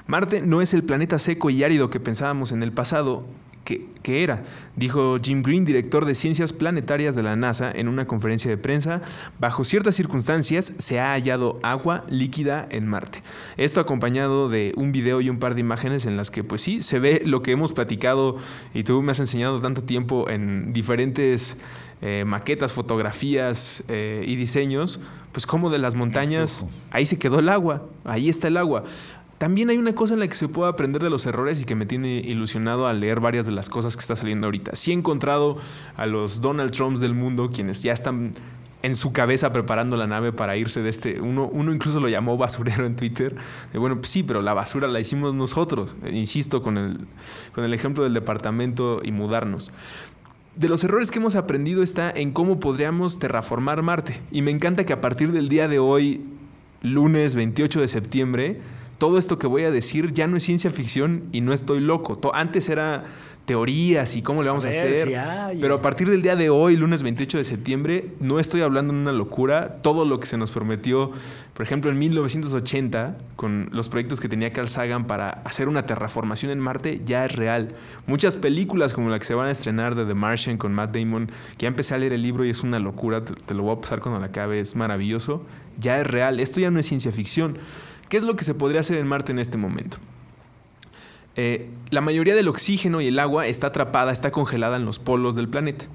Marte 0.07 0.41
no 0.41 0.61
es 0.61 0.73
el 0.73 0.83
planeta 0.83 1.19
seco 1.19 1.49
y 1.49 1.63
árido 1.63 1.89
que 1.89 1.99
pensábamos 1.99 2.51
en 2.51 2.63
el 2.63 2.71
pasado, 2.71 3.25
que, 3.65 4.23
era, 4.23 4.43
dijo 4.75 5.17
Jim 5.21 5.41
Green, 5.41 5.65
director 5.65 6.05
de 6.05 6.13
Ciencias 6.13 6.53
Planetarias 6.53 7.15
de 7.15 7.23
la 7.23 7.35
NASA, 7.35 7.71
en 7.71 7.87
una 7.87 8.05
conferencia 8.05 8.49
de 8.49 8.57
prensa. 8.57 9.01
Bajo 9.39 9.63
ciertas 9.63 9.95
circunstancias 9.95 10.73
se 10.77 10.99
ha 10.99 11.13
hallado 11.13 11.59
agua 11.63 12.05
líquida 12.07 12.67
en 12.69 12.87
Marte. 12.87 13.21
Esto 13.57 13.81
acompañado 13.81 14.47
de 14.47 14.73
un 14.77 14.91
video 14.91 15.19
y 15.21 15.29
un 15.29 15.39
par 15.39 15.55
de 15.55 15.61
imágenes 15.61 16.05
en 16.05 16.15
las 16.15 16.29
que, 16.29 16.43
pues 16.43 16.61
sí, 16.61 16.83
se 16.83 16.99
ve 16.99 17.23
lo 17.25 17.41
que 17.41 17.51
hemos 17.51 17.73
platicado 17.73 18.37
y 18.73 18.83
tú 18.83 19.01
me 19.01 19.11
has 19.11 19.19
enseñado 19.19 19.59
tanto 19.59 19.83
tiempo 19.83 20.29
en 20.29 20.71
diferentes 20.71 21.57
eh, 22.01 22.23
maquetas, 22.25 22.71
fotografías 22.71 23.83
eh, 23.87 24.23
y 24.27 24.35
diseños, 24.35 24.99
pues 25.31 25.45
como 25.45 25.69
de 25.69 25.79
las 25.79 25.95
montañas, 25.95 26.65
ahí 26.91 27.05
se 27.05 27.17
quedó 27.17 27.39
el 27.39 27.49
agua, 27.49 27.83
ahí 28.03 28.29
está 28.29 28.47
el 28.47 28.57
agua. 28.57 28.83
También 29.45 29.69
hay 29.69 29.77
una 29.77 29.93
cosa 29.93 30.15
en 30.15 30.21
la 30.21 30.27
que 30.27 30.33
se 30.33 30.47
puede 30.47 30.71
aprender 30.71 31.03
de 31.03 31.11
los 31.11 31.27
errores 31.27 31.61
y 31.61 31.65
que 31.65 31.75
me 31.75 31.85
tiene 31.85 32.15
ilusionado 32.15 32.87
al 32.87 32.99
leer 32.99 33.19
varias 33.19 33.45
de 33.45 33.51
las 33.51 33.69
cosas 33.69 33.95
que 33.95 33.99
está 33.99 34.15
saliendo 34.15 34.47
ahorita. 34.47 34.75
Sí 34.75 34.89
he 34.89 34.95
encontrado 34.95 35.57
a 35.95 36.07
los 36.07 36.41
Donald 36.41 36.71
Trumps 36.71 36.99
del 36.99 37.13
mundo, 37.13 37.51
quienes 37.53 37.83
ya 37.83 37.93
están 37.93 38.31
en 38.81 38.95
su 38.95 39.13
cabeza 39.13 39.51
preparando 39.51 39.97
la 39.97 40.07
nave 40.07 40.33
para 40.33 40.57
irse 40.57 40.81
de 40.81 40.89
este. 40.89 41.21
Uno, 41.21 41.47
uno 41.47 41.71
incluso 41.71 41.99
lo 41.99 42.09
llamó 42.09 42.37
basurero 42.37 42.87
en 42.87 42.95
Twitter. 42.95 43.35
De, 43.71 43.77
bueno, 43.77 43.97
pues 43.97 44.09
sí, 44.09 44.23
pero 44.23 44.41
la 44.41 44.55
basura 44.55 44.87
la 44.87 44.99
hicimos 44.99 45.35
nosotros. 45.35 45.95
Insisto 46.11 46.63
con 46.63 46.79
el, 46.79 47.05
con 47.53 47.63
el 47.63 47.73
ejemplo 47.75 48.03
del 48.03 48.15
departamento 48.15 49.01
y 49.03 49.11
mudarnos. 49.11 49.71
De 50.55 50.69
los 50.69 50.83
errores 50.83 51.11
que 51.11 51.19
hemos 51.19 51.35
aprendido 51.35 51.83
está 51.83 52.09
en 52.09 52.31
cómo 52.31 52.59
podríamos 52.59 53.19
terraformar 53.19 53.83
Marte. 53.83 54.23
Y 54.31 54.41
me 54.41 54.49
encanta 54.49 54.87
que 54.87 54.93
a 54.93 55.01
partir 55.01 55.31
del 55.31 55.49
día 55.49 55.67
de 55.67 55.77
hoy, 55.77 56.23
lunes 56.81 57.35
28 57.35 57.81
de 57.81 57.87
septiembre, 57.87 58.61
todo 58.97 59.17
esto 59.17 59.37
que 59.37 59.47
voy 59.47 59.63
a 59.63 59.71
decir 59.71 60.11
ya 60.13 60.27
no 60.27 60.37
es 60.37 60.43
ciencia 60.43 60.71
ficción 60.71 61.23
y 61.31 61.41
no 61.41 61.53
estoy 61.53 61.79
loco. 61.79 62.19
Antes 62.33 62.69
era 62.69 63.05
teorías 63.45 64.15
y 64.15 64.21
cómo 64.21 64.41
le 64.41 64.49
vamos 64.49 64.65
a, 64.65 64.69
hacer. 64.69 65.07
Pero 65.61 65.75
a 65.75 65.81
partir 65.81 66.09
del 66.09 66.21
día 66.21 66.35
de 66.35 66.49
hoy, 66.49 66.75
lunes 66.75 67.03
28 67.03 67.37
de 67.37 67.43
septiembre, 67.43 68.09
no 68.19 68.39
estoy 68.39 68.61
hablando 68.61 68.93
en 68.93 68.99
una 68.99 69.11
locura. 69.11 69.77
Todo 69.81 70.05
lo 70.05 70.19
que 70.19 70.25
se 70.25 70.37
nos 70.37 70.51
prometió, 70.51 71.11
por 71.53 71.65
ejemplo, 71.65 71.91
en 71.91 71.97
1980, 71.97 73.17
con 73.35 73.69
los 73.71 73.89
proyectos 73.89 74.19
que 74.19 74.29
tenía 74.29 74.51
Carl 74.51 74.67
Sagan 74.67 75.05
para 75.05 75.29
hacer 75.29 75.67
una 75.67 75.85
terraformación 75.85 76.51
en 76.51 76.59
Marte, 76.59 76.99
ya 77.05 77.25
es 77.25 77.35
real. 77.35 77.75
Muchas 78.07 78.35
películas 78.35 78.93
como 78.93 79.09
la 79.09 79.19
que 79.19 79.25
se 79.25 79.35
van 79.35 79.47
a 79.47 79.51
estrenar 79.51 79.95
de 79.95 80.05
The 80.05 80.15
Martian 80.15 80.57
con 80.57 80.73
Matt 80.73 80.95
Damon, 80.95 81.27
que 81.57 81.63
ya 81.63 81.67
empecé 81.67 81.93
a 81.93 81.97
leer 81.99 82.13
el 82.13 82.23
libro 82.23 82.45
y 82.45 82.49
es 82.49 82.63
una 82.63 82.79
locura, 82.79 83.23
te 83.23 83.53
lo 83.53 83.63
voy 83.63 83.77
a 83.77 83.81
pasar 83.81 84.01
cuando 84.01 84.19
la 84.19 84.27
acabe, 84.27 84.59
es 84.59 84.75
maravilloso. 84.75 85.43
Ya 85.79 85.99
es 85.99 86.07
real. 86.07 86.39
Esto 86.39 86.61
ya 86.61 86.71
no 86.71 86.79
es 86.79 86.87
ciencia 86.87 87.11
ficción. 87.11 87.57
¿Qué 88.09 88.17
es 88.17 88.23
lo 88.23 88.35
que 88.35 88.43
se 88.43 88.53
podría 88.53 88.81
hacer 88.81 88.97
en 88.97 89.07
Marte 89.07 89.31
en 89.31 89.39
este 89.39 89.57
momento? 89.57 89.97
Eh, 91.35 91.69
la 91.89 92.01
mayoría 92.01 92.35
del 92.35 92.47
oxígeno 92.47 93.01
y 93.01 93.07
el 93.07 93.19
agua 93.19 93.47
está 93.47 93.67
atrapada, 93.67 94.11
está 94.11 94.31
congelada 94.31 94.77
en 94.77 94.85
los 94.85 94.99
polos 94.99 95.35
del 95.35 95.49
planeta. 95.49 95.85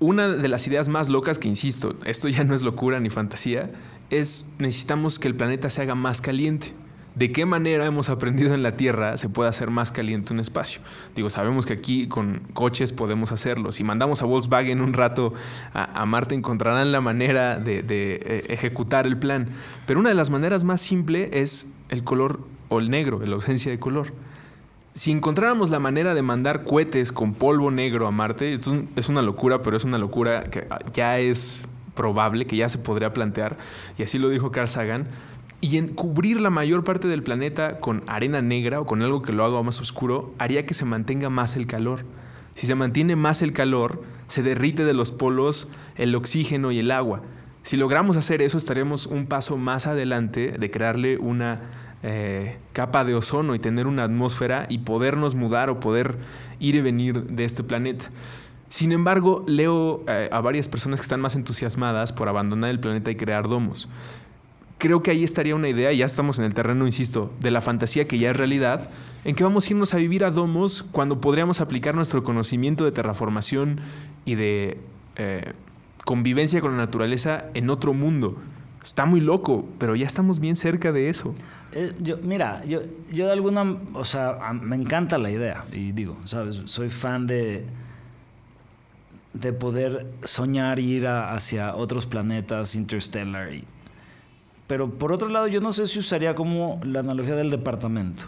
Una 0.00 0.28
de 0.28 0.48
las 0.48 0.66
ideas 0.66 0.88
más 0.88 1.08
locas, 1.08 1.38
que 1.38 1.48
insisto, 1.48 1.96
esto 2.04 2.28
ya 2.28 2.44
no 2.44 2.54
es 2.54 2.62
locura 2.62 2.98
ni 3.00 3.10
fantasía, 3.10 3.70
es 4.10 4.48
necesitamos 4.58 5.18
que 5.18 5.28
el 5.28 5.34
planeta 5.34 5.70
se 5.70 5.82
haga 5.82 5.94
más 5.94 6.20
caliente 6.20 6.72
de 7.14 7.30
qué 7.30 7.46
manera 7.46 7.86
hemos 7.86 8.10
aprendido 8.10 8.54
en 8.54 8.62
la 8.62 8.76
Tierra 8.76 9.16
se 9.16 9.28
puede 9.28 9.48
hacer 9.48 9.70
más 9.70 9.92
caliente 9.92 10.32
un 10.32 10.40
espacio. 10.40 10.80
Digo, 11.14 11.30
sabemos 11.30 11.64
que 11.64 11.72
aquí 11.72 12.08
con 12.08 12.40
coches 12.54 12.92
podemos 12.92 13.30
hacerlo. 13.30 13.70
Si 13.70 13.84
mandamos 13.84 14.22
a 14.22 14.24
Volkswagen 14.24 14.80
un 14.80 14.92
rato 14.92 15.32
a, 15.72 16.04
Marte, 16.06 16.34
encontrarán 16.34 16.90
la 16.90 17.00
manera 17.00 17.58
de, 17.58 17.84
eh, 17.88 18.44
ejecutar 18.48 19.06
el 19.06 19.16
plan. 19.16 19.48
Pero 19.86 20.00
una 20.00 20.08
de 20.08 20.16
las 20.16 20.30
maneras 20.30 20.64
más 20.64 20.80
simples 20.80 21.28
es 21.32 21.70
el 21.88 22.02
color 22.02 22.40
o 22.68 22.80
el 22.80 22.90
negro, 22.90 23.24
la 23.24 23.34
ausencia 23.34 23.70
de 23.70 23.78
color. 23.78 24.12
Si 24.94 25.10
encontráramos 25.12 25.70
la 25.70 25.78
manera 25.78 26.14
de 26.14 26.22
mandar 26.22 26.64
cohetes 26.64 27.12
con 27.12 27.34
polvo 27.34 27.70
negro 27.70 28.06
a 28.06 28.10
Marte, 28.10 28.52
esto 28.52 28.84
es 28.96 29.08
una 29.08 29.22
locura, 29.22 29.62
pero 29.62 29.76
es 29.76 29.84
una 29.84 29.98
locura 29.98 30.44
que 30.44 30.66
ya 30.92 31.18
es 31.18 31.68
probable, 31.94 32.46
que 32.46 32.56
ya 32.56 32.68
se 32.68 32.78
podría 32.78 33.12
plantear, 33.12 33.56
y 33.98 34.02
así 34.02 34.18
lo 34.18 34.28
dijo 34.28 34.50
Carl 34.50 34.68
Sagan, 34.68 35.08
y 35.64 35.78
en 35.78 35.88
cubrir 35.88 36.42
la 36.42 36.50
mayor 36.50 36.84
parte 36.84 37.08
del 37.08 37.22
planeta 37.22 37.80
con 37.80 38.02
arena 38.06 38.42
negra 38.42 38.80
o 38.80 38.84
con 38.84 39.00
algo 39.00 39.22
que 39.22 39.32
lo 39.32 39.46
haga 39.46 39.62
más 39.62 39.80
oscuro 39.80 40.34
haría 40.38 40.66
que 40.66 40.74
se 40.74 40.84
mantenga 40.84 41.30
más 41.30 41.56
el 41.56 41.66
calor. 41.66 42.04
Si 42.52 42.66
se 42.66 42.74
mantiene 42.74 43.16
más 43.16 43.40
el 43.40 43.54
calor, 43.54 44.02
se 44.26 44.42
derrite 44.42 44.84
de 44.84 44.92
los 44.92 45.10
polos 45.10 45.70
el 45.96 46.14
oxígeno 46.16 46.70
y 46.70 46.80
el 46.80 46.90
agua. 46.90 47.22
Si 47.62 47.78
logramos 47.78 48.18
hacer 48.18 48.42
eso, 48.42 48.58
estaremos 48.58 49.06
un 49.06 49.24
paso 49.24 49.56
más 49.56 49.86
adelante 49.86 50.52
de 50.58 50.70
crearle 50.70 51.16
una 51.16 51.62
eh, 52.02 52.58
capa 52.74 53.02
de 53.02 53.14
ozono 53.14 53.54
y 53.54 53.58
tener 53.58 53.86
una 53.86 54.04
atmósfera 54.04 54.66
y 54.68 54.80
podernos 54.80 55.34
mudar 55.34 55.70
o 55.70 55.80
poder 55.80 56.18
ir 56.58 56.74
y 56.74 56.82
venir 56.82 57.22
de 57.22 57.44
este 57.46 57.64
planeta. 57.64 58.10
Sin 58.68 58.92
embargo, 58.92 59.44
leo 59.46 60.04
eh, 60.08 60.28
a 60.30 60.40
varias 60.42 60.68
personas 60.68 61.00
que 61.00 61.04
están 61.04 61.22
más 61.22 61.36
entusiasmadas 61.36 62.12
por 62.12 62.28
abandonar 62.28 62.68
el 62.68 62.80
planeta 62.80 63.10
y 63.10 63.16
crear 63.16 63.48
domos 63.48 63.88
creo 64.78 65.02
que 65.02 65.10
ahí 65.10 65.24
estaría 65.24 65.54
una 65.54 65.68
idea, 65.68 65.92
ya 65.92 66.04
estamos 66.06 66.38
en 66.38 66.44
el 66.44 66.54
terreno, 66.54 66.86
insisto, 66.86 67.32
de 67.40 67.50
la 67.50 67.60
fantasía 67.60 68.06
que 68.06 68.18
ya 68.18 68.30
es 68.30 68.36
realidad, 68.36 68.90
en 69.24 69.34
que 69.34 69.44
vamos 69.44 69.66
a 69.66 69.70
irnos 69.70 69.94
a 69.94 69.96
vivir 69.98 70.24
a 70.24 70.30
domos 70.30 70.82
cuando 70.82 71.20
podríamos 71.20 71.60
aplicar 71.60 71.94
nuestro 71.94 72.22
conocimiento 72.22 72.84
de 72.84 72.92
terraformación 72.92 73.80
y 74.24 74.34
de 74.34 74.78
eh, 75.16 75.52
convivencia 76.04 76.60
con 76.60 76.72
la 76.72 76.76
naturaleza 76.78 77.46
en 77.54 77.70
otro 77.70 77.94
mundo. 77.94 78.36
Está 78.82 79.06
muy 79.06 79.20
loco, 79.20 79.66
pero 79.78 79.96
ya 79.96 80.06
estamos 80.06 80.40
bien 80.40 80.56
cerca 80.56 80.92
de 80.92 81.08
eso. 81.08 81.34
Eh, 81.72 81.92
yo, 82.00 82.18
mira, 82.22 82.62
yo, 82.66 82.82
yo 83.10 83.26
de 83.26 83.32
alguna, 83.32 83.78
o 83.94 84.04
sea, 84.04 84.38
me 84.52 84.76
encanta 84.76 85.16
la 85.16 85.30
idea 85.30 85.64
y 85.72 85.92
digo, 85.92 86.18
sabes, 86.24 86.60
soy 86.66 86.90
fan 86.90 87.26
de 87.26 87.64
de 89.32 89.52
poder 89.52 90.06
soñar 90.22 90.78
y 90.78 90.92
ir 90.92 91.06
a- 91.08 91.32
hacia 91.34 91.74
otros 91.74 92.06
planetas, 92.06 92.76
interstellar. 92.76 93.52
y- 93.52 93.64
pero 94.66 94.90
por 94.90 95.12
otro 95.12 95.28
lado, 95.28 95.46
yo 95.46 95.60
no 95.60 95.72
sé 95.72 95.86
si 95.86 95.98
usaría 95.98 96.34
como 96.34 96.80
la 96.84 97.00
analogía 97.00 97.34
del 97.34 97.50
departamento. 97.50 98.22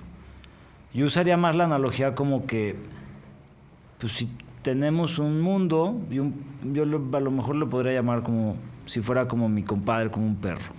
Yo 0.92 1.06
usaría 1.06 1.36
más 1.36 1.56
la 1.56 1.64
analogía 1.64 2.14
como 2.14 2.46
que, 2.46 2.76
pues 3.98 4.12
si 4.12 4.30
tenemos 4.62 5.18
un 5.18 5.40
mundo, 5.40 6.00
yo 6.10 6.82
a 6.82 7.20
lo 7.20 7.30
mejor 7.30 7.56
lo 7.56 7.70
podría 7.70 7.92
llamar 7.92 8.22
como 8.22 8.56
si 8.86 9.02
fuera 9.02 9.28
como 9.28 9.48
mi 9.48 9.62
compadre, 9.62 10.10
como 10.10 10.26
un 10.26 10.36
perro. 10.36 10.72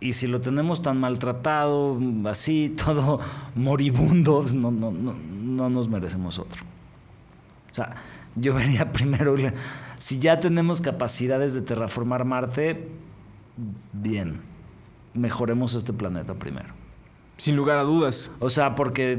Y 0.00 0.12
si 0.12 0.26
lo 0.26 0.40
tenemos 0.40 0.82
tan 0.82 0.98
maltratado, 0.98 1.98
así, 2.26 2.74
todo 2.84 3.20
moribundo, 3.54 4.40
pues 4.40 4.54
no, 4.54 4.70
no, 4.70 4.90
no, 4.90 5.14
no 5.14 5.70
nos 5.70 5.88
merecemos 5.88 6.38
otro. 6.38 6.62
O 7.70 7.74
sea, 7.74 7.96
yo 8.36 8.54
vería 8.54 8.92
primero, 8.92 9.34
si 9.98 10.18
ya 10.18 10.40
tenemos 10.40 10.80
capacidades 10.80 11.54
de 11.54 11.62
terraformar 11.62 12.24
Marte, 12.24 12.88
bien, 13.92 14.40
mejoremos 15.14 15.74
este 15.74 15.92
planeta 15.92 16.34
primero. 16.34 16.74
Sin 17.36 17.56
lugar 17.56 17.78
a 17.78 17.82
dudas. 17.82 18.30
O 18.38 18.50
sea, 18.50 18.74
porque, 18.74 19.18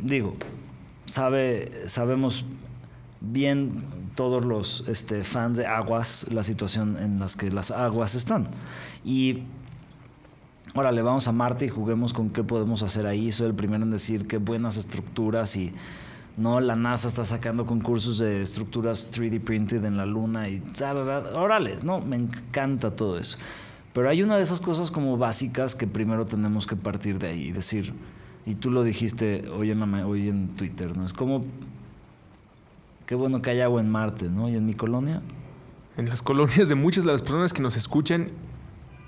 digo, 0.00 0.36
sabe, 1.06 1.82
sabemos 1.86 2.44
bien 3.20 3.84
todos 4.14 4.44
los 4.44 4.84
este, 4.88 5.24
fans 5.24 5.58
de 5.58 5.66
aguas 5.66 6.26
la 6.30 6.42
situación 6.42 6.96
en 6.96 7.18
las 7.18 7.36
que 7.36 7.50
las 7.50 7.70
aguas 7.70 8.14
están. 8.14 8.48
Y 9.04 9.42
órale, 10.74 11.02
vamos 11.02 11.28
a 11.28 11.32
Marte 11.32 11.66
y 11.66 11.68
juguemos 11.68 12.12
con 12.12 12.30
qué 12.30 12.44
podemos 12.44 12.82
hacer 12.82 13.06
ahí. 13.06 13.32
Soy 13.32 13.48
el 13.48 13.54
primero 13.54 13.84
en 13.84 13.90
decir 13.90 14.26
qué 14.26 14.38
buenas 14.38 14.76
estructuras 14.76 15.56
y 15.56 15.72
no, 16.36 16.60
la 16.60 16.76
NASA 16.76 17.08
está 17.08 17.24
sacando 17.24 17.64
concursos 17.64 18.18
de 18.18 18.42
estructuras 18.42 19.10
3D 19.12 19.40
printed 19.40 19.84
en 19.84 19.96
la 19.96 20.04
Luna 20.04 20.48
y 20.48 20.60
tal, 20.60 20.98
órale, 20.98 21.76
no, 21.82 22.00
me 22.00 22.16
encanta 22.16 22.94
todo 22.94 23.18
eso. 23.18 23.38
Pero 23.96 24.10
hay 24.10 24.22
una 24.22 24.36
de 24.36 24.42
esas 24.42 24.60
cosas 24.60 24.90
como 24.90 25.16
básicas 25.16 25.74
que 25.74 25.86
primero 25.86 26.26
tenemos 26.26 26.66
que 26.66 26.76
partir 26.76 27.18
de 27.18 27.28
ahí 27.28 27.44
y 27.44 27.52
decir, 27.52 27.94
y 28.44 28.54
tú 28.54 28.70
lo 28.70 28.84
dijiste 28.84 29.48
hoy 29.48 29.70
en, 29.70 29.80
la 29.80 30.06
hoy 30.06 30.28
en 30.28 30.48
Twitter, 30.48 30.94
¿no? 30.94 31.06
Es 31.06 31.14
como, 31.14 31.46
qué 33.06 33.14
bueno 33.14 33.40
que 33.40 33.48
hay 33.48 33.62
agua 33.62 33.80
en 33.80 33.88
Marte, 33.88 34.28
¿no? 34.28 34.50
Y 34.50 34.54
en 34.54 34.66
mi 34.66 34.74
colonia, 34.74 35.22
En 35.96 36.10
las 36.10 36.20
colonias 36.20 36.68
de 36.68 36.74
muchas 36.74 37.04
de 37.04 37.12
las 37.12 37.22
personas 37.22 37.54
que 37.54 37.62
nos 37.62 37.74
escuchan, 37.78 38.28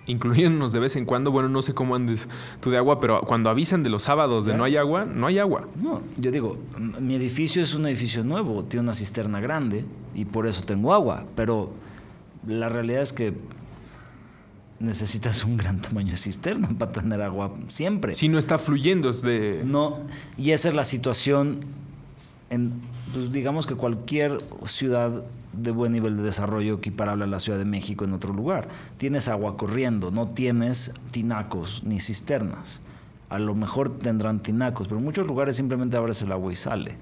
incluyéndonos 0.07 0.73
de 0.73 0.79
vez 0.79 0.97
en 0.97 1.05
cuando, 1.05 1.31
bueno, 1.31 1.51
no 1.51 1.61
sé 1.61 1.75
cómo 1.75 1.95
andes 1.95 2.27
tú 2.63 2.71
de 2.71 2.79
agua, 2.79 2.99
pero 2.99 3.21
cuando 3.21 3.51
avisan 3.51 3.83
de 3.83 3.91
los 3.91 4.05
sábados 4.05 4.47
de 4.47 4.57
no 4.57 4.65
hay 4.65 4.79
agua, 4.79 5.05
no 5.05 5.27
hay 5.27 5.39
agua. 5.39 5.69
No, 5.83 6.01
yo 6.17 6.31
digo, 6.31 6.57
mi 6.99 7.15
edificio 7.15 7.63
es 7.63 7.75
un 7.75 7.85
edificio 7.85 8.25
nuevo, 8.25 8.65
tiene 8.65 8.85
una 8.85 8.95
cisterna 8.95 9.39
grande 9.39 9.85
y 10.15 10.25
por 10.25 10.47
eso 10.47 10.65
tengo 10.65 10.95
agua, 10.95 11.25
pero 11.37 11.75
la 12.47 12.71
realidad 12.71 13.03
es 13.03 13.13
que 13.13 13.35
necesitas 14.81 15.45
un 15.45 15.57
gran 15.57 15.81
tamaño 15.81 16.13
de 16.13 16.17
cisterna 16.17 16.69
para 16.79 16.93
tener 16.93 17.21
agua 17.23 17.53
siempre. 17.69 18.15
Si 18.15 18.29
no 18.29 18.39
está 18.39 18.59
fluyendo, 18.59 19.09
es 19.09 19.23
de... 19.23 19.63
No, 19.65 19.99
y 20.37 20.53
esa 20.53 20.69
es 20.69 20.75
la 20.75 20.85
situación 20.85 21.61
en, 22.51 22.81
pues, 23.13 23.33
digamos 23.33 23.67
que 23.67 23.75
cualquier 23.75 24.41
ciudad 24.67 25.25
de 25.53 25.71
buen 25.71 25.93
nivel 25.93 26.17
de 26.17 26.23
desarrollo 26.23 26.75
equiparable 26.75 27.25
a 27.25 27.27
la 27.27 27.41
Ciudad 27.41 27.59
de 27.59 27.65
México 27.65 28.05
en 28.05 28.13
otro 28.13 28.33
lugar. 28.33 28.69
Tienes 28.97 29.29
agua 29.29 29.57
corriendo, 29.57 30.11
no 30.11 30.29
tienes 30.29 30.95
tinacos 31.11 31.83
ni 31.85 32.01
cisternas. 32.01 32.81
A 33.29 33.39
lo 33.39 33.55
mejor 33.55 33.99
tendrán 33.99 34.41
tinacos, 34.41 34.87
pero 34.87 34.99
en 34.99 35.05
muchos 35.05 35.27
lugares 35.27 35.57
simplemente 35.57 35.97
abres 35.97 36.23
el 36.23 36.33
agua 36.33 36.53
y 36.53 36.57
sale. 36.57 36.97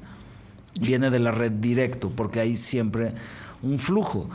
Viene 0.81 1.11
de 1.11 1.19
la 1.19 1.31
red 1.31 1.53
directo, 1.53 2.11
porque 2.11 2.41
hay 2.41 2.57
siempre 2.57 3.15
un 3.63 3.79
flujo. 3.79 4.29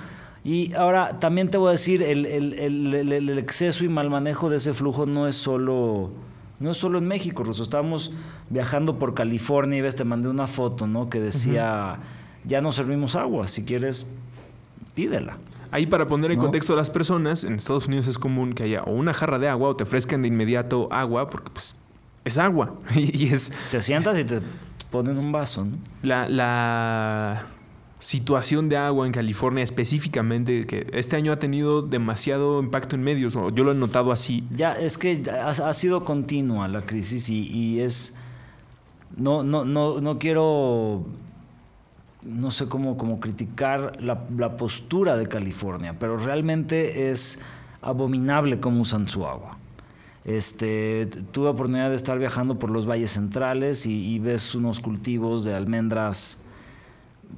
Y 0.43 0.73
ahora 0.73 1.19
también 1.19 1.49
te 1.49 1.57
voy 1.57 1.69
a 1.69 1.71
decir, 1.73 2.01
el, 2.01 2.25
el- 2.25 2.53
el- 2.55 3.11
el- 3.13 3.37
exceso 3.37 3.85
y 3.85 3.89
mal 3.89 4.09
manejo 4.09 4.49
de 4.49 4.57
ese 4.57 4.73
flujo 4.73 5.05
no 5.05 5.27
es 5.27 5.35
solo, 5.35 6.11
no 6.59 6.71
es 6.71 6.77
solo 6.77 6.97
en 6.97 7.07
México, 7.07 7.43
Ruso. 7.43 7.61
Estábamos 7.61 8.11
viajando 8.49 8.97
por 8.97 9.13
California 9.13 9.77
y 9.77 9.81
ves, 9.81 9.95
te 9.95 10.03
mandé 10.03 10.29
una 10.29 10.47
foto, 10.47 10.87
¿no? 10.87 11.09
Que 11.09 11.19
decía, 11.19 11.99
ya 12.43 12.59
no 12.61 12.71
servimos 12.71 13.15
agua, 13.15 13.47
si 13.47 13.63
quieres, 13.63 14.07
pídela. 14.95 15.37
Ahí 15.69 15.85
para 15.85 16.07
poner 16.07 16.31
en 16.31 16.37
¿No? 16.37 16.43
contexto 16.43 16.73
a 16.73 16.75
las 16.75 16.89
personas, 16.89 17.43
en 17.43 17.53
Estados 17.53 17.87
Unidos 17.87 18.07
es 18.07 18.17
común 18.17 18.53
que 18.53 18.63
haya 18.63 18.83
o 18.83 18.91
una 18.93 19.13
jarra 19.13 19.37
de 19.39 19.47
agua 19.47 19.69
o 19.69 19.75
te 19.75 19.83
ofrezcan 19.83 20.21
de 20.23 20.27
inmediato 20.27 20.89
agua, 20.91 21.29
porque 21.29 21.49
pues 21.53 21.75
es 22.25 22.37
agua. 22.39 22.73
y 22.95 23.27
es 23.27 23.53
Te 23.69 23.79
sientas 23.81 24.17
y 24.19 24.25
te 24.25 24.41
ponen 24.89 25.17
un 25.17 25.31
vaso, 25.31 25.63
¿no? 25.65 25.77
la, 26.01 26.27
la 26.27 27.45
situación 28.01 28.67
de 28.67 28.77
agua 28.77 29.05
en 29.05 29.13
California 29.13 29.63
específicamente, 29.63 30.65
que 30.65 30.87
este 30.91 31.15
año 31.15 31.31
ha 31.31 31.37
tenido 31.37 31.83
demasiado 31.83 32.59
impacto 32.59 32.95
en 32.95 33.03
medios, 33.03 33.35
yo 33.35 33.63
lo 33.63 33.71
he 33.71 33.75
notado 33.75 34.11
así. 34.11 34.43
Ya, 34.55 34.73
es 34.73 34.97
que 34.97 35.21
ha, 35.29 35.73
sido 35.73 36.03
continua 36.03 36.67
la 36.67 36.81
crisis 36.81 37.29
y, 37.29 37.47
y 37.47 37.79
es... 37.79 38.17
No, 39.15 39.43
no, 39.43 39.65
no, 39.65 40.01
no 40.01 40.17
quiero, 40.17 41.05
no 42.23 42.49
sé 42.49 42.67
cómo, 42.67 42.97
cómo 42.97 43.19
criticar 43.19 44.01
la, 44.01 44.23
la 44.35 44.57
postura 44.57 45.15
de 45.15 45.27
California, 45.27 45.99
pero 45.99 46.17
realmente 46.17 47.11
es 47.11 47.39
abominable 47.81 48.59
cómo 48.59 48.81
usan 48.81 49.07
su 49.07 49.27
agua. 49.27 49.57
Este, 50.23 51.07
tuve 51.31 51.49
oportunidad 51.49 51.89
de 51.89 51.95
estar 51.95 52.17
viajando 52.17 52.57
por 52.57 52.71
los 52.71 52.89
valles 52.89 53.11
centrales 53.11 53.85
y 53.85 54.17
ves 54.17 54.55
unos 54.55 54.79
cultivos 54.79 55.43
de 55.43 55.53
almendras 55.53 56.41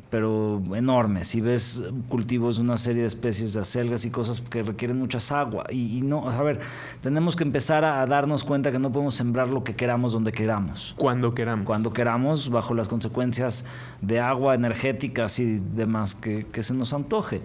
pero 0.09 0.61
enormes. 0.75 1.33
Y 1.35 1.41
ves 1.41 1.83
cultivos 2.09 2.57
de 2.57 2.63
una 2.63 2.77
serie 2.77 3.01
de 3.01 3.07
especies 3.07 3.53
de 3.53 3.61
acelgas 3.61 4.05
y 4.05 4.09
cosas 4.09 4.41
que 4.41 4.63
requieren 4.63 4.99
muchas 4.99 5.31
agua. 5.31 5.65
Y, 5.69 5.99
y 5.99 6.01
no, 6.01 6.29
a 6.29 6.41
ver, 6.43 6.59
tenemos 7.01 7.35
que 7.35 7.43
empezar 7.43 7.83
a, 7.83 8.01
a 8.01 8.05
darnos 8.05 8.43
cuenta 8.43 8.71
que 8.71 8.79
no 8.79 8.91
podemos 8.91 9.15
sembrar 9.15 9.49
lo 9.49 9.63
que 9.63 9.75
queramos 9.75 10.13
donde 10.13 10.31
queramos. 10.31 10.95
Cuando 10.97 11.33
queramos. 11.33 11.65
Cuando 11.65 11.93
queramos, 11.93 12.49
bajo 12.49 12.73
las 12.73 12.87
consecuencias 12.87 13.65
de 14.01 14.19
agua, 14.19 14.55
energéticas 14.55 15.39
y 15.39 15.59
demás 15.59 16.15
que, 16.15 16.45
que 16.51 16.63
se 16.63 16.73
nos 16.73 16.93
antoje. 16.93 17.41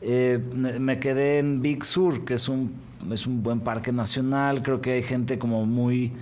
Eh, 0.00 0.40
me, 0.54 0.78
me 0.78 0.98
quedé 0.98 1.38
en 1.38 1.62
Big 1.62 1.84
Sur, 1.84 2.24
que 2.24 2.34
es 2.34 2.48
un, 2.48 2.72
es 3.10 3.26
un 3.26 3.42
buen 3.42 3.60
parque 3.60 3.92
nacional. 3.92 4.62
Creo 4.62 4.80
que 4.80 4.92
hay 4.92 5.02
gente 5.02 5.38
como 5.38 5.64
muy 5.64 6.12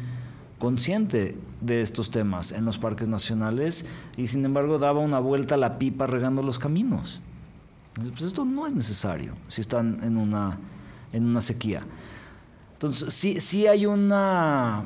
consciente 0.61 1.37
de 1.63 1.81
estos 1.81 2.11
temas 2.11 2.53
en 2.53 2.67
los 2.67 2.79
parques 2.79 3.09
nacionales 3.09 3.87
y 4.17 4.29
sin 4.29 4.45
embargo 4.45 4.79
daba 4.79 5.01
una 5.01 5.19
vuelta 5.19 5.57
a 5.57 5.59
la 5.59 5.79
pipa 5.79 6.07
regando 6.07 6.43
los 6.43 6.59
caminos. 6.59 7.21
Pues 7.95 8.23
esto 8.23 8.45
no 8.45 8.67
es 8.67 8.75
necesario 8.75 9.35
si 9.49 9.63
están 9.63 9.99
en 10.03 10.17
una, 10.17 10.59
en 11.13 11.25
una 11.25 11.41
sequía. 11.41 11.83
Entonces, 12.75 13.13
sí, 13.13 13.41
sí 13.41 13.67
hay 13.67 13.87
una... 13.87 14.85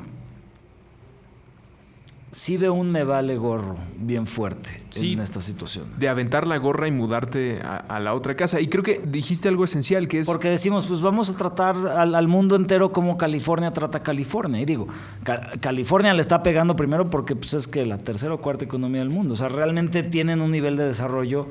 Sí 2.37 2.57
veo 2.57 2.73
un 2.73 2.91
me 2.91 3.05
vale 3.05 3.37
gorro 3.37 3.77
bien 3.97 4.25
fuerte 4.25 4.83
Sí. 4.89 5.13
en 5.13 5.21
esta 5.21 5.39
situación. 5.39 5.85
De 5.97 6.09
aventar 6.09 6.45
la 6.47 6.57
gorra 6.57 6.85
y 6.85 6.91
mudarte 6.91 7.61
a, 7.63 7.77
a 7.77 7.97
la 8.01 8.13
otra 8.13 8.35
casa. 8.35 8.59
Y 8.59 8.67
creo 8.67 8.83
que 8.83 9.01
dijiste 9.05 9.47
algo 9.47 9.63
esencial, 9.63 10.09
que 10.09 10.19
es... 10.19 10.25
Porque 10.27 10.49
decimos, 10.49 10.85
pues 10.85 10.99
vamos 10.99 11.29
a 11.29 11.37
tratar 11.37 11.77
al, 11.77 12.13
al 12.13 12.27
mundo 12.27 12.57
entero 12.57 12.91
como 12.91 13.15
California 13.17 13.71
trata 13.71 13.99
a 13.99 14.03
California. 14.03 14.59
Y 14.59 14.65
digo, 14.65 14.85
Ca- 15.23 15.51
California 15.61 16.13
le 16.13 16.19
está 16.19 16.43
pegando 16.43 16.75
primero 16.75 17.09
porque 17.09 17.37
pues, 17.37 17.53
es 17.53 17.69
que 17.69 17.85
la 17.85 17.97
tercera 17.97 18.33
o 18.33 18.41
cuarta 18.41 18.65
economía 18.65 18.99
del 18.99 19.11
mundo. 19.11 19.35
O 19.35 19.37
sea, 19.37 19.47
realmente 19.47 20.03
tienen 20.03 20.41
un 20.41 20.51
nivel 20.51 20.75
de 20.75 20.83
desarrollo 20.83 21.47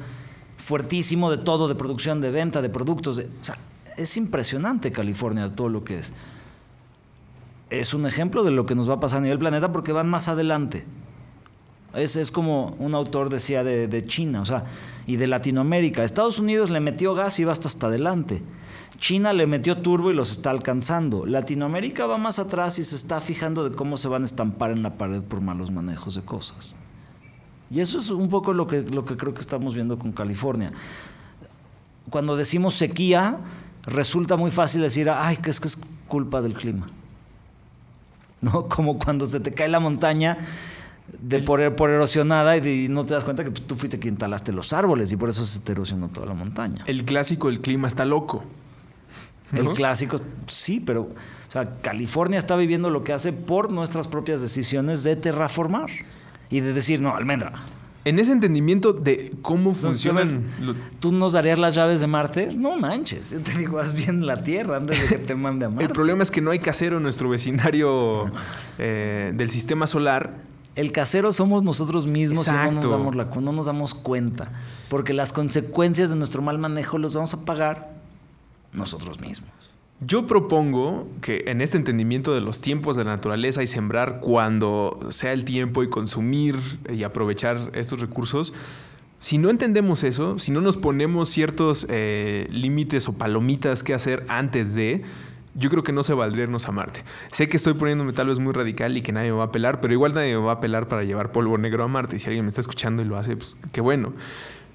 fuertísimo 0.58 1.30
de 1.30 1.38
todo, 1.38 1.66
de 1.66 1.76
producción, 1.76 2.20
de 2.20 2.30
venta, 2.30 2.60
de 2.60 2.68
productos. 2.68 3.16
de- 3.16 3.24
o 3.40 3.44
sea, 3.44 3.56
es 3.96 4.18
impresionante 4.18 4.92
California, 4.92 5.48
todo 5.54 5.70
lo 5.70 5.82
que 5.82 6.00
es. 6.00 6.12
Es 7.80 7.94
un 7.94 8.06
ejemplo 8.06 8.44
de 8.44 8.50
lo 8.50 8.66
que 8.66 8.74
nos 8.74 8.88
va 8.88 8.94
a 8.94 9.00
pasar 9.00 9.18
a 9.18 9.22
nivel 9.22 9.38
planeta 9.38 9.72
porque 9.72 9.92
van 9.92 10.08
más 10.08 10.28
adelante. 10.28 10.84
Es, 11.94 12.16
es 12.16 12.32
como 12.32 12.74
un 12.78 12.94
autor 12.94 13.28
decía 13.28 13.62
de, 13.62 13.86
de 13.86 14.06
China, 14.06 14.40
o 14.40 14.44
sea, 14.44 14.64
y 15.06 15.16
de 15.16 15.26
Latinoamérica. 15.26 16.02
Estados 16.02 16.38
Unidos 16.38 16.70
le 16.70 16.80
metió 16.80 17.14
gas 17.14 17.38
y 17.38 17.44
va 17.44 17.52
hasta, 17.52 17.68
hasta 17.68 17.86
adelante. 17.86 18.42
China 18.98 19.32
le 19.32 19.46
metió 19.46 19.78
turbo 19.78 20.10
y 20.10 20.14
los 20.14 20.32
está 20.32 20.50
alcanzando. 20.50 21.26
Latinoamérica 21.26 22.06
va 22.06 22.18
más 22.18 22.38
atrás 22.38 22.78
y 22.78 22.84
se 22.84 22.96
está 22.96 23.20
fijando 23.20 23.68
de 23.68 23.76
cómo 23.76 23.96
se 23.96 24.08
van 24.08 24.22
a 24.22 24.24
estampar 24.24 24.70
en 24.70 24.82
la 24.82 24.96
pared 24.96 25.22
por 25.22 25.40
malos 25.40 25.70
manejos 25.70 26.14
de 26.16 26.22
cosas. 26.22 26.74
Y 27.70 27.80
eso 27.80 27.98
es 27.98 28.10
un 28.10 28.28
poco 28.28 28.52
lo 28.52 28.66
que, 28.66 28.82
lo 28.82 29.04
que 29.04 29.16
creo 29.16 29.34
que 29.34 29.40
estamos 29.40 29.74
viendo 29.74 29.98
con 29.98 30.12
California. 30.12 30.72
Cuando 32.10 32.36
decimos 32.36 32.74
sequía, 32.74 33.38
resulta 33.82 34.36
muy 34.36 34.50
fácil 34.50 34.80
decir, 34.80 35.08
ay, 35.10 35.36
que 35.38 35.50
es 35.50 35.60
que 35.60 35.68
es 35.68 35.80
culpa 36.08 36.42
del 36.42 36.54
clima. 36.54 36.86
¿No? 38.44 38.68
Como 38.68 38.98
cuando 38.98 39.26
se 39.26 39.40
te 39.40 39.50
cae 39.52 39.68
la 39.68 39.80
montaña 39.80 40.38
de 41.20 41.40
por, 41.40 41.74
por 41.76 41.90
erosionada 41.90 42.56
y, 42.56 42.60
de- 42.60 42.74
y 42.84 42.88
no 42.88 43.04
te 43.04 43.14
das 43.14 43.24
cuenta 43.24 43.44
que 43.44 43.50
pues, 43.50 43.66
tú 43.66 43.74
fuiste 43.74 43.98
quien 43.98 44.16
talaste 44.16 44.52
los 44.52 44.72
árboles 44.72 45.10
y 45.12 45.16
por 45.16 45.28
eso 45.30 45.44
se 45.44 45.60
te 45.60 45.72
erosionó 45.72 46.08
toda 46.08 46.26
la 46.26 46.34
montaña. 46.34 46.82
El 46.86 47.04
clásico, 47.04 47.48
el 47.48 47.60
clima 47.60 47.88
está 47.88 48.04
loco. 48.04 48.44
El 49.52 49.68
clásico, 49.74 50.16
sí, 50.48 50.80
pero 50.84 51.02
o 51.02 51.50
sea, 51.50 51.80
California 51.80 52.38
está 52.40 52.56
viviendo 52.56 52.90
lo 52.90 53.04
que 53.04 53.12
hace 53.12 53.32
por 53.32 53.70
nuestras 53.70 54.08
propias 54.08 54.40
decisiones 54.40 55.04
de 55.04 55.14
terraformar 55.14 55.90
y 56.50 56.58
de 56.60 56.72
decir, 56.72 57.00
no, 57.00 57.14
almendra. 57.14 57.52
En 58.04 58.18
ese 58.18 58.32
entendimiento 58.32 58.92
de 58.92 59.32
cómo 59.40 59.72
funcionan... 59.72 60.44
lo- 60.60 60.74
¿Tú 61.00 61.10
nos 61.10 61.32
darías 61.32 61.58
las 61.58 61.74
llaves 61.74 62.00
de 62.00 62.06
Marte? 62.06 62.48
No 62.54 62.76
manches, 62.76 63.30
yo 63.30 63.40
te 63.40 63.56
digo, 63.56 63.78
haz 63.78 63.94
bien 63.94 64.26
la 64.26 64.42
Tierra 64.42 64.76
antes 64.76 65.00
de 65.00 65.16
que 65.16 65.18
te 65.22 65.34
mande 65.34 65.64
a 65.66 65.68
Marte. 65.70 65.84
El 65.86 65.90
problema 65.90 66.22
es 66.22 66.30
que 66.30 66.40
no 66.42 66.50
hay 66.50 66.58
casero 66.58 66.98
en 66.98 67.02
nuestro 67.02 67.28
vecindario 67.30 68.30
eh, 68.78 69.32
del 69.34 69.48
sistema 69.48 69.86
solar. 69.86 70.34
El 70.74 70.92
casero 70.92 71.32
somos 71.32 71.62
nosotros 71.62 72.06
mismos 72.06 72.46
y 72.48 72.50
no 72.50 72.72
nos, 72.72 72.90
damos 72.90 73.14
la 73.14 73.24
no 73.26 73.52
nos 73.52 73.66
damos 73.66 73.94
cuenta. 73.94 74.50
Porque 74.88 75.12
las 75.14 75.32
consecuencias 75.32 76.10
de 76.10 76.16
nuestro 76.16 76.42
mal 76.42 76.58
manejo 76.58 76.98
los 76.98 77.14
vamos 77.14 77.32
a 77.32 77.44
pagar 77.44 77.92
nosotros 78.72 79.20
mismos. 79.20 79.50
Yo 80.00 80.26
propongo 80.26 81.08
que 81.22 81.44
en 81.46 81.60
este 81.60 81.76
entendimiento 81.76 82.34
de 82.34 82.40
los 82.40 82.60
tiempos 82.60 82.96
de 82.96 83.04
la 83.04 83.12
naturaleza 83.12 83.62
y 83.62 83.66
sembrar 83.66 84.20
cuando 84.20 84.98
sea 85.10 85.32
el 85.32 85.44
tiempo 85.44 85.82
y 85.82 85.88
consumir 85.88 86.56
y 86.92 87.04
aprovechar 87.04 87.70
estos 87.74 88.00
recursos, 88.00 88.52
si 89.20 89.38
no 89.38 89.48
entendemos 89.48 90.04
eso, 90.04 90.38
si 90.38 90.52
no 90.52 90.60
nos 90.60 90.76
ponemos 90.76 91.30
ciertos 91.30 91.86
eh, 91.88 92.46
límites 92.50 93.08
o 93.08 93.14
palomitas 93.14 93.82
que 93.82 93.94
hacer 93.94 94.24
antes 94.28 94.74
de, 94.74 95.02
yo 95.54 95.70
creo 95.70 95.82
que 95.82 95.92
no 95.92 96.02
se 96.02 96.12
valdría 96.12 96.44
irnos 96.44 96.68
a 96.68 96.72
Marte. 96.72 97.04
Sé 97.30 97.48
que 97.48 97.56
estoy 97.56 97.74
poniéndome 97.74 98.12
tal 98.12 98.26
vez 98.26 98.38
muy 98.38 98.52
radical 98.52 98.96
y 98.96 99.02
que 99.02 99.12
nadie 99.12 99.30
me 99.30 99.38
va 99.38 99.44
a 99.44 99.52
pelar, 99.52 99.80
pero 99.80 99.94
igual 99.94 100.12
nadie 100.12 100.36
me 100.36 100.44
va 100.44 100.52
a 100.52 100.60
pelar 100.60 100.88
para 100.88 101.04
llevar 101.04 101.32
polvo 101.32 101.56
negro 101.56 101.84
a 101.84 101.88
Marte. 101.88 102.16
Y 102.16 102.18
si 102.18 102.26
alguien 102.28 102.44
me 102.44 102.48
está 102.48 102.60
escuchando 102.60 103.02
y 103.02 103.04
lo 103.04 103.16
hace, 103.16 103.36
pues 103.36 103.56
qué 103.72 103.80
bueno. 103.80 104.12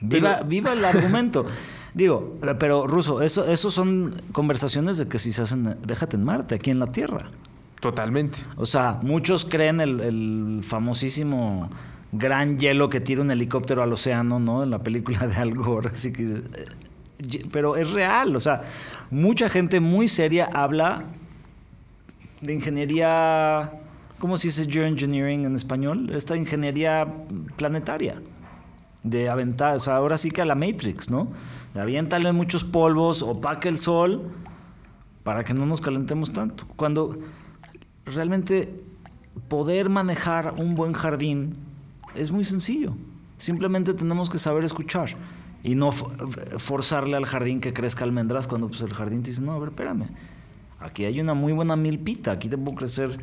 Viva, 0.01 0.41
el 0.73 0.85
argumento. 0.85 1.45
Digo, 1.93 2.37
pero 2.59 2.87
Ruso, 2.87 3.21
eso, 3.21 3.45
eso 3.45 3.69
son 3.69 4.21
conversaciones 4.31 4.97
de 4.97 5.07
que 5.07 5.19
si 5.19 5.33
se 5.33 5.41
hacen, 5.41 5.77
déjate 5.85 6.15
en 6.15 6.23
Marte, 6.23 6.55
aquí 6.55 6.69
en 6.69 6.79
la 6.79 6.87
Tierra. 6.87 7.31
Totalmente. 7.79 8.39
O 8.57 8.65
sea, 8.65 8.99
muchos 9.01 9.45
creen 9.45 9.81
el, 9.81 9.99
el 10.01 10.59
famosísimo 10.63 11.69
gran 12.11 12.57
hielo 12.59 12.89
que 12.89 12.99
tira 12.99 13.21
un 13.21 13.31
helicóptero 13.31 13.83
al 13.83 13.93
océano, 13.93 14.39
¿no? 14.39 14.63
En 14.63 14.71
la 14.71 14.79
película 14.79 15.27
de 15.27 15.35
Al 15.35 15.53
Gore. 15.53 15.91
Así 15.93 16.11
que, 16.11 16.23
eh, 16.23 17.45
pero 17.51 17.75
es 17.75 17.91
real. 17.91 18.35
O 18.35 18.39
sea, 18.39 18.63
mucha 19.09 19.49
gente 19.49 19.79
muy 19.79 20.07
seria 20.07 20.49
habla 20.51 21.05
de 22.41 22.53
ingeniería, 22.53 23.71
¿cómo 24.17 24.37
se 24.37 24.47
dice 24.47 24.65
geoengineering 24.65 25.45
en 25.45 25.55
español? 25.55 26.09
Esta 26.13 26.35
ingeniería 26.35 27.07
planetaria. 27.57 28.21
De 29.03 29.29
aventar, 29.29 29.75
o 29.75 29.79
sea, 29.79 29.95
ahora 29.95 30.17
sí 30.17 30.29
que 30.29 30.41
a 30.41 30.45
la 30.45 30.55
Matrix, 30.55 31.09
¿no? 31.09 31.27
De 31.73 31.79
aviéntale 31.79 32.31
muchos 32.33 32.63
polvos, 32.63 33.21
opaca 33.23 33.69
el 33.69 33.77
sol 33.77 34.29
para 35.23 35.43
que 35.43 35.53
no 35.53 35.65
nos 35.65 35.79
calentemos 35.81 36.33
tanto. 36.33 36.65
Cuando 36.75 37.17
realmente 38.05 38.83
poder 39.47 39.89
manejar 39.89 40.55
un 40.57 40.75
buen 40.75 40.93
jardín 40.93 41.55
es 42.15 42.31
muy 42.31 42.43
sencillo. 42.43 42.93
Simplemente 43.37 43.93
tenemos 43.93 44.29
que 44.29 44.37
saber 44.37 44.65
escuchar 44.65 45.09
y 45.63 45.75
no 45.75 45.91
fo- 45.91 46.59
forzarle 46.59 47.15
al 47.15 47.25
jardín 47.25 47.61
que 47.61 47.71
crezca 47.73 48.03
almendras 48.03 48.47
cuando 48.47 48.67
pues, 48.67 48.81
el 48.81 48.93
jardín 48.93 49.23
te 49.23 49.29
dice, 49.29 49.41
no, 49.41 49.53
a 49.53 49.59
ver, 49.59 49.69
espérame. 49.69 50.07
Aquí 50.81 51.05
hay 51.05 51.21
una 51.21 51.33
muy 51.33 51.53
buena 51.53 51.75
milpita, 51.75 52.31
aquí 52.31 52.49
te 52.49 52.57
puedo 52.57 52.75
crecer 52.77 53.17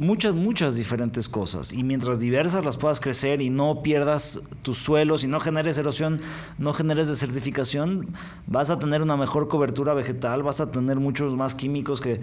muchas, 0.00 0.34
muchas 0.34 0.74
diferentes 0.74 1.28
cosas. 1.28 1.72
Y 1.72 1.84
mientras 1.84 2.20
diversas 2.20 2.64
las 2.64 2.76
puedas 2.76 3.00
crecer 3.00 3.42
y 3.42 3.50
no 3.50 3.82
pierdas 3.82 4.40
tus 4.62 4.78
suelos 4.78 5.22
y 5.22 5.28
no 5.28 5.38
generes 5.40 5.76
erosión, 5.78 6.20
no 6.58 6.72
generes 6.72 7.08
desertificación, 7.08 8.14
vas 8.46 8.70
a 8.70 8.78
tener 8.78 9.02
una 9.02 9.16
mejor 9.16 9.48
cobertura 9.48 9.92
vegetal, 9.92 10.42
vas 10.42 10.60
a 10.60 10.70
tener 10.70 10.98
muchos 10.98 11.36
más 11.36 11.54
químicos 11.54 12.00
que 12.00 12.20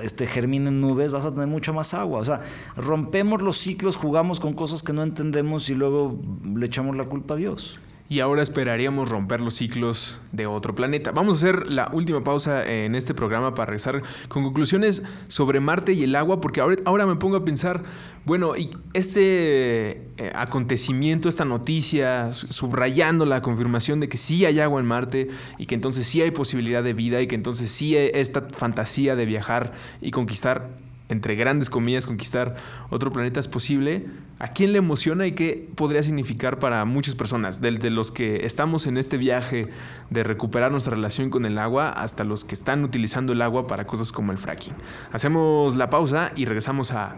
este, 0.00 0.26
germinen 0.26 0.80
nubes, 0.80 1.10
vas 1.10 1.24
a 1.24 1.32
tener 1.32 1.48
mucha 1.48 1.72
más 1.72 1.92
agua. 1.94 2.20
O 2.20 2.24
sea, 2.24 2.42
rompemos 2.76 3.42
los 3.42 3.58
ciclos, 3.58 3.96
jugamos 3.96 4.38
con 4.38 4.54
cosas 4.54 4.82
que 4.82 4.92
no 4.92 5.02
entendemos 5.02 5.68
y 5.68 5.74
luego 5.74 6.16
le 6.44 6.64
echamos 6.64 6.96
la 6.96 7.04
culpa 7.04 7.34
a 7.34 7.36
Dios. 7.36 7.80
Y 8.06 8.20
ahora 8.20 8.42
esperaríamos 8.42 9.08
romper 9.08 9.40
los 9.40 9.54
ciclos 9.54 10.20
de 10.30 10.46
otro 10.46 10.74
planeta. 10.74 11.10
Vamos 11.12 11.36
a 11.36 11.38
hacer 11.38 11.66
la 11.72 11.88
última 11.90 12.22
pausa 12.22 12.62
en 12.64 12.94
este 12.94 13.14
programa 13.14 13.54
para 13.54 13.66
regresar 13.66 14.02
con 14.28 14.42
conclusiones 14.44 15.02
sobre 15.26 15.58
Marte 15.58 15.94
y 15.94 16.04
el 16.04 16.14
agua, 16.14 16.38
porque 16.38 16.60
ahora, 16.60 17.06
me 17.06 17.16
pongo 17.16 17.36
a 17.36 17.44
pensar, 17.46 17.82
bueno, 18.26 18.56
y 18.56 18.70
este 18.92 20.02
eh, 20.18 20.32
acontecimiento, 20.34 21.30
esta 21.30 21.46
noticia, 21.46 22.30
su- 22.32 22.48
subrayando 22.52 23.24
la 23.24 23.40
confirmación 23.40 24.00
de 24.00 24.08
que 24.10 24.18
sí 24.18 24.44
hay 24.44 24.60
agua 24.60 24.80
en 24.80 24.86
Marte 24.86 25.28
y 25.56 25.64
que 25.64 25.74
entonces 25.74 26.06
sí 26.06 26.20
hay 26.20 26.30
posibilidad 26.30 26.84
de 26.84 26.92
vida 26.92 27.22
y 27.22 27.26
que 27.26 27.34
entonces 27.34 27.70
sí 27.70 27.96
esta 27.96 28.42
fantasía 28.50 29.16
de 29.16 29.24
viajar 29.24 29.72
y 30.02 30.10
conquistar 30.10 30.68
entre 31.08 31.34
grandes 31.34 31.68
comillas, 31.68 32.06
conquistar 32.06 32.56
otro 32.90 33.12
planeta 33.12 33.38
es 33.38 33.48
posible, 33.48 34.06
¿a 34.38 34.48
quién 34.48 34.72
le 34.72 34.78
emociona 34.78 35.26
y 35.26 35.32
qué 35.32 35.68
podría 35.74 36.02
significar 36.02 36.58
para 36.58 36.84
muchas 36.84 37.14
personas? 37.14 37.60
Desde 37.60 37.90
los 37.90 38.10
que 38.10 38.46
estamos 38.46 38.86
en 38.86 38.96
este 38.96 39.16
viaje 39.16 39.66
de 40.10 40.24
recuperar 40.24 40.70
nuestra 40.72 40.94
relación 40.94 41.30
con 41.30 41.44
el 41.44 41.58
agua 41.58 41.90
hasta 41.90 42.24
los 42.24 42.44
que 42.44 42.54
están 42.54 42.84
utilizando 42.84 43.32
el 43.32 43.42
agua 43.42 43.66
para 43.66 43.86
cosas 43.86 44.12
como 44.12 44.32
el 44.32 44.38
fracking. 44.38 44.74
Hacemos 45.12 45.76
la 45.76 45.90
pausa 45.90 46.32
y 46.36 46.46
regresamos 46.46 46.92
a 46.92 47.16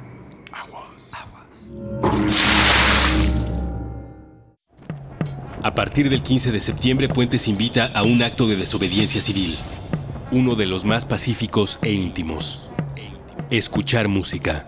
Aguas. 0.53 1.13
A 5.63 5.75
partir 5.75 6.09
del 6.09 6.23
15 6.23 6.53
de 6.53 6.61
septiembre, 6.61 7.09
Puentes 7.09 7.49
invita 7.49 7.87
a 7.87 8.05
un 8.05 8.23
acto 8.23 8.47
de 8.47 8.57
desobediencia 8.57 9.21
civil, 9.21 9.59
uno 10.31 10.55
de 10.55 10.67
los 10.67 10.85
más 10.85 11.05
pacíficos 11.05 11.81
e 11.83 11.93
íntimos. 11.93 12.71
Escuchar 13.51 14.09
música. 14.09 14.67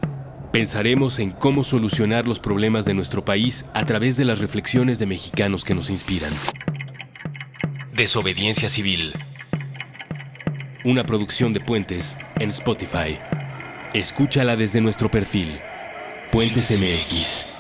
Pensaremos 0.53 1.19
en 1.19 1.33
cómo 1.33 1.65
solucionar 1.65 2.29
los 2.29 2.39
problemas 2.39 2.85
de 2.85 2.95
nuestro 2.95 3.25
país 3.25 3.65
a 3.75 3.85
través 3.85 4.17
de 4.17 4.25
las 4.25 4.39
reflexiones 4.39 5.01
de 5.01 5.07
mexicanos 5.07 5.65
que 5.65 5.75
nos 5.75 5.91
inspiran. 5.91 6.33
Desobediencia 7.93 8.69
civil. 8.69 9.15
Una 10.85 11.05
producción 11.05 11.53
de 11.53 11.59
Puentes 11.59 12.17
en 12.39 12.51
Spotify. 12.51 13.19
Escúchala 13.95 14.55
desde 14.55 14.81
nuestro 14.81 15.11
perfil. 15.11 15.59
Puentes 16.31 16.71
MX. 16.71 17.58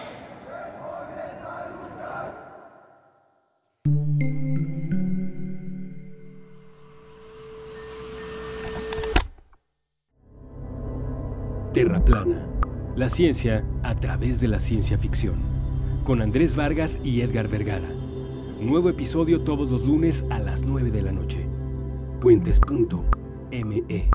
Ciencia 13.18 13.64
a 13.82 13.96
través 13.96 14.40
de 14.40 14.46
la 14.46 14.60
ciencia 14.60 14.96
ficción. 14.96 15.40
Con 16.04 16.22
Andrés 16.22 16.54
Vargas 16.54 17.00
y 17.02 17.20
Edgar 17.22 17.48
Vergara. 17.48 17.88
Nuevo 18.60 18.90
episodio 18.90 19.42
todos 19.42 19.68
los 19.72 19.84
lunes 19.84 20.24
a 20.30 20.38
las 20.38 20.62
9 20.62 20.92
de 20.92 21.02
la 21.02 21.10
noche. 21.10 21.44
Puentes.me. 22.20 24.08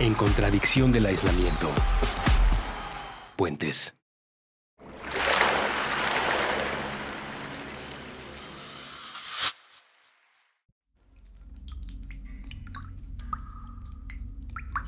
En 0.00 0.14
contradicción 0.14 0.90
del 0.90 1.04
aislamiento. 1.04 1.68
Puentes. 3.36 3.97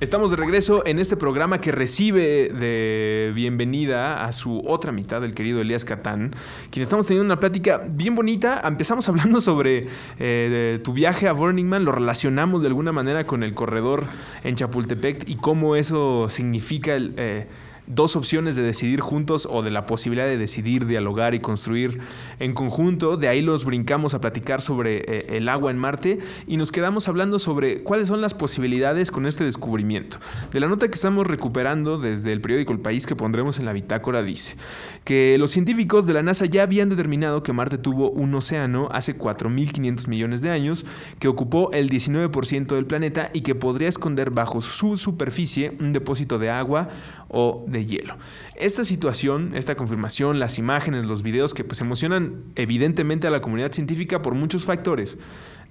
Estamos 0.00 0.30
de 0.30 0.38
regreso 0.38 0.82
en 0.86 0.98
este 0.98 1.14
programa 1.14 1.60
que 1.60 1.72
recibe 1.72 2.48
de 2.48 3.32
bienvenida 3.34 4.24
a 4.24 4.32
su 4.32 4.62
otra 4.66 4.92
mitad, 4.92 5.22
el 5.22 5.34
querido 5.34 5.60
Elías 5.60 5.84
Catán, 5.84 6.34
quien 6.70 6.82
estamos 6.82 7.06
teniendo 7.06 7.26
una 7.26 7.38
plática 7.38 7.82
bien 7.86 8.14
bonita. 8.14 8.62
Empezamos 8.64 9.06
hablando 9.10 9.42
sobre 9.42 9.88
eh, 10.18 10.80
tu 10.82 10.94
viaje 10.94 11.28
a 11.28 11.32
Burning 11.32 11.66
Man, 11.66 11.84
lo 11.84 11.92
relacionamos 11.92 12.62
de 12.62 12.68
alguna 12.68 12.92
manera 12.92 13.26
con 13.26 13.42
el 13.42 13.52
corredor 13.52 14.06
en 14.42 14.56
Chapultepec 14.56 15.28
y 15.28 15.36
cómo 15.36 15.76
eso 15.76 16.30
significa 16.30 16.94
el, 16.94 17.12
eh, 17.18 17.46
dos 17.94 18.14
opciones 18.16 18.56
de 18.56 18.62
decidir 18.62 19.00
juntos 19.00 19.48
o 19.50 19.62
de 19.62 19.70
la 19.70 19.86
posibilidad 19.86 20.26
de 20.26 20.38
decidir, 20.38 20.86
dialogar 20.86 21.34
y 21.34 21.40
construir 21.40 22.00
en 22.38 22.54
conjunto. 22.54 23.16
De 23.16 23.28
ahí 23.28 23.42
los 23.42 23.64
brincamos 23.64 24.14
a 24.14 24.20
platicar 24.20 24.62
sobre 24.62 24.98
eh, 24.98 25.36
el 25.36 25.48
agua 25.48 25.70
en 25.70 25.78
Marte 25.78 26.18
y 26.46 26.56
nos 26.56 26.72
quedamos 26.72 27.08
hablando 27.08 27.38
sobre 27.38 27.82
cuáles 27.82 28.08
son 28.08 28.20
las 28.20 28.34
posibilidades 28.34 29.10
con 29.10 29.26
este 29.26 29.44
descubrimiento. 29.44 30.18
De 30.52 30.60
la 30.60 30.68
nota 30.68 30.88
que 30.88 30.94
estamos 30.94 31.26
recuperando 31.26 31.98
desde 31.98 32.32
el 32.32 32.40
periódico 32.40 32.72
El 32.72 32.80
País 32.80 33.06
que 33.06 33.16
pondremos 33.16 33.58
en 33.58 33.64
la 33.64 33.72
bitácora 33.72 34.22
dice 34.22 34.56
que 35.04 35.36
los 35.38 35.50
científicos 35.50 36.06
de 36.06 36.14
la 36.14 36.22
NASA 36.22 36.46
ya 36.46 36.62
habían 36.62 36.88
determinado 36.88 37.42
que 37.42 37.52
Marte 37.52 37.78
tuvo 37.78 38.10
un 38.10 38.34
océano 38.34 38.88
hace 38.92 39.18
4.500 39.18 40.08
millones 40.08 40.40
de 40.40 40.50
años 40.50 40.86
que 41.18 41.28
ocupó 41.28 41.70
el 41.72 41.90
19% 41.90 42.74
del 42.74 42.86
planeta 42.86 43.30
y 43.32 43.40
que 43.40 43.54
podría 43.54 43.88
esconder 43.88 44.30
bajo 44.30 44.60
su 44.60 44.96
superficie 44.96 45.76
un 45.80 45.92
depósito 45.92 46.38
de 46.38 46.50
agua 46.50 46.88
o 47.28 47.64
de 47.66 47.79
hielo. 47.86 48.16
Esta 48.56 48.84
situación, 48.84 49.52
esta 49.54 49.74
confirmación, 49.74 50.38
las 50.38 50.58
imágenes, 50.58 51.04
los 51.04 51.22
videos 51.22 51.54
que 51.54 51.64
pues 51.64 51.80
emocionan 51.80 52.44
evidentemente 52.56 53.26
a 53.26 53.30
la 53.30 53.40
comunidad 53.40 53.72
científica 53.72 54.22
por 54.22 54.34
muchos 54.34 54.64
factores. 54.64 55.18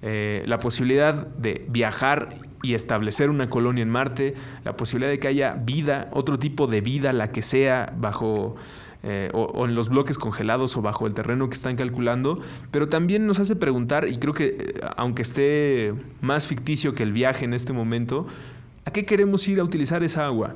Eh, 0.02 0.42
la 0.46 0.56
posibilidad 0.56 1.26
de 1.26 1.66
viajar 1.68 2.36
y 2.62 2.74
establecer 2.74 3.28
una 3.28 3.50
colonia 3.50 3.82
en 3.82 3.90
Marte, 3.90 4.34
la 4.64 4.76
posibilidad 4.76 5.10
de 5.10 5.18
que 5.18 5.28
haya 5.28 5.56
vida, 5.62 6.08
otro 6.12 6.38
tipo 6.38 6.66
de 6.66 6.80
vida, 6.80 7.12
la 7.12 7.32
que 7.32 7.42
sea, 7.42 7.92
bajo 7.98 8.56
eh, 9.02 9.30
o, 9.32 9.64
en 9.64 9.74
los 9.74 9.88
bloques 9.88 10.18
congelados 10.18 10.76
o 10.76 10.82
bajo 10.82 11.06
el 11.06 11.14
terreno 11.14 11.48
que 11.48 11.56
están 11.56 11.74
calculando, 11.74 12.38
pero 12.70 12.90
también 12.90 13.26
nos 13.26 13.40
hace 13.40 13.56
preguntar, 13.56 14.06
y 14.08 14.18
creo 14.18 14.34
que 14.34 14.46
eh, 14.46 14.80
aunque 14.96 15.22
esté 15.22 15.94
más 16.20 16.46
ficticio 16.46 16.94
que 16.94 17.02
el 17.02 17.12
viaje 17.12 17.46
en 17.46 17.54
este 17.54 17.72
momento, 17.72 18.26
¿a 18.84 18.92
qué 18.92 19.06
queremos 19.06 19.48
ir 19.48 19.58
a 19.60 19.64
utilizar 19.64 20.02
esa 20.02 20.26
agua? 20.26 20.54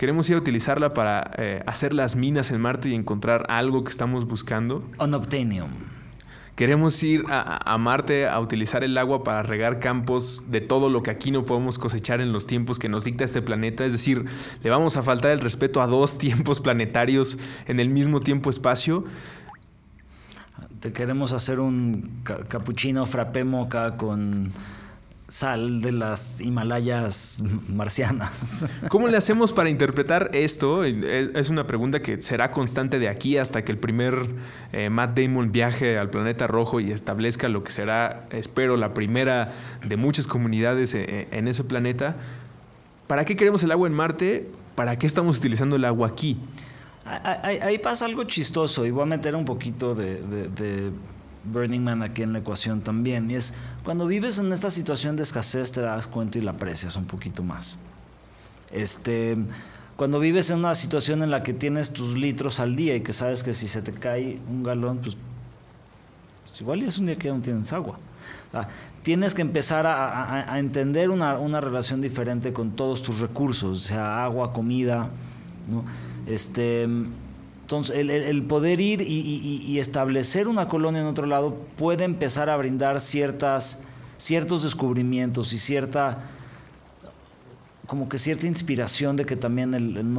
¿Queremos 0.00 0.30
ir 0.30 0.36
a 0.36 0.38
utilizarla 0.38 0.94
para 0.94 1.30
eh, 1.36 1.62
hacer 1.66 1.92
las 1.92 2.16
minas 2.16 2.50
en 2.50 2.58
Marte 2.58 2.88
y 2.88 2.94
encontrar 2.94 3.44
algo 3.50 3.84
que 3.84 3.90
estamos 3.90 4.26
buscando? 4.26 4.82
Unobtainium. 4.98 5.68
Queremos 6.56 7.02
ir 7.02 7.26
a, 7.28 7.76
Marte 7.76 8.26
a 8.26 8.40
utilizar 8.40 8.82
el 8.82 8.96
agua 8.96 9.22
para 9.24 9.42
regar 9.42 9.78
campos 9.78 10.44
de 10.50 10.62
todo 10.62 10.88
lo 10.88 11.02
que 11.02 11.10
aquí 11.10 11.30
no 11.30 11.44
podemos 11.44 11.76
cosechar 11.78 12.22
en 12.22 12.32
los 12.32 12.46
tiempos 12.46 12.78
que 12.78 12.88
nos 12.88 13.04
dicta 13.04 13.24
este 13.24 13.42
planeta. 13.42 13.84
Es 13.84 13.92
decir, 13.92 14.24
le 14.62 14.70
vamos 14.70 14.96
a 14.96 15.02
faltar 15.02 15.32
el 15.32 15.40
respeto 15.40 15.82
a 15.82 15.86
dos 15.86 16.16
tiempos 16.18 16.60
planetarios 16.60 17.36
en 17.66 17.78
el 17.78 17.90
mismo 17.90 18.22
tiempo-espacio. 18.22 19.04
Te 20.80 20.94
queremos 20.94 21.34
hacer 21.34 21.60
un 21.60 22.22
capuchino 22.48 23.04
frappé 23.04 23.44
moca 23.44 23.98
con 23.98 24.50
sal 25.30 25.80
de 25.80 25.92
las 25.92 26.40
Himalayas 26.40 27.42
marcianas. 27.68 28.66
¿Cómo 28.88 29.06
le 29.08 29.16
hacemos 29.16 29.52
para 29.52 29.70
interpretar 29.70 30.30
esto? 30.34 30.84
Es 30.84 31.50
una 31.50 31.66
pregunta 31.66 32.02
que 32.02 32.20
será 32.20 32.50
constante 32.50 32.98
de 32.98 33.08
aquí 33.08 33.38
hasta 33.38 33.64
que 33.64 33.70
el 33.70 33.78
primer 33.78 34.26
eh, 34.72 34.90
Matt 34.90 35.18
Damon 35.18 35.52
viaje 35.52 35.98
al 35.98 36.10
planeta 36.10 36.48
rojo 36.48 36.80
y 36.80 36.90
establezca 36.90 37.48
lo 37.48 37.62
que 37.62 37.70
será, 37.70 38.26
espero, 38.30 38.76
la 38.76 38.92
primera 38.92 39.54
de 39.86 39.96
muchas 39.96 40.26
comunidades 40.26 40.94
eh, 40.94 41.28
en 41.30 41.46
ese 41.46 41.62
planeta. 41.62 42.16
¿Para 43.06 43.24
qué 43.24 43.36
queremos 43.36 43.62
el 43.62 43.70
agua 43.70 43.86
en 43.86 43.94
Marte? 43.94 44.48
¿Para 44.74 44.98
qué 44.98 45.06
estamos 45.06 45.38
utilizando 45.38 45.76
el 45.76 45.84
agua 45.84 46.08
aquí? 46.08 46.38
Ahí, 47.04 47.78
pasa 47.78 48.04
algo 48.04 48.24
chistoso 48.24 48.84
y 48.84 48.90
voy 48.90 49.02
a 49.02 49.06
meter 49.06 49.34
un 49.34 49.44
poquito 49.44 49.94
de 49.94 50.92
Burning 51.44 51.80
Man 51.80 52.02
aquí 52.02 52.22
en 52.22 52.32
la 52.32 52.40
ecuación 52.40 52.80
también. 52.80 53.30
Y 53.30 53.34
es 53.34 53.54
cuando 53.84 54.06
vives 54.06 54.38
en 54.38 54.52
esta 54.52 54.70
situación 54.70 55.16
de 55.16 55.22
escasez 55.22 55.72
te 55.72 55.80
das 55.80 56.06
cuenta 56.06 56.38
y 56.38 56.42
la 56.42 56.52
aprecias 56.52 56.96
un 56.96 57.06
poquito 57.06 57.42
más. 57.42 57.78
Este, 58.70 59.36
cuando 59.96 60.20
vives 60.20 60.50
en 60.50 60.58
una 60.58 60.74
situación 60.74 61.22
en 61.22 61.30
la 61.30 61.42
que 61.42 61.52
tienes 61.52 61.92
tus 61.92 62.16
litros 62.16 62.60
al 62.60 62.76
día 62.76 62.94
y 62.94 63.00
que 63.00 63.12
sabes 63.12 63.42
que 63.42 63.52
si 63.52 63.68
se 63.68 63.82
te 63.82 63.92
cae 63.92 64.38
un 64.48 64.62
galón, 64.62 64.98
pues, 64.98 65.16
pues 66.44 66.60
igual 66.60 66.82
es 66.82 66.98
un 66.98 67.06
día 67.06 67.16
que 67.16 67.28
ya 67.28 67.34
no 67.34 67.40
tienes 67.40 67.72
agua. 67.72 67.98
tienes 69.02 69.34
que 69.34 69.42
empezar 69.42 69.86
a, 69.86 70.58
entender 70.58 71.10
una, 71.10 71.38
una, 71.38 71.60
relación 71.60 72.00
diferente 72.00 72.52
con 72.52 72.72
todos 72.72 73.02
tus 73.02 73.20
recursos, 73.20 73.76
o 73.76 73.80
sea, 73.80 74.24
agua, 74.24 74.52
comida, 74.52 75.10
¿no? 75.68 75.84
Este, 76.26 76.88
entonces, 77.70 77.98
el, 77.98 78.42
poder 78.42 78.80
ir 78.80 79.00
y, 79.00 79.78
establecer 79.78 80.48
una 80.48 80.66
colonia 80.66 81.02
en 81.02 81.06
otro 81.06 81.26
lado 81.26 81.56
puede 81.78 82.02
empezar 82.02 82.50
a 82.50 82.56
brindar 82.56 83.00
ciertas, 83.00 83.84
ciertos 84.16 84.64
descubrimientos 84.64 85.52
y 85.52 85.58
cierta, 85.58 86.18
como 87.86 88.08
que 88.08 88.18
cierta 88.18 88.48
inspiración 88.48 89.14
de 89.14 89.24
que 89.24 89.36
también 89.36 90.16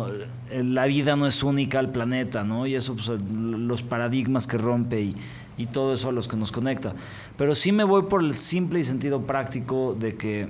la 0.49 0.85
vida 0.85 1.17
no 1.17 1.27
es 1.27 1.43
única 1.43 1.79
al 1.79 1.91
planeta, 1.91 2.45
¿no? 2.45 2.67
Y 2.67 2.75
eso, 2.75 2.95
pues, 2.95 3.09
los 3.09 3.83
paradigmas 3.83 4.47
que 4.47 4.57
rompe 4.57 5.01
y, 5.01 5.17
y 5.57 5.65
todo 5.65 5.93
eso 5.93 6.07
a 6.07 6.13
los 6.13 6.29
que 6.29 6.37
nos 6.37 6.53
conecta. 6.53 6.93
Pero 7.37 7.53
sí 7.53 7.73
me 7.73 7.83
voy 7.83 8.03
por 8.03 8.23
el 8.23 8.33
simple 8.33 8.79
y 8.79 8.85
sentido 8.85 9.27
práctico 9.27 9.93
de 9.99 10.15
que 10.15 10.47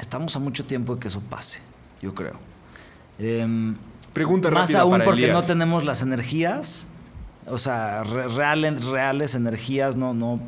estamos 0.00 0.34
a 0.34 0.40
mucho 0.40 0.64
tiempo 0.64 0.96
de 0.96 1.00
que 1.00 1.06
eso 1.06 1.20
pase, 1.20 1.60
yo 2.02 2.12
creo. 2.12 2.40
Em, 3.20 3.76
Pregunta 4.14 4.48
Más 4.50 4.74
aún 4.76 5.02
porque 5.04 5.28
no 5.28 5.42
tenemos 5.42 5.84
las 5.84 6.00
energías, 6.00 6.86
o 7.48 7.58
sea, 7.58 8.04
reales, 8.04 8.84
reales 8.84 9.34
energías, 9.34 9.96
no, 9.96 10.14
no. 10.14 10.40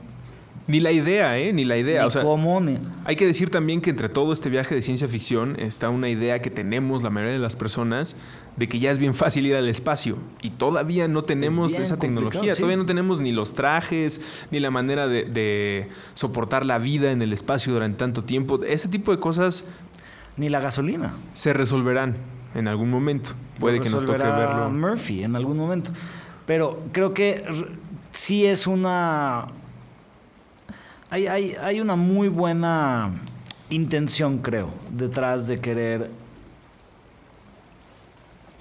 Ni 0.69 0.81
la 0.81 0.93
idea, 0.93 1.37
¿eh? 1.37 1.53
Ni 1.53 1.65
la 1.65 1.77
idea. 1.77 2.03
Ni 2.03 2.07
o 2.07 2.11
sea, 2.11 2.23
cómo, 2.23 2.63
Hay 3.05 3.17
que 3.17 3.27
decir 3.27 3.51
también 3.51 3.81
que 3.81 3.91
entre 3.91 4.09
todo 4.09 4.33
este 4.33 4.51
viaje 4.51 4.75
de 4.75 4.83
ciencia 4.83 5.09
ficción 5.09 5.57
está 5.59 5.91
una 5.91 6.09
idea 6.09 6.41
que 6.41 6.51
tenemos 6.51 7.03
la 7.03 7.11
mayoría 7.11 7.35
de 7.35 7.41
las 7.41 7.57
personas 7.57 8.17
de 8.57 8.69
que 8.69 8.79
ya 8.79 8.93
es 8.93 8.99
bien 8.99 9.15
fácil 9.15 9.47
ir 9.47 9.57
al 9.57 9.69
espacio 9.69 10.17
y 10.43 10.51
todavía 10.51 11.09
no 11.09 11.23
tenemos 11.23 11.79
esa 11.79 11.99
tecnología, 11.99 12.55
todavía 12.55 12.77
no 12.77 12.87
tenemos 12.87 13.21
ni 13.21 13.33
los 13.33 13.55
trajes, 13.55 14.21
ni 14.51 14.61
la 14.61 14.71
manera 14.71 15.09
de, 15.09 15.25
de, 15.25 15.89
soportar 16.15 16.65
la 16.65 16.79
vida 16.79 17.11
en 17.11 17.21
el 17.21 17.33
espacio 17.33 17.73
durante 17.73 17.99
tanto 17.99 18.23
tiempo. 18.23 18.63
Ese 18.65 18.89
tipo 18.89 19.11
de 19.11 19.19
cosas... 19.19 19.65
Ni 20.39 20.51
la 20.51 20.61
gasolina. 20.61 21.15
Se 21.33 21.55
resolverán 21.55 22.17
en 22.57 22.69
algún 22.69 22.91
momento. 22.91 23.31
Puede 23.61 23.81
que 23.81 23.91
nos 23.91 24.05
toque 24.05 24.19
verlo. 24.19 24.71
Murphy 24.71 25.23
en 25.23 25.37
algún 25.37 25.59
momento. 25.59 25.91
Pero 26.47 26.83
creo 26.93 27.13
que 27.13 27.45
sí 28.11 28.47
es 28.47 28.67
una. 28.67 29.49
Hay, 31.11 31.27
hay, 31.29 31.81
una 31.81 31.95
muy 31.95 32.29
buena 32.29 33.13
intención, 33.71 34.39
creo, 34.39 34.71
detrás 34.91 35.47
de 35.47 35.61
querer 35.61 36.11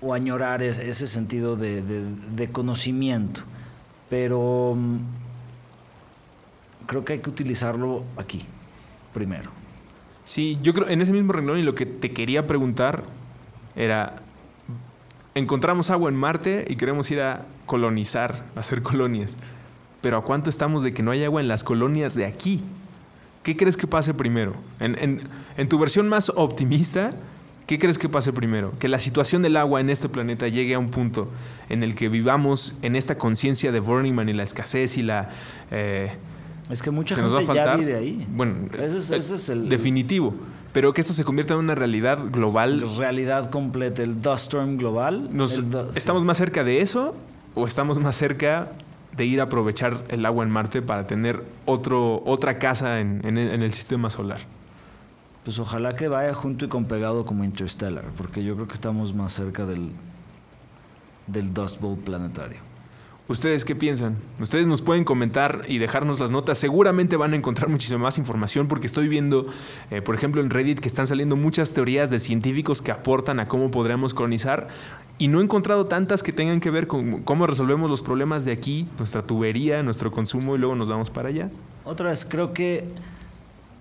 o 0.01 0.13
añorar 0.13 0.61
ese 0.61 1.07
sentido 1.07 1.55
de, 1.55 1.81
de, 1.81 2.51
conocimiento. 2.51 3.41
Pero 4.09 4.75
mm, 4.77 4.97
creo 6.85 7.03
que 7.03 7.13
hay 7.13 7.19
que 7.19 7.29
utilizarlo 7.29 8.03
aquí, 8.15 8.43
primero. 9.13 9.49
Sí, 10.23 10.59
yo 10.61 10.73
creo, 10.73 10.87
en 10.87 11.01
ese 11.01 11.11
mismo 11.11 11.33
renglón 11.33 11.57
y 11.57 11.63
lo 11.63 11.73
que 11.73 11.87
te 11.87 12.11
quería 12.11 12.45
preguntar 12.45 13.03
era, 13.75 14.17
encontramos 15.33 15.89
agua 15.89 16.09
en 16.09 16.15
Marte 16.15 16.65
y 16.67 16.75
queremos 16.75 17.09
ir 17.11 17.21
a 17.21 17.45
colonizar, 17.65 18.43
a 18.55 18.59
hacer 18.61 18.81
colonias. 18.81 19.35
Pero 20.01 20.17
¿a 20.17 20.23
cuánto 20.23 20.49
estamos 20.49 20.83
de 20.83 20.93
que 20.93 21.03
no 21.03 21.11
hay 21.11 21.23
agua 21.23 21.41
en 21.41 21.47
las 21.47 21.63
colonias 21.63 22.15
de 22.15 22.25
aquí? 22.25 22.63
¿Qué 23.43 23.57
crees 23.57 23.77
que 23.77 23.87
pase 23.87 24.13
primero? 24.13 24.53
En, 24.79 25.19
tu 25.67 25.77
versión 25.77 26.07
más 26.07 26.29
optimista, 26.29 27.13
¿qué 27.67 27.77
crees 27.79 27.97
que 27.97 28.09
pase 28.09 28.31
primero? 28.33 28.73
Que 28.79 28.87
la 28.87 28.99
situación 28.99 29.41
del 29.41 29.57
agua 29.57 29.81
en 29.81 29.89
este 29.89 30.09
planeta 30.09 30.47
llegue 30.47 30.75
a 30.75 30.79
un 30.79 30.89
punto 30.89 31.29
en 31.69 31.83
el 31.83 31.95
que 31.95 32.09
vivamos 32.09 32.77
en 32.81 32.95
esta 32.95 33.17
conciencia 33.17 33.71
de 33.71 33.79
Burning 33.79 34.13
Man 34.13 34.29
y 34.29 34.33
la 34.33 34.43
escasez 34.43 34.97
y 34.97 35.03
la... 35.03 35.29
Eh, 35.71 36.11
es 36.69 36.81
que 36.81 36.89
mucha 36.89 37.15
gente 37.15 37.45
ya 37.53 37.75
vive 37.75 37.95
ahí. 37.95 38.27
Bueno, 38.29 38.55
ese 38.79 39.17
es 39.17 39.49
el... 39.49 39.69
Definitivo 39.69 40.33
pero 40.75 40.93
que 40.93 40.99
esto 40.99 41.13
se 41.13 41.23
convierta 41.23 41.53
en 41.53 41.61
una 41.61 41.73
realidad 41.73 42.19
global. 42.31 42.83
Realidad 42.97 43.49
completa, 43.49 44.03
el 44.03 44.21
dust 44.21 44.47
storm 44.47 44.75
global. 44.75 45.29
¿Estamos 45.95 46.25
más 46.25 46.35
cerca 46.35 46.65
de 46.65 46.81
eso 46.81 47.15
o 47.53 47.65
estamos 47.65 47.97
más 47.97 48.17
cerca 48.17 48.67
de 49.15 49.25
ir 49.25 49.39
a 49.39 49.45
aprovechar 49.45 50.03
el 50.09 50.25
agua 50.25 50.43
en 50.43 50.49
Marte 50.49 50.81
para 50.81 51.07
tener 51.07 51.41
otro, 51.65 52.21
otra 52.25 52.59
casa 52.59 52.99
en, 52.99 53.37
el, 53.37 53.71
sistema 53.71 54.09
solar? 54.09 54.41
Pues 55.45 55.59
ojalá 55.59 55.95
que 55.95 56.09
vaya 56.09 56.33
junto 56.33 56.65
y 56.65 56.67
con 56.67 56.83
pegado 56.83 57.25
como 57.25 57.45
Interstellar, 57.45 58.03
porque 58.17 58.43
yo 58.43 58.55
creo 58.55 58.67
que 58.67 58.73
estamos 58.73 59.15
más 59.15 59.31
cerca 59.31 59.65
del, 59.65 59.91
del 61.27 61.53
Dust 61.53 61.79
Bowl 61.79 61.97
planetario. 61.97 62.57
¿Ustedes 63.27 63.65
qué 63.65 63.75
piensan? 63.75 64.17
Ustedes 64.39 64.67
nos 64.67 64.83
pueden 64.83 65.03
comentar 65.03 65.63
y 65.67 65.79
dejarnos 65.79 66.19
las 66.19 66.29
notas. 66.29 66.59
Seguramente 66.59 67.17
van 67.17 67.33
a 67.33 67.35
encontrar 67.35 67.69
muchísima 67.69 67.99
más 67.99 68.19
información 68.19 68.67
porque 68.67 68.85
estoy 68.85 69.07
viendo, 69.07 69.47
eh, 69.89 70.03
por 70.03 70.13
ejemplo, 70.13 70.41
en 70.41 70.51
Reddit 70.51 70.79
que 70.79 70.87
están 70.87 71.07
saliendo 71.07 71.35
muchas 71.35 71.73
teorías 71.73 72.11
de 72.11 72.19
científicos 72.19 72.83
que 72.83 72.91
aportan 72.91 73.39
a 73.39 73.47
cómo 73.47 73.71
podríamos 73.71 74.13
colonizar 74.13 74.67
y 75.17 75.27
no 75.27 75.39
he 75.39 75.43
encontrado 75.43 75.87
tantas 75.87 76.21
que 76.21 76.33
tengan 76.33 76.59
que 76.59 76.69
ver 76.69 76.85
con 76.85 77.23
cómo 77.23 77.47
resolvemos 77.47 77.89
los 77.89 78.03
problemas 78.03 78.45
de 78.45 78.51
aquí, 78.51 78.87
nuestra 78.99 79.23
tubería, 79.23 79.81
nuestro 79.81 80.11
consumo 80.11 80.55
y 80.55 80.59
luego 80.59 80.75
nos 80.75 80.89
vamos 80.89 81.09
para 81.09 81.29
allá. 81.29 81.49
Otra 81.83 82.09
vez, 82.09 82.25
creo 82.25 82.53
que 82.53 82.83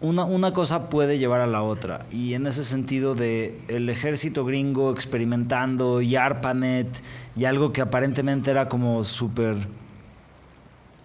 una, 0.05 0.25
una, 0.25 0.53
cosa 0.53 0.91
puede 0.91 1.19
llevar 1.19 1.41
a 1.41 1.47
la 1.47 1.63
otra. 1.63 2.05
Y 2.11 2.35
en 2.35 2.47
ese 2.47 2.63
sentido 2.63 3.15
de 3.15 3.59
el 3.69 3.89
ejército 3.89 4.45
gringo 4.45 4.93
experimentando 4.93 6.03
y 6.03 6.15
ARPANET 6.17 6.89
y 7.37 7.47
algo 7.47 7.73
que 7.73 7.81
aparentemente 7.81 8.51
era 8.51 8.69
como 8.69 9.03
súper 9.03 9.57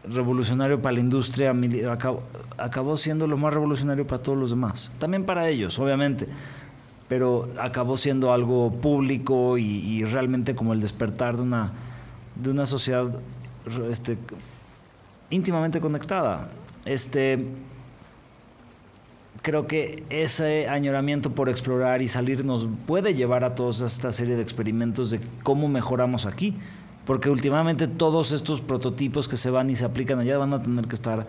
revolucionario 0.03 0.81
para 0.81 0.93
la 0.93 0.99
industria, 0.99 1.55
acabó, 1.89 2.23
acabó, 2.57 2.97
siendo 2.97 3.25
lo 3.25 3.37
más 3.37 3.53
revolucionario 3.53 4.05
para 4.05 4.21
todos 4.21 4.37
los 4.37 4.49
demás. 4.49 4.91
También 4.99 5.23
para 5.23 5.47
ellos, 5.47 5.79
obviamente. 5.79 6.27
Pero 7.07 7.47
acabó 7.57 7.95
siendo 7.95 8.33
algo 8.33 8.71
público 8.71 9.57
y, 9.57 10.03
realmente 10.03 10.55
como 10.55 10.73
el 10.73 10.81
despertar 10.81 11.37
de 11.37 11.43
una, 11.43 11.71
de 12.35 12.49
una 12.51 12.65
sociedad 12.65 13.07
este, 13.89 14.17
íntimamente 15.29 15.79
conectada. 15.79 16.49
Este, 16.85 17.45
creo 19.41 19.67
que 19.67 20.03
ese 20.09 20.67
añoramiento 20.67 21.31
por 21.31 21.49
explorar 21.49 22.01
y 22.01 22.07
salir 22.07 22.45
nos 22.45 22.67
puede 22.85 23.13
llevar 23.13 23.43
a 23.43 23.55
toda 23.55 23.85
esta 23.85 24.11
serie 24.11 24.35
de 24.35 24.41
experimentos 24.41 25.11
de 25.11 25.19
cómo 25.43 25.67
mejoramos 25.67 26.25
aquí. 26.25 26.55
Porque 27.05 27.29
últimamente 27.29 27.87
todos 27.87 28.31
estos 28.31 28.61
prototipos 28.61 29.27
que 29.27 29.35
se 29.35 29.49
van 29.49 29.69
y 29.69 29.75
se 29.75 29.85
aplican 29.85 30.19
allá 30.19 30.37
van 30.37 30.53
a 30.53 30.61
tener 30.61 30.85
que 30.85 30.95
estar 30.95 31.25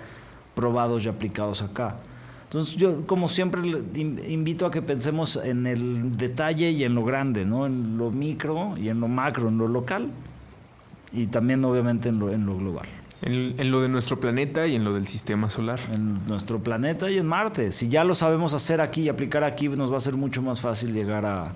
probados 0.54 1.06
y 1.06 1.08
aplicados 1.08 1.62
acá. 1.62 1.96
Entonces 2.44 2.74
yo 2.76 3.06
como 3.06 3.28
siempre 3.28 3.62
invito 3.94 4.66
a 4.66 4.70
que 4.70 4.82
pensemos 4.82 5.36
en 5.36 5.66
el 5.66 6.16
detalle 6.16 6.70
y 6.70 6.84
en 6.84 6.94
lo 6.94 7.04
grande, 7.04 7.46
¿no? 7.46 7.64
En 7.64 7.96
lo 7.96 8.10
micro 8.10 8.76
y 8.76 8.88
en 8.88 9.00
lo 9.00 9.08
macro, 9.08 9.48
en 9.48 9.56
lo 9.56 9.68
local 9.68 10.10
y 11.12 11.26
también 11.26 11.64
obviamente 11.64 12.08
en 12.08 12.18
lo, 12.18 12.30
en 12.30 12.46
lo 12.46 12.56
global. 12.56 12.86
En, 13.22 13.54
en 13.58 13.70
lo 13.70 13.80
de 13.82 13.88
nuestro 13.88 14.18
planeta 14.18 14.66
y 14.66 14.74
en 14.74 14.84
lo 14.84 14.94
del 14.94 15.06
sistema 15.06 15.50
solar. 15.50 15.78
En 15.92 16.26
nuestro 16.26 16.60
planeta 16.60 17.10
y 17.10 17.18
en 17.18 17.26
Marte. 17.26 17.70
Si 17.70 17.88
ya 17.88 18.04
lo 18.04 18.14
sabemos 18.14 18.54
hacer 18.54 18.80
aquí 18.80 19.02
y 19.02 19.08
aplicar 19.08 19.44
aquí, 19.44 19.68
nos 19.68 19.92
va 19.92 19.98
a 19.98 20.00
ser 20.00 20.14
mucho 20.14 20.40
más 20.42 20.60
fácil 20.60 20.92
llegar 20.92 21.26
a, 21.26 21.52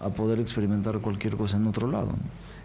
a 0.00 0.08
poder 0.08 0.40
experimentar 0.40 0.98
cualquier 0.98 1.36
cosa 1.36 1.56
en 1.56 1.66
otro 1.66 1.90
lado. 1.90 2.12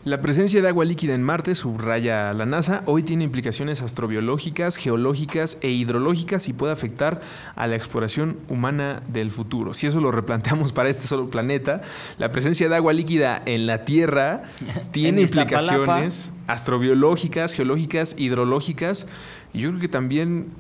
La 0.08 0.22
presencia 0.22 0.62
de 0.62 0.70
agua 0.70 0.86
líquida 0.86 1.16
en 1.16 1.22
Marte, 1.22 1.54
subraya 1.54 2.32
la 2.32 2.46
NASA, 2.46 2.82
hoy 2.86 3.04
tiene 3.04 3.26
implicaciones 3.26 3.82
astrobiológicas, 3.82 4.78
geológicas 4.78 5.58
e 5.60 5.70
hidrológicas 5.72 6.48
y 6.48 6.54
puede 6.54 6.72
afectar 6.72 7.20
a 7.58 7.68
la 7.68 7.76
exploración 7.76 8.38
humana 8.48 9.04
del 9.10 9.32
futuro. 9.32 9.74
Si 9.74 9.86
eso 9.86 10.00
lo 10.00 10.14
replanteamos 10.14 10.72
para 10.72 10.88
este 10.88 11.08
solo 11.08 11.30
planeta, 11.30 11.82
la 12.20 12.32
presencia 12.32 12.70
de 12.70 12.76
agua 12.78 12.94
líquida 12.94 13.42
en 13.46 13.68
la 13.68 13.84
Tierra 13.84 14.44
tiene 14.92 15.24
implicaciones 15.24 16.32
astrobiológicas, 16.48 17.52
geológicas, 17.52 18.16
hidrológicas 18.18 19.08
y 19.54 19.60
yo 19.60 19.72
creo 19.72 19.82
que 19.82 19.90
también 19.90 20.54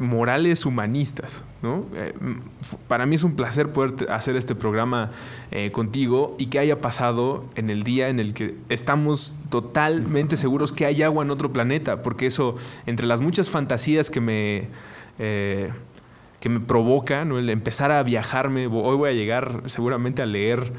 morales 0.00 0.64
humanistas, 0.64 1.44
¿no? 1.62 1.84
Eh, 1.94 2.14
para 2.88 3.04
mí 3.04 3.16
es 3.16 3.22
un 3.22 3.36
placer 3.36 3.70
poder 3.70 4.10
hacer 4.10 4.34
este 4.34 4.54
programa 4.54 5.10
eh, 5.50 5.70
contigo 5.72 6.36
y 6.38 6.46
que 6.46 6.58
haya 6.58 6.80
pasado 6.80 7.44
en 7.54 7.68
el 7.68 7.82
día 7.82 8.08
en 8.08 8.18
el 8.18 8.32
que 8.32 8.54
estamos 8.70 9.36
totalmente 9.50 10.38
seguros 10.38 10.72
que 10.72 10.86
hay 10.86 11.02
agua 11.02 11.22
en 11.22 11.30
otro 11.30 11.52
planeta, 11.52 12.02
porque 12.02 12.26
eso, 12.26 12.56
entre 12.86 13.06
las 13.06 13.20
muchas 13.20 13.50
fantasías 13.50 14.08
que 14.08 14.22
me, 14.22 14.68
eh, 15.18 15.70
que 16.40 16.48
me 16.48 16.60
provoca, 16.60 17.20
el 17.20 17.50
empezar 17.50 17.92
a 17.92 18.02
viajarme, 18.02 18.68
hoy 18.68 18.96
voy 18.96 19.10
a 19.10 19.12
llegar 19.12 19.64
seguramente 19.66 20.22
a 20.22 20.26
leer 20.26 20.72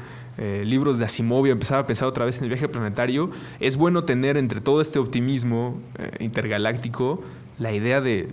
libros 0.64 0.98
de 0.98 1.04
Asimov 1.04 1.46
y 1.46 1.50
empezar 1.50 1.78
a 1.78 1.86
pensar 1.86 2.08
otra 2.08 2.24
vez 2.24 2.38
en 2.38 2.44
el 2.44 2.48
viaje 2.48 2.66
planetario, 2.66 3.30
es 3.60 3.76
bueno 3.76 4.02
tener 4.02 4.38
entre 4.38 4.62
todo 4.62 4.80
este 4.80 4.98
optimismo 4.98 5.78
intergaláctico 6.18 7.22
la 7.58 7.72
idea 7.72 8.00
de 8.00 8.30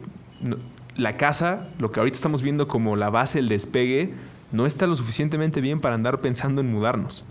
la 1.00 1.18
casa, 1.18 1.68
lo 1.80 1.91
que 1.91 2.00
ahorita 2.00 2.16
estamos 2.16 2.41
viendo 2.41 2.68
como 2.68 2.95
la 2.95 3.10
base, 3.10 3.39
el 3.39 3.50
despegue, 3.50 4.14
no 4.52 4.66
está 4.66 4.88
lo 4.88 4.95
suficientemente 4.95 5.62
bien 5.62 5.80
para 5.80 5.95
andar 5.95 6.22
pensando 6.22 6.62
en 6.62 6.72
mudarnos. 6.72 7.26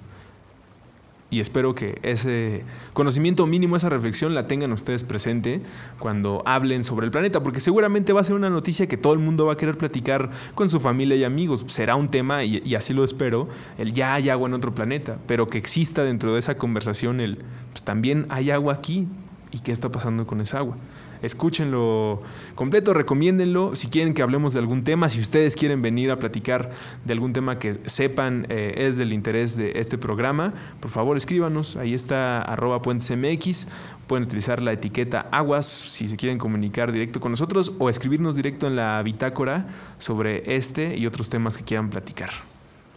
Y 1.30 1.40
espero 1.40 1.74
que 1.74 1.98
ese 2.02 2.64
conocimiento 2.94 3.46
mínimo, 3.46 3.76
esa 3.76 3.90
reflexión 3.90 4.34
la 4.34 4.46
tengan 4.46 4.72
ustedes 4.72 5.04
presente 5.04 5.60
cuando 5.98 6.42
hablen 6.46 6.84
sobre 6.84 7.04
el 7.04 7.10
planeta, 7.10 7.42
porque 7.42 7.60
seguramente 7.60 8.14
va 8.14 8.22
a 8.22 8.24
ser 8.24 8.34
una 8.34 8.48
noticia 8.48 8.86
que 8.86 8.96
todo 8.96 9.12
el 9.12 9.18
mundo 9.18 9.44
va 9.44 9.52
a 9.52 9.56
querer 9.58 9.76
platicar 9.76 10.30
con 10.54 10.70
su 10.70 10.80
familia 10.80 11.16
y 11.16 11.24
amigos. 11.24 11.66
Será 11.68 11.96
un 11.96 12.08
tema, 12.08 12.44
y, 12.44 12.74
así 12.74 12.94
lo 12.94 13.04
espero, 13.04 13.46
el 13.76 13.92
ya 13.92 14.14
hay 14.14 14.30
agua 14.30 14.48
en 14.48 14.54
otro 14.54 14.74
planeta, 14.74 15.18
pero 15.26 15.50
que 15.50 15.58
exista 15.58 16.02
dentro 16.02 16.32
de 16.32 16.38
esa 16.38 16.56
conversación 16.56 17.20
el, 17.20 17.44
pues 17.72 17.82
también 17.82 18.24
hay 18.30 18.50
agua 18.50 18.72
aquí, 18.72 19.06
¿y 19.50 19.58
qué 19.58 19.72
está 19.72 19.90
pasando 19.90 20.26
con 20.26 20.40
esa 20.40 20.58
agua? 20.58 20.76
Escúchenlo 21.22 22.22
completo, 22.54 22.94
recomiéndenlo. 22.94 23.74
Si 23.76 23.88
quieren 23.88 24.14
que 24.14 24.22
hablemos 24.22 24.52
de 24.52 24.58
algún 24.60 24.84
tema, 24.84 25.08
si 25.08 25.20
ustedes 25.20 25.56
quieren 25.56 25.82
venir 25.82 26.10
a 26.10 26.18
platicar 26.18 26.70
de 27.04 27.12
algún 27.12 27.32
tema 27.32 27.58
que 27.58 27.74
sepan 27.86 28.46
eh, 28.48 28.74
es 28.86 28.96
del 28.96 29.12
interés 29.12 29.56
de 29.56 29.72
este 29.80 29.98
programa, 29.98 30.54
por 30.80 30.90
favor 30.90 31.16
escríbanos. 31.16 31.76
Ahí 31.76 31.94
está 31.94 32.42
arroba 32.42 32.82
puentesmx. 32.82 33.68
Pueden 34.06 34.24
utilizar 34.24 34.62
la 34.62 34.72
etiqueta 34.72 35.26
aguas 35.30 35.66
si 35.66 36.08
se 36.08 36.16
quieren 36.16 36.38
comunicar 36.38 36.92
directo 36.92 37.20
con 37.20 37.30
nosotros 37.32 37.72
o 37.78 37.90
escribirnos 37.90 38.36
directo 38.36 38.66
en 38.66 38.76
la 38.76 39.02
bitácora 39.02 39.66
sobre 39.98 40.56
este 40.56 40.96
y 40.96 41.06
otros 41.06 41.28
temas 41.28 41.56
que 41.56 41.64
quieran 41.64 41.90
platicar. 41.90 42.30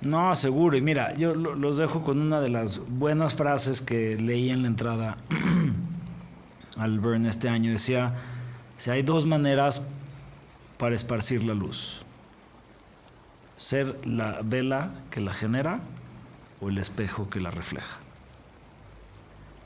No, 0.06 0.36
seguro. 0.36 0.78
Y 0.78 0.82
mira, 0.82 1.14
yo 1.16 1.36
lo- 1.36 1.54
los 1.54 1.78
dejo 1.78 2.02
con 2.04 2.20
una 2.20 2.42
de 2.42 2.50
las 2.50 2.80
buenas 2.88 3.36
frases 3.36 3.82
que 3.82 4.16
leí 4.18 4.50
en 4.50 4.62
la 4.64 4.68
entrada 4.70 5.18
al 6.82 7.26
este 7.26 7.50
año. 7.50 7.72
Decía, 7.72 8.14
si 8.78 8.90
hay 8.90 9.04
dos 9.04 9.26
maneras 9.26 9.88
para 10.78 10.96
esparcir 10.96 11.44
la 11.44 11.54
luz. 11.54 12.02
Ser 13.56 13.96
la 14.08 14.42
vela 14.44 14.90
que 15.12 15.22
la 15.22 15.34
genera 15.34 15.80
o 16.60 16.70
el 16.70 16.80
espejo 16.80 17.30
que 17.30 17.40
la 17.40 17.52
refleja. 17.52 17.98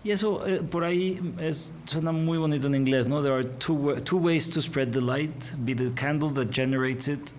Y 0.04 0.12
eso 0.12 0.46
eh, 0.46 0.62
por 0.62 0.84
ahí 0.84 1.20
es, 1.40 1.74
suena 1.86 2.12
muy 2.12 2.38
bonito 2.38 2.68
en 2.68 2.76
inglés, 2.76 3.08
¿no? 3.08 3.24
There 3.24 3.34
are 3.34 3.44
two, 3.44 3.96
two 4.04 4.18
ways 4.18 4.50
to 4.50 4.62
spread 4.62 4.92
the 4.92 5.02
light, 5.02 5.56
be 5.64 5.74
the 5.74 5.92
candle 5.96 6.30
that 6.34 6.52
generates 6.52 7.08
it 7.08 7.34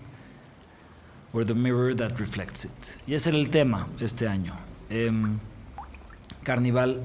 or 1.32 1.44
the 1.44 1.54
mirror 1.54 1.94
that 1.94 2.18
reflects 2.18 2.64
it. 2.64 3.00
Y 3.06 3.14
ese 3.14 3.28
era 3.28 3.38
el 3.38 3.50
tema 3.50 3.86
este 4.00 4.26
año. 4.26 4.54
Em, 4.88 5.38
carnival 6.42 7.04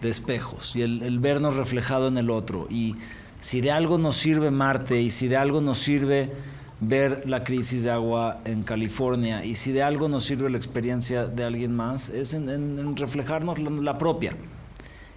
de 0.00 0.10
espejos 0.10 0.76
y 0.76 0.82
el, 0.82 1.18
vernos 1.18 1.56
reflejado 1.56 2.08
en 2.08 2.18
el 2.18 2.30
otro. 2.30 2.66
Y 2.70 2.96
si 3.40 3.60
de 3.60 3.70
algo 3.70 3.98
nos 3.98 4.16
sirve 4.16 4.50
Marte 4.50 5.00
y 5.00 5.10
si 5.10 5.28
de 5.28 5.36
algo 5.36 5.60
nos 5.60 5.78
sirve 5.78 6.32
ver 6.80 7.28
la 7.28 7.42
crisis 7.42 7.84
de 7.84 7.90
agua 7.90 8.40
en 8.44 8.62
California 8.62 9.44
y 9.44 9.56
si 9.56 9.72
de 9.72 9.82
algo 9.82 10.08
nos 10.08 10.24
sirve 10.24 10.48
la 10.48 10.56
experiencia 10.56 11.26
de 11.26 11.44
alguien 11.44 11.74
más, 11.74 12.08
es 12.08 12.34
en, 12.34 12.96
reflejarnos 12.96 13.58
la, 13.58 13.98
propia 13.98 14.36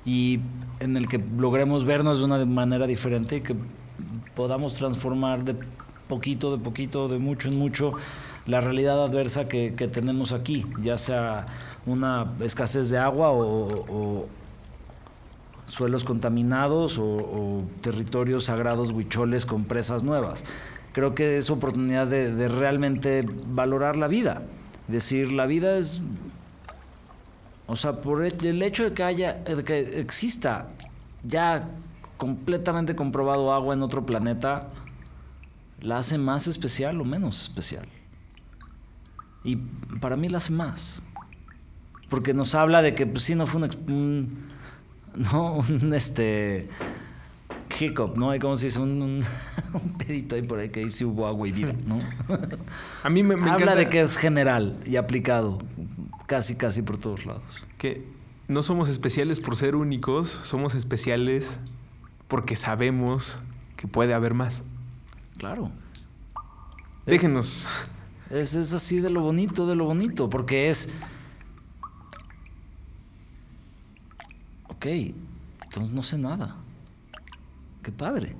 y 0.06 0.40
en 0.80 0.98
el 0.98 1.08
que 1.08 1.24
logremos 1.38 1.86
vernos 1.86 2.20
de 2.20 2.26
una 2.26 2.44
manera 2.46 2.88
diferente 2.88 3.38
y 3.38 3.42
que 3.42 3.56
podamos 4.36 4.74
transformar 4.74 5.44
de 5.44 5.56
poquito, 6.08 6.56
de 6.58 6.64
poquito, 6.64 7.08
de 7.08 7.20
mucho 7.20 7.50
en 7.50 7.60
mucho 7.60 7.94
la 8.48 8.60
realidad 8.60 9.04
adversa 9.04 9.48
que, 9.48 9.70
tenemos 9.70 10.32
aquí, 10.32 10.66
ya 10.82 10.98
sea 10.98 11.46
una 11.86 12.34
escasez 12.42 12.90
de 12.90 12.98
agua 12.98 13.30
o 13.32 14.28
suelos 15.72 16.04
contaminados 16.04 17.00
o, 17.00 17.64
territorios 17.80 18.46
sagrados 18.46 18.92
huicholes 18.92 19.46
con 19.46 19.64
presas 19.64 20.04
nuevas. 20.04 20.44
Creo 20.92 21.16
que 21.16 21.38
es 21.38 21.50
oportunidad 21.50 22.08
de, 22.08 22.48
realmente 22.50 23.26
valorar 23.48 23.96
la 23.96 24.08
vida. 24.08 24.44
Decir, 24.90 25.32
la 25.32 25.46
vida 25.46 25.78
es 25.78 26.02
o 27.68 27.78
sea, 27.78 28.02
por 28.02 28.26
el 28.26 28.62
hecho 28.62 28.84
de 28.84 28.94
que 28.94 29.04
haya, 29.04 29.34
de 29.34 29.64
que 29.64 30.02
exista 30.02 30.68
ya 31.24 31.70
completamente 32.18 32.98
comprobado 32.98 33.54
agua 33.54 33.74
en 33.74 33.82
otro 33.82 34.06
planeta, 34.06 34.68
la 35.80 36.00
hace 36.00 36.18
más 36.18 36.48
especial 36.48 37.00
o 37.00 37.06
menos 37.06 37.44
especial. 37.44 37.88
Y 39.46 39.56
para 40.02 40.18
mí 40.18 40.28
la 40.28 40.40
hace 40.40 40.52
más. 40.52 41.02
Porque 42.10 42.34
nos 42.34 42.56
habla 42.56 42.82
de 42.82 42.94
que 42.94 43.08
pues 43.08 43.24
sí 43.24 43.36
no 43.36 43.48
fue 43.48 43.62
un, 43.62 43.70
un- 43.88 44.51
no, 45.32 45.58
un 45.58 45.94
este 45.94 46.70
hiccup, 47.80 48.18
¿no? 48.18 48.30
Hay 48.32 48.40
como 48.40 48.56
si 48.58 48.66
dice 48.66 48.80
un, 48.80 49.02
un, 49.02 49.24
un 49.74 49.98
pedito 49.98 50.36
ahí 50.36 50.42
por 50.44 50.60
ahí 50.60 50.70
que 50.70 50.82
ahí 50.82 50.92
sí 50.92 51.04
hubo 51.06 51.28
agua 51.28 51.48
y 51.48 51.52
vida, 51.52 51.74
¿no? 51.86 52.00
A 53.04 53.10
mí 53.10 53.24
me, 53.24 53.36
me 53.36 53.50
Habla 53.50 53.64
encanta 53.64 53.76
de 53.76 53.90
que 53.90 54.02
es 54.02 54.18
general 54.18 54.78
y 54.86 54.98
aplicado 54.98 55.60
casi 56.28 56.56
casi 56.56 56.82
por 56.82 56.98
todos 56.98 57.26
lados. 57.26 57.66
que 57.78 58.06
no 58.48 58.62
somos 58.62 58.90
especiales 58.90 59.40
por 59.40 59.56
ser 59.56 59.76
únicos, 59.76 60.30
somos 60.30 60.76
especiales 60.76 61.58
porque 62.28 62.56
sabemos 62.56 63.40
que 63.78 63.88
puede 63.88 64.14
haber 64.14 64.34
más. 64.34 64.64
Claro. 65.38 65.72
Es- 67.06 67.12
Déjenos. 67.22 67.68
Es, 68.30 68.56
es 68.56 68.74
así 68.74 69.00
de 69.02 69.10
lo 69.10 69.22
bonito, 69.22 69.66
de 69.68 69.76
lo 69.76 69.86
bonito, 69.86 70.30
porque 70.30 70.70
es... 70.70 70.90
Ok, 74.82 74.88
entonces 74.88 75.92
no 75.92 76.02
sé 76.02 76.18
nada. 76.18 76.56
Qué 77.84 77.92
padre. 77.92 78.36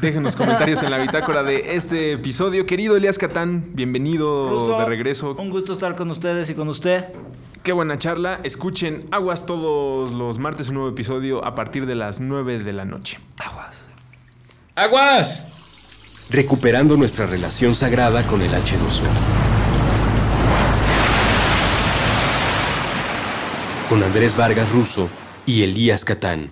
Déjenos 0.00 0.36
comentarios 0.36 0.80
en 0.84 0.92
la 0.92 0.98
bitácora 0.98 1.42
de 1.42 1.74
este 1.74 2.12
episodio. 2.12 2.66
Querido 2.66 2.96
Elias 2.96 3.18
Catán, 3.18 3.70
bienvenido 3.72 4.48
Ruso, 4.48 4.78
de 4.78 4.84
regreso. 4.84 5.34
Un 5.36 5.50
gusto 5.50 5.72
estar 5.72 5.96
con 5.96 6.08
ustedes 6.08 6.48
y 6.50 6.54
con 6.54 6.68
usted. 6.68 7.06
Qué 7.64 7.72
buena 7.72 7.96
charla. 7.96 8.38
Escuchen 8.44 9.06
Aguas 9.10 9.44
todos 9.44 10.12
los 10.12 10.38
martes, 10.38 10.68
un 10.68 10.74
nuevo 10.74 10.90
episodio 10.90 11.44
a 11.44 11.56
partir 11.56 11.84
de 11.84 11.96
las 11.96 12.20
9 12.20 12.60
de 12.60 12.72
la 12.72 12.84
noche. 12.84 13.18
Aguas. 13.44 13.88
¡Aguas! 14.76 15.48
Recuperando 16.30 16.96
nuestra 16.96 17.26
relación 17.26 17.74
sagrada 17.74 18.24
con 18.24 18.40
el 18.40 18.52
H2O. 18.52 19.02
Con 23.88 24.00
Andrés 24.04 24.36
Vargas 24.36 24.70
Russo 24.70 25.08
y 25.46 25.62
Elías 25.62 26.04
Catán. 26.04 26.50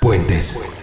Puentes. 0.00 0.73